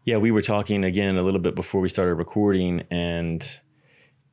Yeah, 0.07 0.15
we 0.15 0.31
were 0.31 0.41
talking 0.41 0.85
again 0.85 1.17
a 1.17 1.21
little 1.21 1.41
bit 1.41 1.53
before 1.53 1.81
we 1.81 1.89
started 1.89 2.13
recording, 2.15 2.85
and 2.89 3.45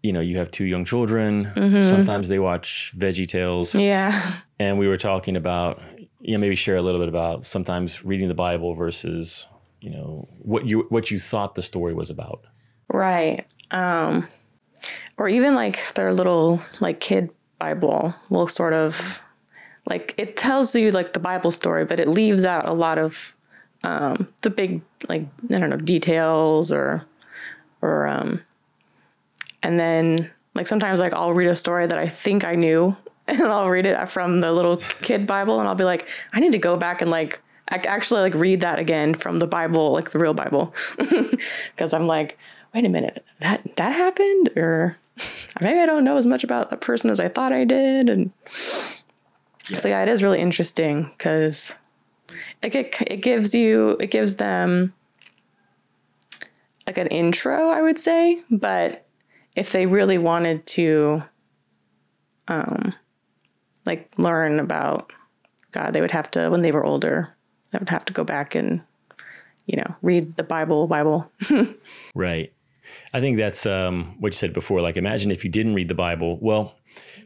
you 0.04 0.12
know, 0.12 0.20
you 0.20 0.36
have 0.36 0.52
two 0.52 0.64
young 0.66 0.84
children. 0.84 1.46
Mm-hmm. 1.46 1.82
Sometimes 1.82 2.28
they 2.28 2.38
watch 2.38 2.92
VeggieTales, 2.96 3.76
Yeah. 3.76 4.36
and 4.60 4.78
we 4.78 4.86
were 4.86 4.96
talking 4.96 5.34
about, 5.34 5.82
you 6.20 6.34
know, 6.34 6.38
maybe 6.38 6.54
share 6.54 6.76
a 6.76 6.82
little 6.82 7.00
bit 7.00 7.08
about 7.08 7.44
sometimes 7.44 8.04
reading 8.04 8.28
the 8.28 8.34
Bible 8.34 8.76
versus, 8.76 9.48
you 9.80 9.90
know, 9.90 10.28
what 10.38 10.64
you 10.64 10.86
what 10.90 11.10
you 11.10 11.18
thought 11.18 11.56
the 11.56 11.62
story 11.62 11.92
was 11.92 12.08
about. 12.08 12.44
Right. 12.86 13.44
Um, 13.70 14.28
or 15.16 15.28
even 15.28 15.54
like 15.54 15.94
their 15.94 16.12
little 16.12 16.60
like 16.80 17.00
kid 17.00 17.30
Bible 17.58 18.14
will 18.28 18.46
sort 18.46 18.74
of 18.74 19.20
like 19.86 20.14
it 20.16 20.36
tells 20.36 20.74
you 20.74 20.90
like 20.90 21.12
the 21.12 21.20
Bible 21.20 21.50
story, 21.50 21.84
but 21.84 22.00
it 22.00 22.08
leaves 22.08 22.44
out 22.44 22.68
a 22.68 22.72
lot 22.72 22.98
of 22.98 23.36
um, 23.82 24.28
the 24.42 24.50
big 24.50 24.82
like 25.08 25.26
I 25.50 25.58
don't 25.58 25.70
know 25.70 25.76
details 25.76 26.72
or 26.72 27.04
or 27.82 28.06
um, 28.06 28.42
and 29.62 29.78
then 29.78 30.30
like 30.54 30.66
sometimes 30.66 31.00
like 31.00 31.12
I'll 31.12 31.32
read 31.32 31.48
a 31.48 31.54
story 31.54 31.86
that 31.86 31.98
I 31.98 32.08
think 32.08 32.44
I 32.44 32.54
knew 32.54 32.96
and 33.28 33.42
I'll 33.42 33.68
read 33.68 33.86
it 33.86 34.08
from 34.08 34.40
the 34.40 34.52
little 34.52 34.78
kid 35.02 35.26
Bible 35.26 35.60
and 35.60 35.68
I'll 35.68 35.74
be 35.74 35.84
like 35.84 36.08
I 36.32 36.40
need 36.40 36.52
to 36.52 36.58
go 36.58 36.76
back 36.76 37.02
and 37.02 37.10
like 37.10 37.40
actually 37.68 38.20
like 38.20 38.34
read 38.34 38.60
that 38.60 38.78
again 38.78 39.14
from 39.14 39.38
the 39.38 39.46
Bible 39.46 39.92
like 39.92 40.10
the 40.10 40.18
real 40.18 40.34
Bible 40.34 40.74
because 40.98 41.92
I'm 41.92 42.06
like 42.06 42.38
wait 42.74 42.84
a 42.84 42.88
minute 42.88 43.24
that 43.40 43.62
that 43.76 43.92
happened? 43.92 44.50
Or 44.56 44.96
maybe 45.60 45.78
I 45.80 45.86
don't 45.86 46.04
know 46.04 46.16
as 46.16 46.26
much 46.26 46.44
about 46.44 46.70
that 46.70 46.80
person 46.80 47.10
as 47.10 47.20
I 47.20 47.28
thought 47.28 47.52
I 47.52 47.64
did. 47.64 48.10
And 48.10 48.32
so 48.48 49.88
yeah 49.88 50.02
it 50.02 50.08
is 50.08 50.22
really 50.22 50.40
interesting 50.40 51.10
because 51.16 51.76
it, 52.62 52.74
it 52.74 53.02
it 53.06 53.16
gives 53.18 53.54
you 53.54 53.96
it 54.00 54.10
gives 54.10 54.36
them 54.36 54.92
like 56.86 56.98
an 56.98 57.06
intro 57.08 57.70
I 57.70 57.80
would 57.80 57.98
say. 57.98 58.42
But 58.50 59.06
if 59.56 59.72
they 59.72 59.86
really 59.86 60.18
wanted 60.18 60.66
to 60.66 61.22
um 62.48 62.92
like 63.86 64.10
learn 64.18 64.58
about 64.58 65.12
God 65.72 65.92
they 65.92 66.00
would 66.00 66.10
have 66.10 66.30
to 66.32 66.48
when 66.50 66.62
they 66.62 66.72
were 66.72 66.84
older 66.84 67.34
they 67.70 67.78
would 67.78 67.88
have 67.90 68.04
to 68.06 68.12
go 68.12 68.24
back 68.24 68.54
and 68.54 68.80
you 69.66 69.76
know 69.76 69.94
read 70.02 70.36
the 70.36 70.42
Bible 70.42 70.86
Bible. 70.86 71.30
Right. 72.14 72.52
I 73.14 73.20
think 73.20 73.38
that's 73.38 73.64
um, 73.64 74.16
what 74.18 74.32
you 74.32 74.36
said 74.36 74.52
before. 74.52 74.80
Like, 74.82 74.96
imagine 74.98 75.30
if 75.30 75.44
you 75.44 75.50
didn't 75.50 75.74
read 75.74 75.88
the 75.88 75.94
Bible. 75.94 76.36
Well, 76.42 76.74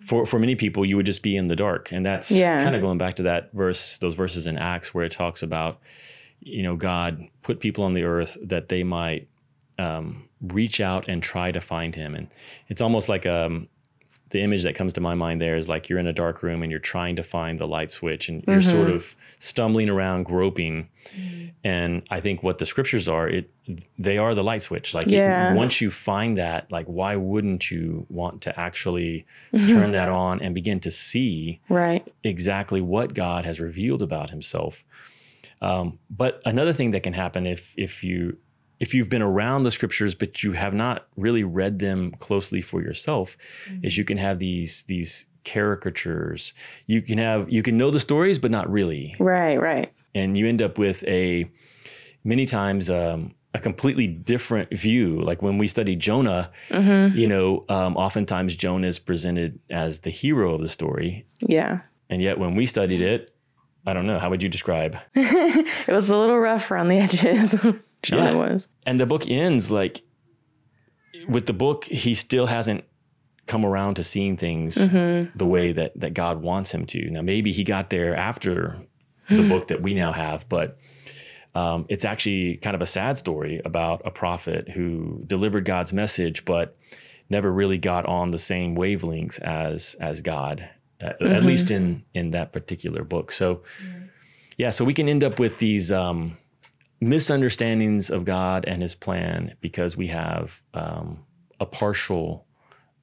for 0.07 0.27
for 0.27 0.39
many 0.39 0.55
people, 0.55 0.85
you 0.85 0.97
would 0.97 1.07
just 1.07 1.23
be 1.23 1.35
in 1.37 1.49
the 1.49 1.57
dark, 1.57 1.91
and 1.93 2.05
that's 2.07 2.31
Yeah. 2.31 2.63
kind 2.63 2.77
of 2.77 2.83
going 2.83 2.99
back 2.99 3.17
to 3.17 3.23
that 3.25 3.51
verse, 3.53 3.99
those 3.99 4.15
verses 4.15 4.47
in 4.47 4.57
Acts 4.59 4.95
where 4.95 5.05
it 5.05 5.13
talks 5.13 5.43
about, 5.43 5.81
you 6.41 6.63
know, 6.63 6.77
God 6.77 7.27
put 7.43 7.59
people 7.61 7.85
on 7.85 7.95
the 7.95 8.05
earth 8.05 8.37
that 8.43 8.69
they 8.69 8.85
might 8.85 9.29
um, 9.79 10.29
reach 10.41 10.81
out 10.81 11.09
and 11.09 11.23
try 11.23 11.53
to 11.53 11.61
find 11.61 11.95
Him, 11.95 12.15
and 12.15 12.29
it's 12.69 12.81
almost 12.81 13.09
like 13.09 13.25
um, 13.27 13.69
the 14.31 14.43
image 14.43 14.63
that 14.65 14.75
comes 14.75 14.93
to 14.95 15.01
my 15.01 15.15
mind 15.15 15.41
there 15.41 15.57
is 15.57 15.69
like 15.69 15.89
you're 15.89 15.99
in 15.99 16.07
a 16.07 16.13
dark 16.13 16.43
room 16.43 16.63
and 16.63 16.71
you're 16.71 16.81
trying 16.81 17.17
to 17.17 17.23
find 17.23 17.59
the 17.59 17.67
light 17.67 17.91
switch, 17.91 18.29
and 18.29 18.45
you're 18.47 18.63
sort 18.63 18.89
mm-hmm. 18.89 18.97
of 18.97 19.17
stumbling 19.39 19.89
around, 19.89 20.25
groping. 20.25 20.89
Mm-hmm. 21.17 21.47
And 21.65 22.03
I 22.11 22.21
think 22.21 22.43
what 22.43 22.59
the 22.59 22.67
scriptures 22.67 23.09
are, 23.09 23.29
it 23.29 23.51
they 23.99 24.19
are 24.19 24.35
the 24.35 24.45
light 24.45 24.63
switch. 24.63 24.95
Like 24.95 25.07
it- 25.07 25.57
once 25.57 25.81
you 25.81 25.91
find 25.91 26.37
that, 26.39 26.71
like 26.71 26.87
why 26.87 27.17
wouldn't 27.17 27.71
you 27.71 28.07
want 28.09 28.43
to 28.43 28.59
actually 28.59 29.27
mm-hmm. 29.53 29.69
turn 29.69 29.93
that 29.93 30.09
on 30.09 30.43
and 30.43 30.55
begin 30.55 30.81
to 30.81 30.91
see 30.91 31.61
right 31.69 32.07
exactly 32.23 32.81
what 32.81 33.15
God 33.15 33.45
has 33.45 33.61
revealed 33.61 34.03
about 34.03 34.31
Himself? 34.31 34.85
Um, 35.61 35.99
but 36.11 36.41
another 36.45 36.73
thing 36.73 36.93
that 36.93 37.03
can 37.03 37.15
happen 37.15 37.47
if 37.47 37.75
if 37.77 38.05
you 38.05 38.39
if 38.81 38.95
you've 38.95 39.09
been 39.09 39.23
around 39.23 39.65
the 39.65 39.71
scriptures 39.71 40.15
but 40.15 40.43
you 40.43 40.53
have 40.53 40.75
not 40.75 41.07
really 41.17 41.45
read 41.45 41.79
them 41.79 42.13
closely 42.19 42.61
for 42.61 42.83
yourself, 42.83 43.37
is 43.83 43.99
you 43.99 44.05
can 44.05 44.19
have 44.19 44.39
these 44.39 44.85
these 44.85 45.27
caricatures. 45.45 46.53
You 46.87 47.03
can 47.03 47.19
have 47.19 47.51
you 47.51 47.63
can 47.63 47.77
know 47.77 47.91
the 47.91 48.01
stories 48.01 48.39
but 48.39 48.51
not 48.51 48.71
really. 48.71 49.15
Right 49.19 49.61
right. 49.61 49.93
And 50.15 50.37
you 50.37 50.47
end 50.47 50.63
up 50.63 50.79
with 50.79 51.05
a 51.05 51.51
many 52.25 52.47
times 52.47 52.91
um, 52.91 53.35
a 53.55 53.59
completely 53.59 54.07
different 54.07 54.71
view. 54.77 55.21
Like 55.21 55.43
when 55.43 55.59
we 55.59 55.67
study 55.67 55.97
Jonah, 55.97 56.51
you 56.71 57.27
know, 57.27 57.65
um, 57.69 57.97
oftentimes 57.97 58.57
Jonah 58.57 58.87
is 58.87 58.99
presented 58.99 59.59
as 59.71 60.01
the 60.01 60.11
hero 60.11 60.55
of 60.55 60.61
the 60.61 60.69
story, 60.69 61.27
yeah. 61.41 61.81
And 62.11 62.23
yet 62.23 62.39
when 62.39 62.55
we 62.55 62.65
studied 62.67 63.01
it, 63.01 63.31
I 63.87 63.93
don't 63.93 64.07
know 64.07 64.19
how 64.19 64.31
would 64.31 64.43
you 64.43 64.49
describe? 64.49 64.97
it 65.15 65.93
was 65.93 66.11
a 66.11 66.17
little 66.17 66.39
rough 66.39 66.71
around 66.71 66.89
the 66.89 66.99
edges 66.99 67.55
Jonah 68.03 68.25
Yeah. 68.33 68.35
was 68.35 68.69
And 68.87 68.99
the 69.01 69.07
book 69.07 69.29
ends 69.29 69.71
like 69.71 70.03
with 71.29 71.47
the 71.47 71.53
book, 71.53 71.85
he 71.85 72.15
still 72.15 72.47
hasn't 72.47 72.85
come 73.47 73.65
around 73.65 73.95
to 73.95 74.05
seeing 74.05 74.37
things 74.37 74.75
the 74.75 75.47
way 75.47 75.73
that 75.73 75.99
that 76.01 76.15
God 76.15 76.43
wants 76.43 76.73
him 76.73 76.87
to. 76.87 77.11
Now 77.11 77.23
maybe 77.23 77.53
he 77.53 77.65
got 77.65 77.91
there 77.91 78.15
after 78.15 78.77
the 79.29 79.47
book 79.49 79.69
that 79.69 79.83
we 79.83 79.95
now 79.95 80.13
have, 80.13 80.49
but 80.49 80.79
um, 81.55 81.87
it's 81.89 82.05
actually 82.05 82.57
kind 82.59 82.75
of 82.75 82.83
a 82.83 82.87
sad 82.87 83.19
story 83.19 83.61
about 83.65 84.03
a 84.05 84.11
prophet 84.11 84.69
who 84.71 85.23
delivered 85.27 85.65
God's 85.65 85.93
message, 85.93 86.45
but 86.45 86.77
never 87.31 87.51
really 87.53 87.79
got 87.79 88.07
on 88.07 88.31
the 88.31 88.39
same 88.39 88.75
wavelength 88.75 89.39
as 89.41 89.97
as 90.01 90.21
God, 90.23 90.69
at, 91.01 91.21
at 91.21 91.43
least 91.43 91.71
in 91.71 92.05
in 92.15 92.31
that 92.31 92.53
particular 92.53 93.03
book. 93.03 93.33
So, 93.33 93.63
yeah, 94.57 94.71
so 94.71 94.85
we 94.85 94.95
can 94.95 95.09
end 95.09 95.25
up 95.25 95.39
with 95.39 95.59
these 95.59 95.91
um, 95.93 96.37
misunderstandings 97.01 98.11
of 98.11 98.25
God 98.25 98.65
and 98.67 98.83
His 98.83 98.95
plan 98.95 99.55
because 99.61 99.97
we 99.97 100.09
have 100.09 100.63
um, 100.75 101.25
a 101.61 101.67
partial 101.67 102.47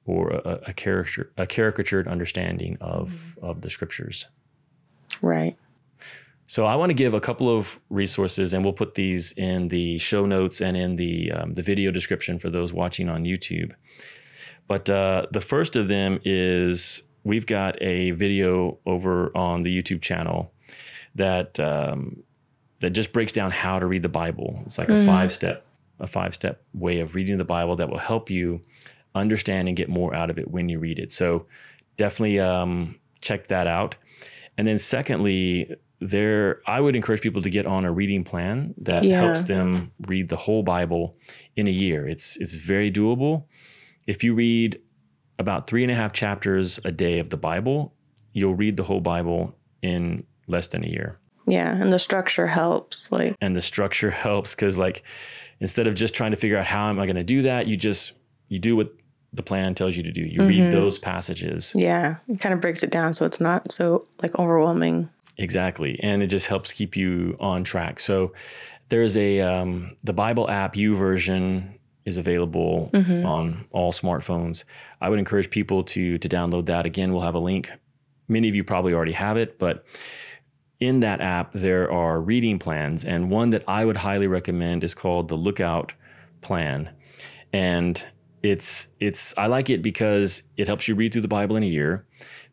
or 0.04 0.30
a, 0.30 0.60
a 0.68 0.72
caricature 0.72 1.32
a 1.36 1.46
caricatured 1.46 2.06
understanding 2.08 2.76
of 2.80 3.38
of 3.42 3.62
the 3.62 3.70
Scriptures. 3.70 4.26
right 5.22 5.56
So 6.48 6.64
I 6.64 6.76
want 6.76 6.90
to 6.90 6.94
give 6.94 7.12
a 7.12 7.20
couple 7.20 7.48
of 7.48 7.80
resources, 7.90 8.52
and 8.52 8.62
we'll 8.64 8.72
put 8.72 8.94
these 8.94 9.32
in 9.32 9.68
the 9.68 9.98
show 9.98 10.26
notes 10.26 10.60
and 10.60 10.76
in 10.76 10.96
the 10.96 11.32
um, 11.32 11.54
the 11.54 11.62
video 11.62 11.90
description 11.90 12.38
for 12.38 12.50
those 12.50 12.72
watching 12.72 13.08
on 13.08 13.24
YouTube. 13.24 13.72
But 14.68 14.88
uh, 14.88 15.26
the 15.32 15.40
first 15.40 15.76
of 15.76 15.88
them 15.88 16.20
is 16.24 17.02
we've 17.24 17.46
got 17.46 17.80
a 17.82 18.12
video 18.12 18.78
over 18.86 19.36
on 19.36 19.64
the 19.64 19.82
YouTube 19.82 20.02
channel 20.02 20.52
that 21.14 21.58
um, 21.58 22.22
that 22.80 22.90
just 22.90 23.12
breaks 23.12 23.32
down 23.32 23.50
how 23.50 23.78
to 23.78 23.86
read 23.86 24.02
the 24.02 24.08
Bible. 24.08 24.62
It's 24.66 24.78
like 24.78 24.90
a 24.90 25.04
five 25.06 25.32
step 25.32 25.64
a 25.98 26.06
five 26.06 26.34
step 26.34 26.62
way 26.74 27.00
of 27.00 27.14
reading 27.14 27.38
the 27.38 27.44
Bible 27.44 27.76
that 27.76 27.88
will 27.88 27.98
help 27.98 28.28
you 28.30 28.60
understand 29.14 29.66
and 29.68 29.76
get 29.76 29.88
more 29.88 30.14
out 30.14 30.28
of 30.28 30.38
it 30.38 30.50
when 30.50 30.68
you 30.68 30.78
read 30.78 30.98
it. 30.98 31.10
So 31.10 31.46
definitely 31.96 32.38
um, 32.38 32.96
check 33.22 33.48
that 33.48 33.66
out. 33.66 33.94
And 34.58 34.66
then 34.68 34.78
secondly, 34.78 35.74
there 36.00 36.60
I 36.66 36.80
would 36.82 36.94
encourage 36.96 37.22
people 37.22 37.40
to 37.40 37.48
get 37.48 37.64
on 37.66 37.86
a 37.86 37.92
reading 37.92 38.24
plan 38.24 38.74
that 38.82 39.04
Yeah. 39.04 39.22
helps 39.22 39.44
them 39.44 39.90
read 40.06 40.28
the 40.28 40.36
whole 40.36 40.62
Bible 40.62 41.16
in 41.56 41.66
a 41.66 41.70
year. 41.70 42.06
It's 42.06 42.36
it's 42.36 42.54
very 42.54 42.92
doable. 42.92 43.44
If 44.06 44.22
you 44.22 44.34
read 44.34 44.78
about 45.38 45.66
three 45.66 45.82
and 45.82 45.90
a 45.90 45.94
half 45.94 46.12
chapters 46.12 46.78
a 46.84 46.92
day 46.92 47.18
of 47.18 47.30
the 47.30 47.36
Bible, 47.38 47.94
you'll 48.34 48.54
read 48.54 48.76
the 48.76 48.84
whole 48.84 49.00
Bible 49.00 49.54
in 49.82 50.24
less 50.46 50.68
than 50.68 50.84
a 50.84 50.88
year. 50.88 51.18
Yeah 51.46 51.74
and 51.74 51.92
the 51.92 51.98
structure 51.98 52.46
helps 52.46 53.10
like 53.12 53.36
And 53.40 53.54
the 53.56 53.60
structure 53.62 54.10
helps 54.10 54.54
because 54.54 54.76
like 54.78 55.02
instead 55.60 55.86
of 55.86 55.94
just 55.94 56.14
trying 56.14 56.32
to 56.32 56.36
figure 56.36 56.58
out 56.58 56.66
how 56.66 56.88
am 56.88 56.98
I 56.98 57.06
going 57.06 57.16
to 57.16 57.24
do 57.24 57.42
that, 57.42 57.66
you 57.66 57.76
just 57.76 58.12
you 58.48 58.58
do 58.58 58.76
what 58.76 58.92
the 59.32 59.42
plan 59.42 59.74
tells 59.74 59.96
you 59.96 60.02
to 60.02 60.12
do. 60.12 60.22
You 60.22 60.46
read 60.46 60.72
those 60.72 60.98
passages. 60.98 61.72
yeah 61.74 62.16
it 62.28 62.40
kind 62.40 62.52
of 62.54 62.60
breaks 62.60 62.82
it 62.82 62.90
down 62.90 63.12
so 63.14 63.26
it's 63.26 63.40
not 63.40 63.70
so 63.72 64.06
like 64.22 64.36
overwhelming 64.38 65.08
Exactly. 65.38 66.00
And 66.02 66.22
it 66.22 66.28
just 66.28 66.46
helps 66.46 66.72
keep 66.72 66.96
you 66.96 67.36
on 67.38 67.62
track. 67.62 68.00
So 68.00 68.32
there's 68.88 69.16
a 69.16 69.40
um, 69.42 69.96
the 70.02 70.14
Bible 70.14 70.48
app 70.48 70.74
YouVersion 70.74 71.74
is 72.06 72.16
available 72.16 72.90
on 72.94 73.66
all 73.72 73.92
smartphones. 73.92 74.64
I 75.00 75.10
would 75.10 75.18
encourage 75.18 75.50
people 75.50 75.82
to 75.84 76.16
to 76.18 76.28
download 76.28 76.66
that. 76.66 76.86
Again, 76.86 77.12
we'll 77.12 77.22
have 77.22 77.34
a 77.34 77.38
link. 77.40 77.70
Many 78.28 78.48
of 78.48 78.54
you 78.54 78.64
probably 78.64 78.94
already 78.94 79.12
have 79.12 79.36
it, 79.36 79.58
but 79.58 79.84
in 80.80 81.00
that 81.00 81.20
app 81.20 81.52
there 81.52 81.90
are 81.90 82.20
reading 82.20 82.58
plans 82.58 83.04
and 83.04 83.30
one 83.30 83.50
that 83.50 83.64
I 83.66 83.84
would 83.84 83.96
highly 83.96 84.26
recommend 84.26 84.84
is 84.84 84.94
called 84.94 85.28
the 85.28 85.34
Lookout 85.34 85.92
plan. 86.42 86.90
And 87.52 88.04
it's 88.42 88.88
it's 89.00 89.34
I 89.36 89.46
like 89.46 89.70
it 89.70 89.82
because 89.82 90.42
it 90.56 90.66
helps 90.66 90.86
you 90.88 90.94
read 90.94 91.12
through 91.12 91.22
the 91.22 91.28
Bible 91.28 91.56
in 91.56 91.62
a 91.62 91.66
year, 91.66 92.06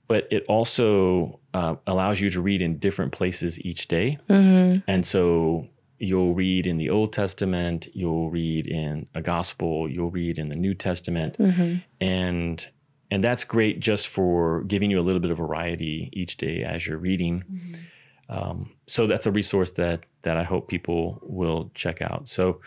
but 0.07 0.27
it 0.31 0.45
also 0.47 1.39
uh, 1.53 1.75
allows 1.85 2.19
you 2.21 2.29
to 2.31 2.41
read 2.41 2.61
in 2.61 2.79
different 2.79 3.11
places 3.11 3.59
each 3.61 3.87
day. 3.87 4.17
Mm-hmm. 4.29 4.79
And 4.87 5.05
so 5.05 5.67
you'll 5.99 6.33
read 6.33 6.65
in 6.65 6.77
the 6.77 6.89
Old 6.89 7.13
Testament, 7.13 7.87
you'll 7.93 8.29
read 8.29 8.67
in 8.67 9.07
a 9.13 9.21
gospel, 9.21 9.89
you'll 9.89 10.11
read 10.11 10.39
in 10.39 10.49
the 10.49 10.55
New 10.55 10.73
Testament, 10.73 11.37
mm-hmm. 11.37 11.77
and 12.01 12.67
and 13.11 13.23
that's 13.23 13.43
great 13.43 13.79
just 13.79 14.07
for 14.07 14.63
giving 14.63 14.89
you 14.89 14.99
a 14.99 15.01
little 15.03 15.21
bit 15.21 15.29
of 15.29 15.37
variety 15.37 16.09
each 16.13 16.37
day 16.37 16.63
as 16.63 16.87
you're 16.87 16.97
reading. 16.97 17.43
Mm-hmm. 17.51 17.73
Um, 18.29 18.71
so 18.87 19.05
that's 19.07 19.25
a 19.25 19.31
resource 19.31 19.71
that 19.71 20.01
that 20.23 20.37
I 20.37 20.43
hope 20.43 20.67
people 20.67 21.19
will 21.21 21.71
check 21.73 22.01
out. 22.01 22.27
So, 22.27 22.61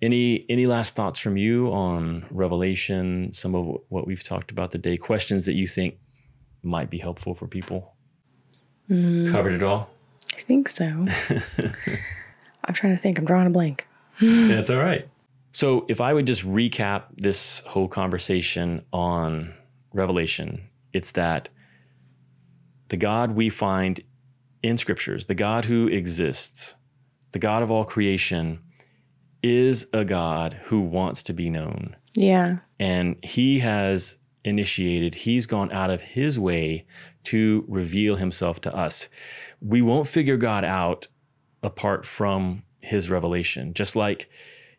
any 0.00 0.44
any 0.48 0.66
last 0.66 0.94
thoughts 0.94 1.20
from 1.20 1.36
you 1.36 1.68
on 1.72 2.26
Revelation? 2.30 3.32
Some 3.32 3.54
of 3.54 3.78
what 3.88 4.06
we've 4.06 4.22
talked 4.22 4.50
about 4.50 4.70
today. 4.70 4.96
Questions 4.96 5.46
that 5.46 5.54
you 5.54 5.66
think 5.66 5.98
might 6.62 6.90
be 6.90 6.98
helpful 6.98 7.34
for 7.34 7.46
people. 7.46 7.94
Mm. 8.90 9.30
Covered 9.30 9.54
it 9.54 9.62
all. 9.62 9.90
I 10.36 10.40
think 10.40 10.68
so. 10.68 10.84
I'm 12.64 12.74
trying 12.74 12.94
to 12.94 13.00
think. 13.00 13.18
I'm 13.18 13.24
drawing 13.24 13.46
a 13.46 13.50
blank. 13.50 13.86
That's 14.20 14.70
all 14.70 14.78
right. 14.78 15.08
So, 15.52 15.86
if 15.88 16.00
I 16.00 16.12
would 16.12 16.26
just 16.26 16.44
recap 16.44 17.04
this 17.16 17.60
whole 17.60 17.88
conversation 17.88 18.84
on 18.92 19.54
Revelation, 19.92 20.68
it's 20.92 21.12
that 21.12 21.48
the 22.88 22.96
God 22.96 23.32
we 23.32 23.48
find 23.48 24.02
in 24.62 24.78
scriptures, 24.78 25.26
the 25.26 25.34
God 25.34 25.66
who 25.66 25.88
exists, 25.88 26.74
the 27.32 27.38
God 27.38 27.62
of 27.62 27.70
all 27.70 27.84
creation, 27.84 28.60
is 29.42 29.86
a 29.92 30.04
God 30.04 30.60
who 30.64 30.80
wants 30.80 31.22
to 31.24 31.32
be 31.32 31.50
known. 31.50 31.96
Yeah. 32.14 32.58
And 32.78 33.16
he 33.24 33.60
has 33.60 34.18
initiated, 34.44 35.14
he's 35.14 35.46
gone 35.46 35.72
out 35.72 35.90
of 35.90 36.00
his 36.00 36.38
way 36.38 36.86
to 37.24 37.64
reveal 37.68 38.16
himself 38.16 38.60
to 38.62 38.74
us. 38.74 39.08
We 39.60 39.82
won't 39.82 40.08
figure 40.08 40.36
God 40.36 40.64
out 40.64 41.06
apart 41.62 42.04
from 42.04 42.62
his 42.80 43.08
revelation. 43.08 43.74
Just 43.74 43.96
like 43.96 44.28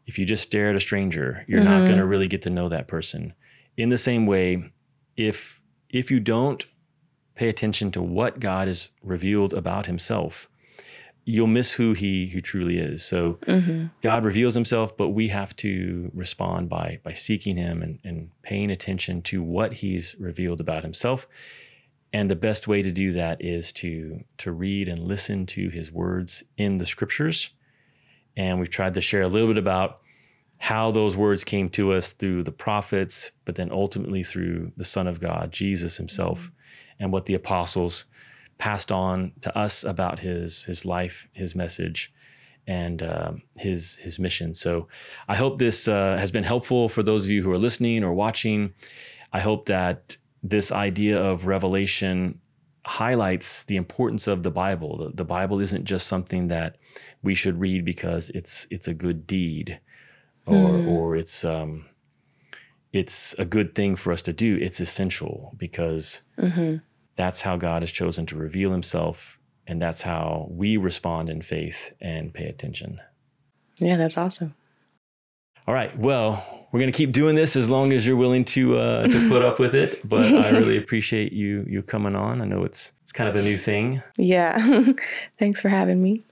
if 0.06 0.20
you 0.20 0.26
just 0.26 0.44
stare 0.44 0.70
at 0.70 0.76
a 0.76 0.82
stranger, 0.82 1.46
you're 1.48 1.62
mm-hmm. 1.62 1.70
not 1.70 1.86
going 1.86 1.98
to 1.98 2.06
really 2.06 2.28
get 2.28 2.42
to 2.44 2.50
know 2.50 2.70
that 2.70 2.88
person. 2.88 3.34
In 3.78 3.90
the 3.90 3.98
same 3.98 4.26
way, 4.26 4.72
if 5.16 5.60
if 5.90 6.12
you 6.12 6.20
don't 6.20 6.66
pay 7.36 7.50
attention 7.50 7.92
to 7.92 8.02
what 8.02 8.40
God 8.40 8.68
has 8.68 8.90
revealed 9.02 9.54
about 9.54 9.88
himself, 9.88 10.50
you'll 11.26 11.48
miss 11.48 11.74
who 11.74 11.94
he 11.94 12.28
who 12.28 12.42
truly 12.42 12.78
is. 12.78 13.04
So 13.04 13.40
mm-hmm. 13.46 13.88
God 14.02 14.24
reveals 14.24 14.54
himself, 14.54 14.96
but 14.96 15.10
we 15.10 15.30
have 15.30 15.56
to 15.58 16.12
respond 16.14 16.70
by 16.70 17.00
by 17.04 17.14
seeking 17.14 17.58
him 17.58 17.82
and, 17.82 18.00
and 18.04 18.32
paying 18.42 18.70
attention 18.70 19.22
to 19.24 19.42
what 19.42 19.74
he's 19.74 20.16
revealed 20.20 20.60
about 20.60 20.84
himself. 20.84 21.28
And 22.12 22.30
the 22.30 22.36
best 22.36 22.68
way 22.68 22.84
to 22.84 22.92
do 22.92 23.12
that 23.14 23.44
is 23.44 23.72
to 23.74 24.24
to 24.38 24.52
read 24.52 24.88
and 24.88 25.00
listen 25.00 25.46
to 25.48 25.70
his 25.70 25.92
words 25.92 26.44
in 26.58 26.78
the 26.78 26.86
scriptures. 26.86 27.50
And 28.36 28.60
we've 28.60 28.70
tried 28.70 28.96
to 28.96 29.02
share 29.02 29.22
a 29.22 29.28
little 29.28 29.48
bit 29.48 29.58
about 29.58 30.00
how 30.58 30.92
those 30.92 31.16
words 31.18 31.44
came 31.44 31.70
to 31.70 31.92
us 31.92 32.14
through 32.14 32.44
the 32.44 32.52
prophets, 32.52 33.32
but 33.44 33.56
then 33.56 33.70
ultimately 33.72 34.24
through 34.24 34.72
the 34.78 34.86
Son 34.86 35.08
of 35.08 35.20
God, 35.20 35.52
Jesus 35.52 35.98
himself. 35.98 36.40
Mm-hmm 36.40 36.58
and 37.04 37.12
what 37.12 37.26
the 37.26 37.34
apostles 37.34 38.06
passed 38.58 38.92
on 38.92 39.34
to 39.42 39.56
us 39.58 39.84
about 39.84 40.20
his 40.20 40.64
his 40.64 40.86
life, 40.86 41.28
his 41.34 41.54
message, 41.54 42.14
and 42.66 43.04
um, 43.04 43.42
his 43.58 43.98
his 43.98 44.18
mission. 44.18 44.56
So 44.56 44.88
I 45.28 45.36
hope 45.36 45.60
this 45.60 45.88
uh, 45.88 46.16
has 46.18 46.32
been 46.32 46.46
helpful 46.46 46.88
for 46.88 47.04
those 47.04 47.26
of 47.26 47.30
you 47.30 47.44
who 47.44 47.52
are 47.52 47.58
listening 47.58 48.04
or 48.04 48.14
watching. 48.14 48.74
I 49.34 49.42
hope 49.42 49.66
that 49.66 50.18
this 50.42 50.72
idea 50.72 51.22
of 51.22 51.46
revelation 51.46 52.40
highlights 52.86 53.64
the 53.64 53.76
importance 53.76 54.28
of 54.28 54.44
the 54.44 54.52
Bible. 54.52 54.98
The, 54.98 55.10
the 55.16 55.26
Bible 55.26 55.60
isn't 55.60 55.86
just 55.86 56.08
something 56.08 56.48
that 56.48 56.78
we 57.22 57.36
should 57.36 57.60
read 57.60 57.84
because 57.84 58.30
it's 58.30 58.66
it's 58.70 58.88
a 58.88 58.94
good 58.94 59.28
deed, 59.28 59.80
or 60.46 60.70
mm. 60.70 60.88
or 60.88 61.18
it's 61.18 61.44
um, 61.44 61.86
it's 62.94 63.36
a 63.38 63.46
good 63.46 63.76
thing 63.76 63.98
for 63.98 64.14
us 64.14 64.22
to 64.22 64.32
do. 64.32 64.58
It's 64.62 64.80
essential 64.80 65.54
because 65.58 66.22
mm-hmm. 66.38 66.78
That's 67.16 67.42
how 67.42 67.58
God 67.58 67.82
has 67.82 67.92
chosen 67.92 68.26
to 68.28 68.36
reveal 68.36 68.72
himself. 68.72 69.40
And 69.66 69.82
that's 69.82 70.02
how 70.02 70.48
we 70.52 70.78
respond 70.78 71.30
in 71.30 71.42
faith 71.42 71.94
and 72.02 72.34
pay 72.34 72.46
attention. 72.46 73.00
Yeah, 73.80 73.98
that's 73.98 74.18
awesome. 74.18 74.56
All 75.66 75.74
right. 75.74 75.98
Well, 75.98 76.68
we're 76.72 76.80
going 76.82 76.92
to 76.92 76.98
keep 76.98 77.14
doing 77.14 77.36
this 77.36 77.56
as 77.56 77.70
long 77.70 77.94
as 77.94 78.06
you're 78.06 78.18
willing 78.18 78.44
to 78.46 78.78
uh, 78.78 79.08
to 79.08 79.30
put 79.30 79.42
up 79.46 79.60
with 79.60 79.74
it. 79.74 80.08
But 80.08 80.26
I 80.26 80.50
really 80.52 80.78
appreciate 80.78 81.32
you 81.32 81.66
you 81.70 81.82
coming 81.82 82.16
on. 82.16 82.42
I 82.42 82.46
know 82.46 82.64
it's 82.66 82.92
it's 83.04 83.14
kind 83.14 83.30
of 83.30 83.36
a 83.36 83.42
new 83.42 83.58
thing. 83.58 84.04
Yeah. 84.18 84.94
Thanks 85.40 85.62
for 85.62 85.70
having 85.70 86.04
me. 86.04 86.24